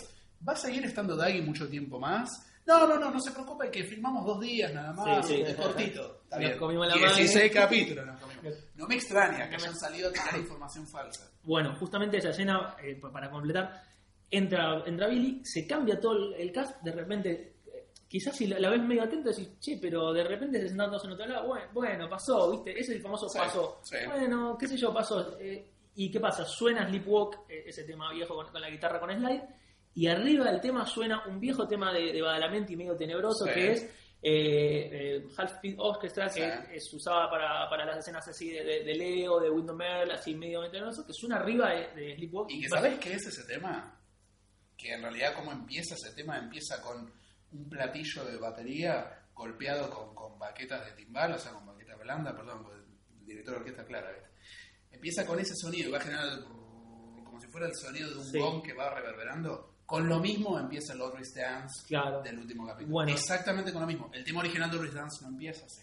[0.47, 2.29] ¿va a seguir estando Daggy mucho tiempo más?
[2.67, 5.43] No, no, no, no se preocupe que filmamos dos días nada más, Sí, sí.
[5.43, 6.21] es cortito.
[6.25, 6.57] Está bien.
[6.59, 8.55] comimos la 16 capítulos nos comimos.
[8.75, 11.31] No me extraña que hayan salido a tirar información falsa.
[11.45, 13.83] Bueno, justamente esa escena, eh, pa- para completar,
[14.31, 18.59] entra, entra Billy, se cambia todo el, el cast, de repente, eh, quizás si la,
[18.59, 21.47] la ves medio atento decís, che, pero de repente se sentan todos en otro lado,
[21.47, 22.73] bueno, bueno, pasó, ¿viste?
[22.73, 23.81] Ese es el famoso Sí, pasó.
[23.83, 23.97] sí.
[24.07, 25.39] Bueno, qué sé yo, pasó.
[25.39, 26.45] Eh, ¿Y qué pasa?
[26.45, 29.43] Suena Sleepwalk, eh, ese tema viejo con, con la guitarra con slide,
[29.95, 33.53] y arriba del tema suena un viejo tema de, de Badalamenti medio tenebroso Sí.
[33.55, 33.83] que es
[34.27, 38.83] eh, eh, Half Speed Orchestra, que es usada para, para las escenas así de, de,
[38.83, 42.51] de Leo, de Windom Earl, así medio tenebroso, que suena arriba de, de Sleepwalk.
[42.51, 43.94] ¿Y que sabes qué es ese tema?
[44.77, 47.13] Que en realidad cómo empieza ese tema, empieza con
[47.53, 52.35] un platillo de batería golpeado con, con baquetas de timbal, o sea, con baquetas blanda,
[52.37, 54.29] perdón, el director de orquesta, claro, ¿viste?
[54.93, 58.11] Empieza con ese sonido, y va a generar el brrr, como si fuera el sonido
[58.11, 58.39] de un Sí.
[58.39, 59.75] gong que va reverberando.
[59.87, 62.23] Con lo mismo empieza el Audrey's Dance Claro.
[62.23, 62.93] del último capítulo.
[62.93, 63.13] Bueno.
[63.13, 64.11] Exactamente con lo mismo.
[64.15, 65.83] El tema original de Audrey's Dance no empieza así.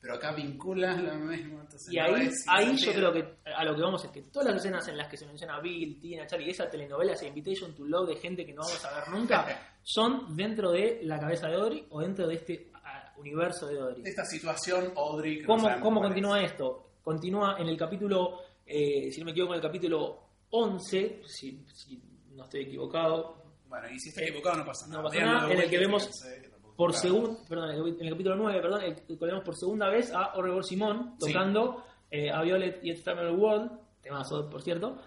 [0.00, 1.60] Pero acá vincula lo mismo.
[1.60, 4.48] entonces Y no ahí, ahí yo creo que a lo que vamos es que todas
[4.48, 7.84] las escenas en las que se menciona Bill, Tina, Charlie, esa telenovela, esa Invitation to
[7.84, 11.54] Love de gente que no vamos a ver nunca, son dentro de la cabeza de
[11.56, 14.02] Audrey o dentro de este ah, universo de Audrey.
[14.04, 15.36] Esta situación, Audrey.
[15.38, 16.52] que no ¿Cómo, sabemos cómo continúa es.
[16.52, 16.90] esto?
[17.02, 22.00] Continúa en el capítulo, eh, si no me equivoco, en el capítulo 11, si, si
[22.32, 25.02] no estoy equivocado, Bueno, y si está equivocado no pasa nada.
[25.02, 28.36] no pasa nada, en el que vemos que por está- segundo, perdón, en el, capítulo
[28.36, 28.80] 9, perdón,
[29.20, 31.32] vemos por segunda vez a Orregor Simón Sí.
[31.32, 33.70] tocando eh, a Violet y Eternal World,
[34.02, 34.98] temazo, por cierto,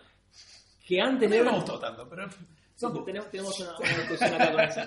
[0.86, 2.28] que antes No de me gustó tanto, pero.
[2.76, 4.82] Sí, tenemos, tenemos una, una discusión acá con eso.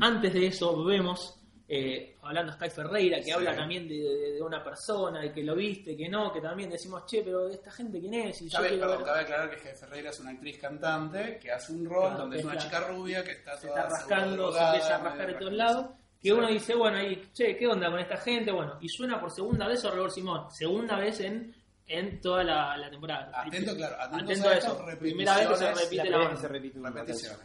[0.00, 1.38] Antes de eso vemos,
[1.68, 3.30] eh, hablando Sky Ferreira, que Sí.
[3.30, 6.68] habla también de, de- de una persona, de que lo viste, que no, que también
[6.70, 9.56] decimos, che, pero esta gente quién es, y yo quiero perdón, ver- cabe aclarar que
[9.56, 12.60] Jefe Ferreira es una actriz cantante que hace un rol Claro, donde es una la-
[12.60, 15.86] chica rubia que está se toda está rascando, se empieza a rascar de todos lados.
[16.20, 16.32] Que Sí.
[16.32, 18.52] uno dice, bueno, ahí, che, ¿qué onda con esta gente?
[18.52, 21.52] Bueno, y suena por segunda vez Orregor Simón, segunda vez en,
[21.88, 23.32] en toda la, la temporada.
[23.42, 24.86] Atento, claro, atento, Atento a eso.
[25.00, 26.78] Primera vez que se repite La la se repite.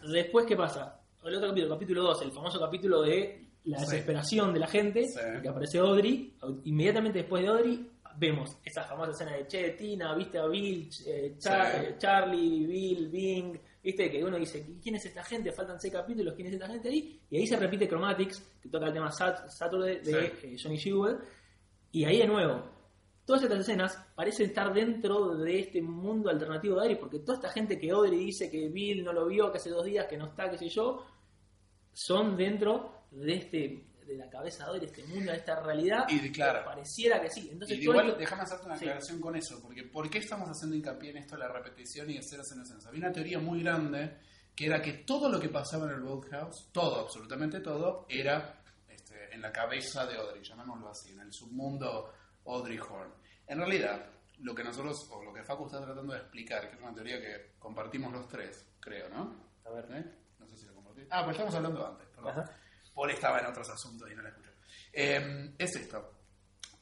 [0.04, 1.00] Después, ¿qué pasa?
[1.24, 5.06] El otro capítulo, capítulo 2, el famoso capítulo de la desesperación de la gente,
[5.42, 6.34] que aparece Audrey.
[6.66, 11.36] Inmediatamente después de Audrey, vemos esa famosa escena de Che, Tina, viste a Bill, eh,
[11.38, 11.86] Char- Sí.
[11.86, 15.52] eh, Charlie, Bill, Bing, viste que uno dice, ¿quién es esta gente?
[15.52, 17.22] Faltan seis capítulos, ¿quién es esta gente ahí?
[17.30, 20.48] Y ahí se repite Chromatics, que toca el tema Sat- Saturday de Sí.
[20.48, 21.18] eh, Johnny Jewel.
[21.92, 22.64] Y ahí de nuevo,
[23.26, 27.50] todas estas escenas parecen estar dentro de este mundo alternativo de Audrey, porque toda esta
[27.50, 30.26] gente que Audrey dice que Bill no lo vio, que hace dos días que no
[30.28, 31.06] está, qué sé yo,
[31.94, 36.06] son dentro de este de la cabeza de este mundo, de esta realidad.
[36.08, 36.64] Y claro.
[36.64, 37.50] Pareciera que sí.
[37.52, 38.86] Entonces, Y igual, déjame hacerte una Sí.
[38.86, 42.14] aclaración con eso, porque ¿por qué estamos haciendo hincapié en esto de la repetición y
[42.14, 42.86] de escenas en escenas?
[42.86, 44.18] Había una teoría muy grande
[44.56, 49.34] que era que todo lo que pasaba en el Roadhouse, todo, absolutamente todo, era este,
[49.36, 52.14] en la cabeza de Audrey, llamémoslo así, en el submundo
[52.46, 53.12] Audrey Horn.
[53.46, 54.06] En realidad,
[54.40, 57.20] lo que nosotros, o lo que Facu está tratando de explicar, que es una teoría
[57.20, 59.36] que compartimos los tres, creo, ¿no?
[59.66, 59.86] A ver.
[59.92, 60.06] ¿Eh?
[60.40, 61.02] No sé si lo compartí.
[61.10, 62.32] Ah, pues estamos hablando antes, perdón.
[62.32, 62.52] Ajá.
[62.98, 64.50] Paul estaba en otros asuntos y no la escuchó.
[64.92, 66.14] Eh, es esto.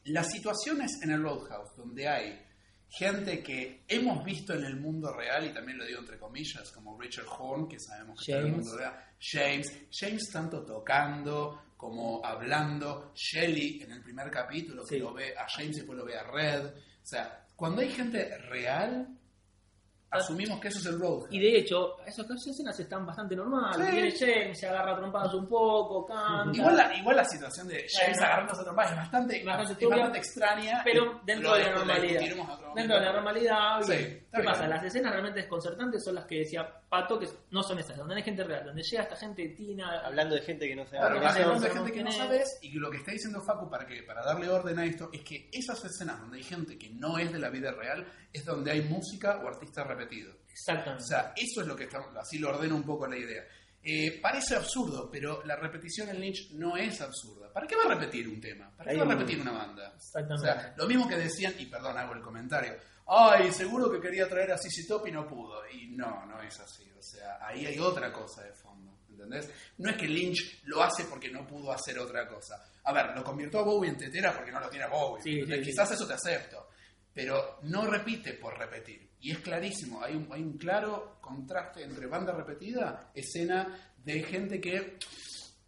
[0.06, 2.42] Las situaciones en el Roadhouse donde hay
[2.88, 6.98] gente que hemos visto en el mundo real, y también lo digo entre comillas, como
[6.98, 8.66] Richard Horn, que sabemos que está en el James.
[8.66, 15.14] mundo real, James, James tanto tocando como hablando, Shelley en el primer capítulo que lo
[15.14, 16.68] ve a James y después lo ve a Red.
[16.68, 19.10] O sea, cuando hay gente real,
[20.12, 21.28] asumimos que eso es el Roadhouse.
[21.32, 23.86] Y de hecho, esas escenas están bastante normales.
[23.88, 23.92] Sí.
[23.96, 26.58] Viene James, se agarra a trompadas un poco, canta.
[26.58, 28.26] Igual la, igual la situación de James Bueno.
[28.26, 30.82] agarrándose a trompadas es bastante, Bastante es turbia, bastante extraña.
[30.84, 32.22] pero dentro de la normalidad.
[32.76, 34.46] Dentro de la normalidad, Sí, ¿Qué bien.
[34.46, 34.68] pasa?
[34.68, 38.24] Las escenas realmente desconcertantes son las que decía Pato, que no son esas, donde hay
[38.24, 41.60] gente real, donde llega esta gente Tina, Hablando de gente que no se Claro, Hablando
[41.60, 44.48] de gente que no sabes y lo que está diciendo Facu para que para darle
[44.50, 47.50] orden a esto es que esas escenas donde hay gente que no es de la
[47.50, 50.34] vida real es donde hay música o artista repetido.
[50.34, 51.04] O exactamente.
[51.06, 53.44] sea, eso es lo que estamos, así lo ordena un poco la idea.
[53.88, 57.54] Eh, parece absurdo, pero la repetición en Lynch no es absurda.
[57.54, 58.76] ¿Para qué va a repetir un tema?
[58.76, 59.92] ¿Para qué va a repetir una banda?
[59.92, 60.42] O Exactamente.
[60.44, 62.74] sea, lo mismo que decían, y perdón, hago el comentario,
[63.06, 65.62] ay, seguro que quería traer a CC Top y no pudo.
[65.70, 66.90] Y no, no es así.
[66.98, 68.92] O sea, ahí hay otra cosa de fondo.
[69.08, 69.50] ¿Entendés?
[69.78, 72.56] No es que Lynch lo hace porque no pudo hacer otra cosa.
[72.84, 75.22] A ver, lo convirtió a Bowie en tetera porque no lo tiene a Bowie.
[75.22, 75.46] Sí.
[75.64, 76.70] Quizás eso te acepto.
[77.14, 79.12] pero no repite por repetir.
[79.22, 84.62] Y es clarísimo, hay un, hay un claro contraste entre banda repetida, escena de gente
[84.62, 84.98] que,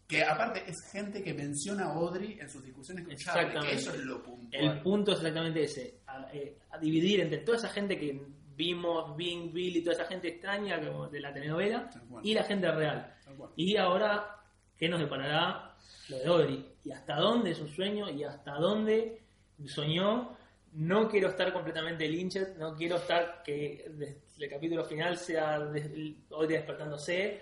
[0.08, 3.76] que aparte es gente que menciona a Audrey en sus discusiones con Charlie, que Exactamente.
[3.76, 4.64] eso es lo puntual.
[4.64, 8.22] El punto es exactamente ese, a, eh, a dividir entre toda esa gente que
[8.56, 11.90] vimos, Bing, Bill y toda esa gente extraña como de la telenovela
[12.24, 13.16] y la gente real.
[13.56, 14.42] Y ahora,
[14.78, 15.76] ¿qué nos deparará
[16.10, 16.76] lo de Audrey?
[16.84, 18.10] ¿Y hasta dónde es un sueño?
[18.10, 19.22] ¿Y hasta dónde
[19.66, 20.37] soñó?
[20.78, 26.18] No quiero estar completamente linched, no quiero estar que desde el capítulo final sea de-
[26.30, 27.42] Audrey despertándose.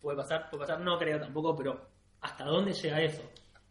[0.00, 1.84] Puede pasar, puede pasar, no creo tampoco, pero
[2.20, 3.22] ¿hasta dónde llega eso?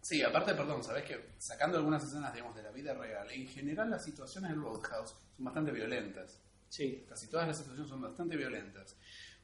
[0.01, 3.89] Sí, aparte, perdón, sabes que sacando algunas escenas, digamos, de la vida real, en general
[3.89, 6.41] las situaciones del Roadhouse son bastante violentas.
[6.67, 8.97] Sí, Casi todas las situaciones son bastante violentas.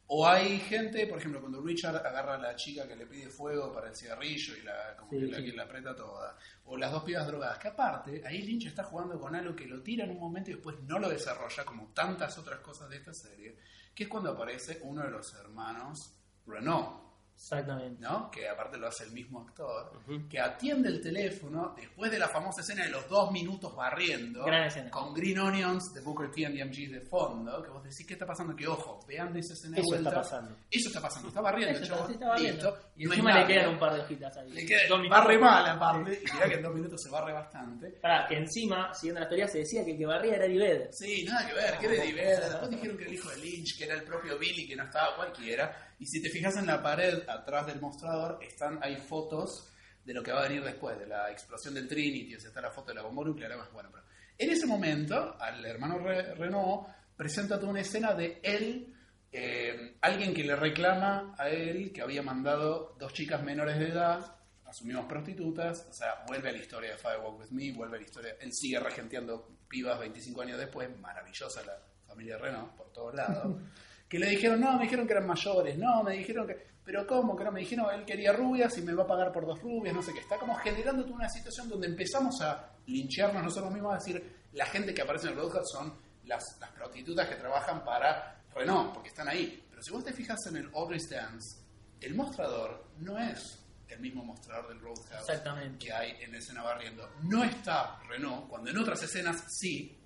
[0.07, 3.73] O hay gente, por ejemplo, cuando Richard agarra a la chica que le pide fuego
[3.73, 5.45] para el cigarrillo y la, como Sí, que la, sí.
[5.45, 6.37] que la aprieta toda.
[6.65, 7.57] O las dos pibas drogadas.
[7.57, 10.53] Que aparte, ahí Lynch está jugando con algo que lo tira en un momento y
[10.53, 13.57] después no lo desarrolla, como tantas otras cosas de esta serie,
[13.95, 16.13] que es cuando aparece uno de los hermanos
[16.45, 17.04] Renault.
[17.35, 18.01] Exactamente.
[18.01, 18.29] ¿no?
[18.31, 22.61] Que aparte lo hace el mismo actor, que atiende el teléfono después de la famosa
[22.61, 24.89] escena de los dos minutos barriendo, Gran escena.
[24.89, 28.13] con Green Onions de Booker T and the MG de fondo, que vos decís, ¿qué
[28.13, 28.55] está pasando?
[28.55, 30.21] Que ojo, vean esa escena de Eso está vuelta.
[30.21, 30.55] pasando.
[30.71, 32.71] Eso está pasando, está barriendo, Eso, estaba viendo.
[32.71, 34.51] listo, Y no encima le quedan un par de hojitas ahí.
[34.51, 35.19] Le queda- Dos minutos.
[35.23, 37.89] barre mal aparte, y mirá que en dos minutos se barre bastante.
[38.01, 40.89] Pará, que encima, siguiendo la teoría, se decía que el que barría era Eddie Vedder.
[40.93, 42.39] Sí, nada que ver, que era Eddie Vedder.
[42.49, 45.15] Después dijeron que el hijo de Lynch, que era el propio Billy, que no estaba
[45.15, 45.91] cualquiera.
[45.99, 49.71] Y si te fijas en la pared atrás del mostrador, están hay fotos
[50.03, 52.61] de lo que va a venir después, de la explosión del Trinity, o sea, está
[52.61, 53.51] la foto de la bomba nuclear.
[53.73, 54.03] Bueno, pero
[54.37, 58.93] en ese momento, al hermano Re- Renault presenta toda una escena de él,
[59.31, 64.35] eh, alguien que le reclama a él que había mandado dos chicas menores de edad,
[64.65, 68.05] asumimos prostitutas, o sea, vuelve a la historia de Firewalk With Me, vuelve a la
[68.05, 73.55] historia, él sigue regenteando pibas 25 años después, maravillosa la familia Renault por todos lados,
[74.07, 77.35] que le dijeron, no, me dijeron que eran mayores, no, me dijeron que, pero ¿cómo?
[77.35, 79.95] Que no, me dijeron, él quería rubias y me va a pagar por dos rubias,
[79.95, 83.93] no sé qué, está como generando toda una situación donde empezamos a linchearnos nosotros mismos,
[83.93, 85.93] a decir, la gente que aparece en el Roadhouse son
[86.25, 89.63] las, las prostitutas que trabajan para Renault, porque están ahí.
[89.69, 91.61] Pero si vos te fijas en el Audrey Stance,
[92.01, 95.85] el mostrador no es el mismo mostrador del Roadhouse Exactamente.
[95.85, 97.09] que hay en la escena barriendo.
[97.23, 99.99] No está Renault, cuando en otras escenas sí.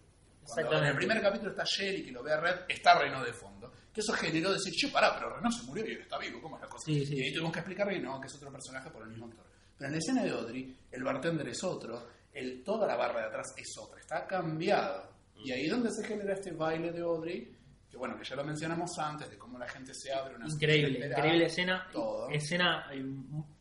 [0.43, 3.33] Cuando en el primer capítulo está Sherry que lo ve a Red, está Renault de
[3.33, 3.71] fondo.
[3.99, 6.61] Eso generó decir, che, pará, pero Renault se murió y él está vivo, ¿cómo es
[6.61, 6.85] la cosa?
[6.85, 7.17] Sí, sí.
[7.17, 9.45] Y ahí tuvimos que explicar que no, que es otro personaje por el mismo actor.
[9.77, 13.27] Pero en la escena de Audrey, el bartender es otro, el, toda la barra de
[13.27, 15.11] atrás es otra, está cambiado.
[15.35, 17.53] Y ahí es donde se genera este baile de Audrey,
[17.91, 21.05] que bueno, que ya lo mencionamos antes, de cómo la gente se abre una Increíble,
[21.05, 21.87] increíble escena.
[21.91, 22.29] Todo.
[22.29, 22.89] Escena,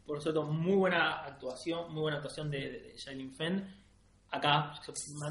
[0.06, 3.74] por cierto, muy buena actuación, muy buena actuación de, de, de Shailene Fenn.
[4.30, 4.72] Acá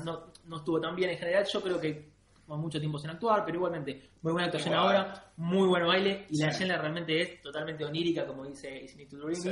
[0.04, 2.17] no, no estuvo tan bien en general, yo creo que
[2.56, 6.50] mucho tiempo sin actuar, pero igualmente, muy buena actuación ahora, muy buen baile, y la
[6.50, 9.50] escena realmente es totalmente onírica, como dice Is It to Sí.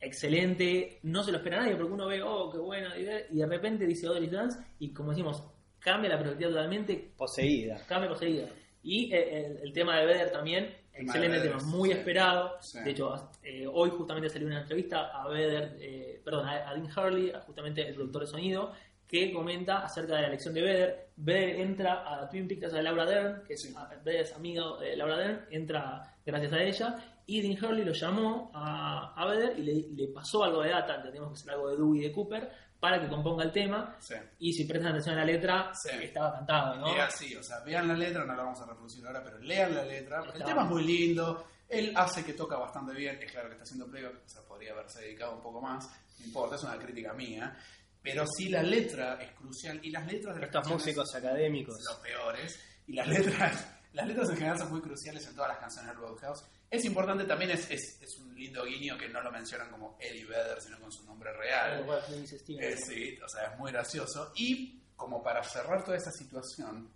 [0.00, 3.86] Excelente, no se lo espera nadie porque uno ve, oh, qué buena, y de- repente
[3.86, 5.44] dice Audrey Dance, y como decimos,
[5.78, 7.84] cambia la perspectiva totalmente, Poseída.
[7.86, 8.48] cambia poseída.
[8.82, 11.98] Y eh, el, el tema de Vedder también, excelente tema, muy sí.
[11.98, 12.58] esperado.
[12.84, 17.32] De hecho, eh, hoy justamente salió una entrevista a Vedder, eh, perdón, a, Dean Hurley,
[17.46, 18.72] justamente el productor de sonido,
[19.12, 21.08] que comenta acerca de la elección de Vedder.
[21.16, 23.74] Vedder entra a Twin Peaks de Laura Dern, que es, Sí.
[24.06, 26.96] es amigo de Laura Dern, entra gracias a ella.
[27.26, 30.94] Y Dean Hurley lo llamó a, a Vedder y le, le pasó algo de data,
[30.96, 33.94] entendemos que es algo de Dewey y de Cooper, para que componga el tema.
[34.00, 34.14] Sí.
[34.38, 35.90] Y si prestan atención a la letra, Sí.
[36.02, 36.86] estaba cantado, ¿no?
[37.02, 39.84] Así, o sea, vean la letra, no la vamos a reproducir ahora, pero lean la
[39.84, 40.22] letra.
[40.22, 40.44] El Está.
[40.46, 43.86] tema es muy lindo, él hace que toca bastante bien, es claro que está haciendo
[43.90, 45.86] playback, o sea, podría haberse dedicado un poco más,
[46.18, 47.54] no importa, es una crítica mía,
[48.02, 51.76] pero sí la letra es crucial, y las letras de las Estos músicos académicos.
[51.76, 55.50] son los peores, y las letras, las letras en general son muy cruciales en todas
[55.50, 56.44] las canciones del Roadhouse.
[56.70, 60.24] Es importante también, es, es, es un lindo guiño que no lo mencionan como Eddie
[60.24, 61.80] Vedder, sino con su nombre real.
[61.80, 62.64] Lo cual dice Steven.
[62.64, 64.32] Eh, sí, o sea, es muy gracioso.
[64.36, 66.90] Y como para cerrar toda esta situación,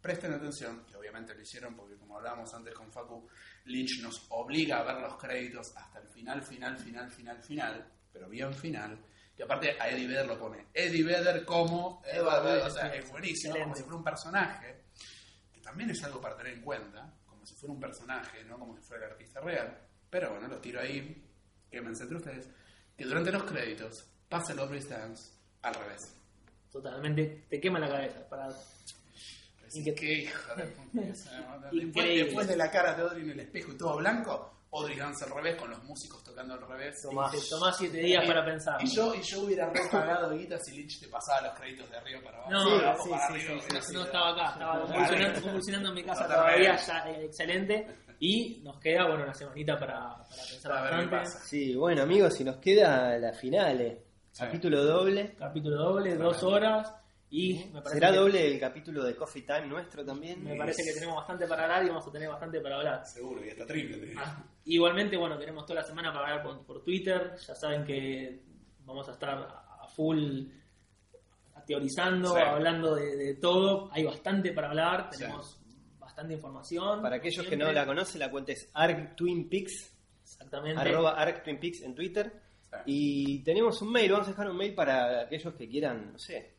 [0.00, 3.28] presten atención, que obviamente lo hicieron porque como hablábamos antes con Facu,
[3.66, 8.28] Lynch nos obliga a ver los créditos hasta el final, final, final, final, final, pero
[8.28, 8.98] bien final.
[9.40, 10.66] Que aparte a Eddie Vedder lo pone.
[10.74, 14.82] Eddie Vedder como Edward Vedder, o sea, es buenísimo, como si fuera un personaje,
[15.50, 18.76] que también es algo para tener en cuenta, como si fuera un personaje, no como
[18.76, 19.78] si fuera el artista real.
[20.10, 21.26] Pero bueno, lo tiro ahí,
[21.70, 22.50] quémense entre ustedes,
[22.94, 26.14] que durante los créditos pasa el Audrey Dance al revés.
[26.70, 28.28] Totalmente, te quema la cabeza.
[28.28, 28.48] Para...
[29.66, 31.00] Así que, hija de puta.
[31.72, 35.24] Después, después de la cara de Audrey en el espejo y todo blanco, Audrey Dance
[35.24, 37.02] al revés, con los músicos tocando al revés.
[37.02, 37.08] Te
[37.48, 38.76] tomás siete días para pensar.
[38.82, 42.20] Y yo, y yo hubiera repagado guita si Lynch te pasaba los créditos de arriba
[42.22, 42.50] para abajo.
[42.52, 45.88] No, sí, abajo sí, para sí, arriba, sí, hubiera No estaba acá, estaba convulsionando, convulsionando
[45.88, 47.86] en mi casa todavía, ya, eh, excelente.
[48.20, 51.40] Y nos queda, bueno, una semanita para, para pensar A ver qué pasa.
[51.40, 53.98] Sí, bueno amigos, si nos queda la finales.
[54.30, 54.44] Sí.
[54.44, 55.34] Capítulo doble.
[55.36, 56.99] Capítulo doble, dos horas.
[57.32, 60.42] Y me parece, ¿Será que, doble el capítulo de Coffee Time nuestro también?
[60.42, 63.06] me parece que tenemos bastante para hablar y vamos a tener bastante para hablar.
[63.06, 63.98] Seguro, y hasta triple.
[63.98, 64.20] te digo.
[64.24, 67.36] Ah, Igualmente, bueno, tenemos toda la semana para hablar por, por Twitter.
[67.46, 68.42] Ya saben que
[68.84, 70.46] vamos a estar a full
[71.66, 72.40] teorizando, Sí.
[72.40, 73.88] hablando de, de todo.
[73.92, 75.18] Hay bastante para hablar, Sí.
[75.20, 75.60] tenemos
[75.98, 77.00] bastante información.
[77.02, 80.80] Para aquellos que no la conocen, la cuenta es ArcTwinPix, Exactamente.
[80.80, 82.32] arroba ArcTwinPix en Twitter.
[82.86, 86.54] Y tenemos un mail, vamos a dejar un mail para aquellos que quieran, no sé,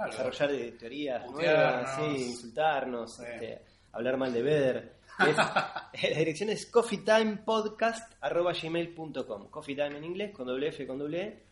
[0.00, 0.12] Algo.
[0.16, 3.22] desarrollar de teorías nuevas, sí, insultarnos, Sí.
[3.32, 3.62] este,
[3.92, 4.92] hablar mal de Beder.
[5.20, 5.36] Es-
[6.12, 11.42] la dirección es coffeetimepodcast.gmail.com Coffeetime en inglés, con doble F, con doble E.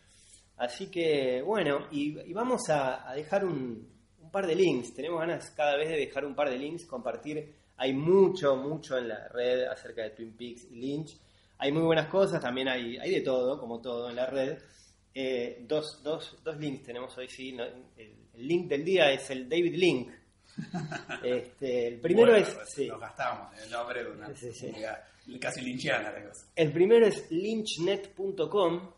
[0.57, 3.87] Así que, bueno, y, y vamos a, a dejar un,
[4.21, 4.93] un par de links.
[4.93, 7.55] Tenemos ganas cada vez de dejar un par de links, compartir.
[7.77, 11.17] Hay mucho, mucho en la red acerca de Twin Peaks y Lynch.
[11.59, 14.57] Hay muy buenas cosas, también hay, hay de todo, como todo en la red.
[15.13, 17.53] Eh, dos, dos, dos links tenemos hoy, sí.
[17.53, 17.85] no, el,
[18.39, 20.11] el link del día es el David Link.
[21.23, 22.53] Este, el primero Bueno, es...
[22.53, 22.87] pues, sí.
[22.87, 24.35] Nos gastamos el nombre de una.
[24.35, 24.73] Sí, sí.
[25.39, 26.47] Casi linchiana la cosa.
[26.55, 28.91] El primero es lynchnet.com,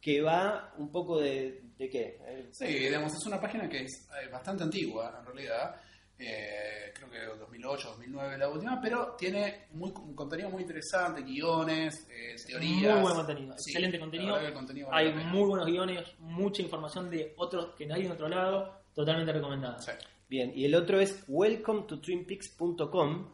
[0.00, 2.48] que va un poco de, de qué.
[2.52, 5.74] Sí, digamos, es una página que es eh, bastante antigua, en realidad.
[6.18, 12.06] Eh, creo que 2008, 2009 la última, pero tiene muy, un contenido muy interesante, guiones,
[12.10, 12.94] eh, teorías.
[12.94, 14.34] Muy buen contenido, Sí, excelente contenido.
[14.34, 14.52] vale
[14.92, 19.32] Hay muy buenos guiones, mucha información de otros que no hay en otro lado, totalmente
[19.32, 19.80] recomendada.
[19.80, 19.90] Sí,
[20.28, 23.30] Bien, y el otro es welcome to twinpeaks.com.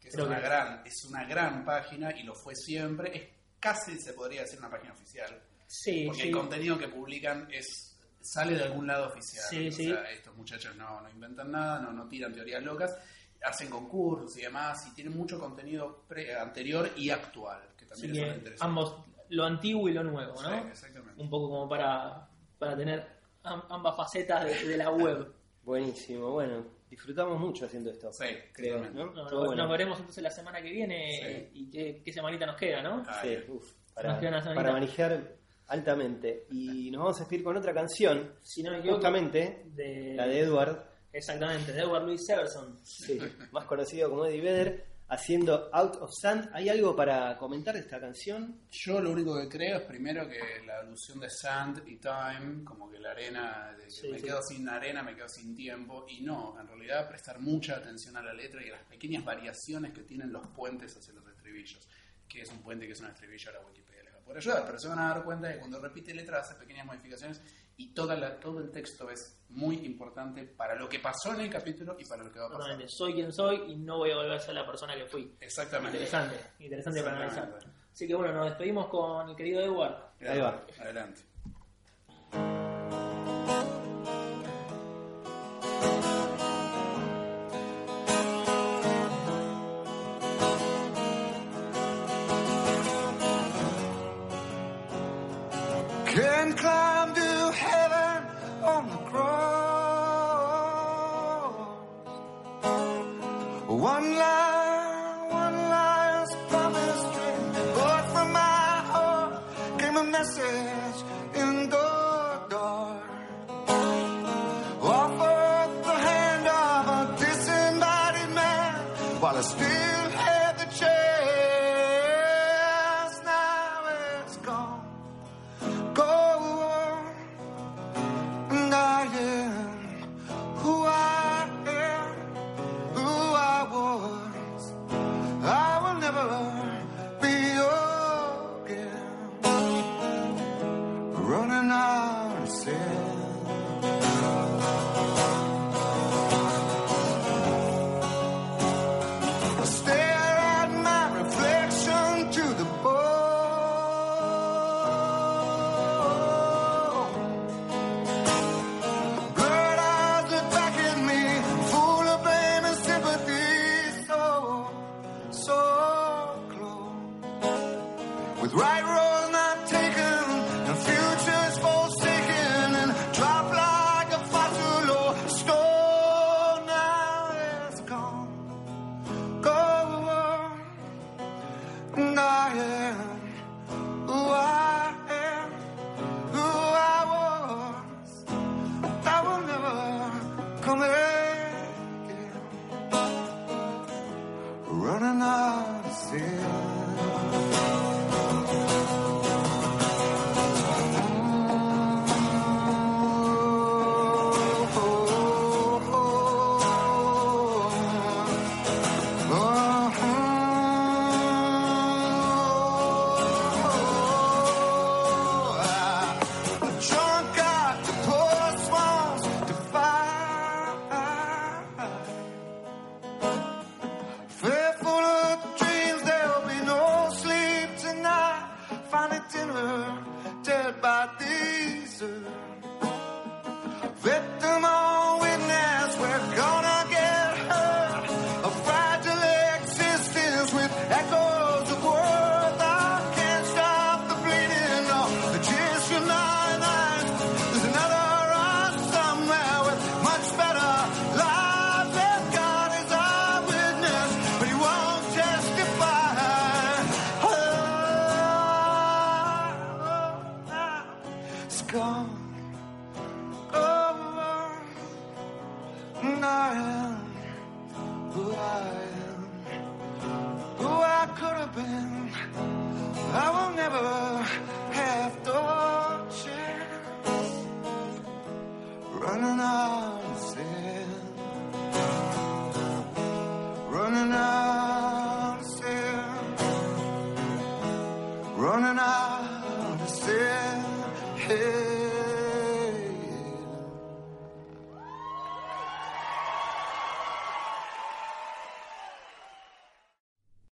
[0.00, 3.14] que es Creo una, que- gran, es una gran página y lo fue siempre.
[3.16, 3.24] Es
[3.60, 5.38] casi, se podría decir, una página oficial.
[5.66, 6.28] Sí, Porque sí.
[6.28, 7.89] el contenido que publican es
[8.20, 9.44] sale de algún lado oficial.
[9.48, 9.84] Sí, o sí.
[9.88, 12.96] sea, estos muchachos no, no inventan nada, no, no tiran teorías locas,
[13.44, 18.18] hacen concursos y demás, y tienen mucho contenido pre- anterior y actual, que también es
[18.18, 18.64] que muy interesante.
[18.64, 20.68] ambos, lo antiguo y lo nuevo, Sí, ¿no?
[20.68, 21.22] exactamente.
[21.22, 22.28] Un poco como para,
[22.58, 23.06] para tener
[23.44, 25.32] am- ambas facetas de, de la web.
[25.62, 28.12] Buenísimo, bueno, disfrutamos mucho haciendo esto.
[28.12, 29.54] Sí, creo, nos, bueno.
[29.54, 33.04] nos veremos entonces la semana que viene y qué, qué semanita nos queda, ¿no?
[33.06, 34.18] Ah, Sí, uf, para,
[34.54, 35.36] para manejar
[35.70, 36.46] altamente.
[36.50, 40.26] Y nos vamos a despedir con otra canción, Si no me equivoco, justamente de, la
[40.26, 42.78] de Edward, Exactamente, de Edward Louis Severson.
[42.84, 43.18] sí,
[43.52, 46.50] más conocido como Eddie Vedder, haciendo Out of Sand.
[46.52, 48.60] ¿Hay algo para comentar de esta canción?
[48.70, 52.88] Yo lo único que creo es primero que la alusión de sand y time, como
[52.88, 54.24] que la arena, de que Sí, me sí.
[54.26, 58.22] quedo sin arena, me quedo sin tiempo, y no, en realidad prestar mucha atención a
[58.22, 61.88] la letra y a las pequeñas variaciones que tienen los puentes hacia los estribillos,
[62.28, 63.89] que es un puente que es un estribillo a la Wikipedia
[64.30, 66.86] poder ayudar, pero se van a dar cuenta de que cuando repite letra hace pequeñas
[66.86, 67.42] modificaciones
[67.76, 71.50] y toda la, todo el texto es muy importante para lo que pasó en el
[71.50, 72.78] capítulo y para lo que va a pasar.
[72.88, 75.34] Soy quien soy y no voy a volver a ser la persona que fui.
[75.40, 75.98] Exactamente.
[75.98, 77.56] Interesante, interesante para Exactamente.
[77.64, 77.90] analizar.
[77.92, 79.94] Así que bueno, nos despedimos con el querido Edward.
[80.22, 80.64] Va.
[80.78, 81.22] Adelante.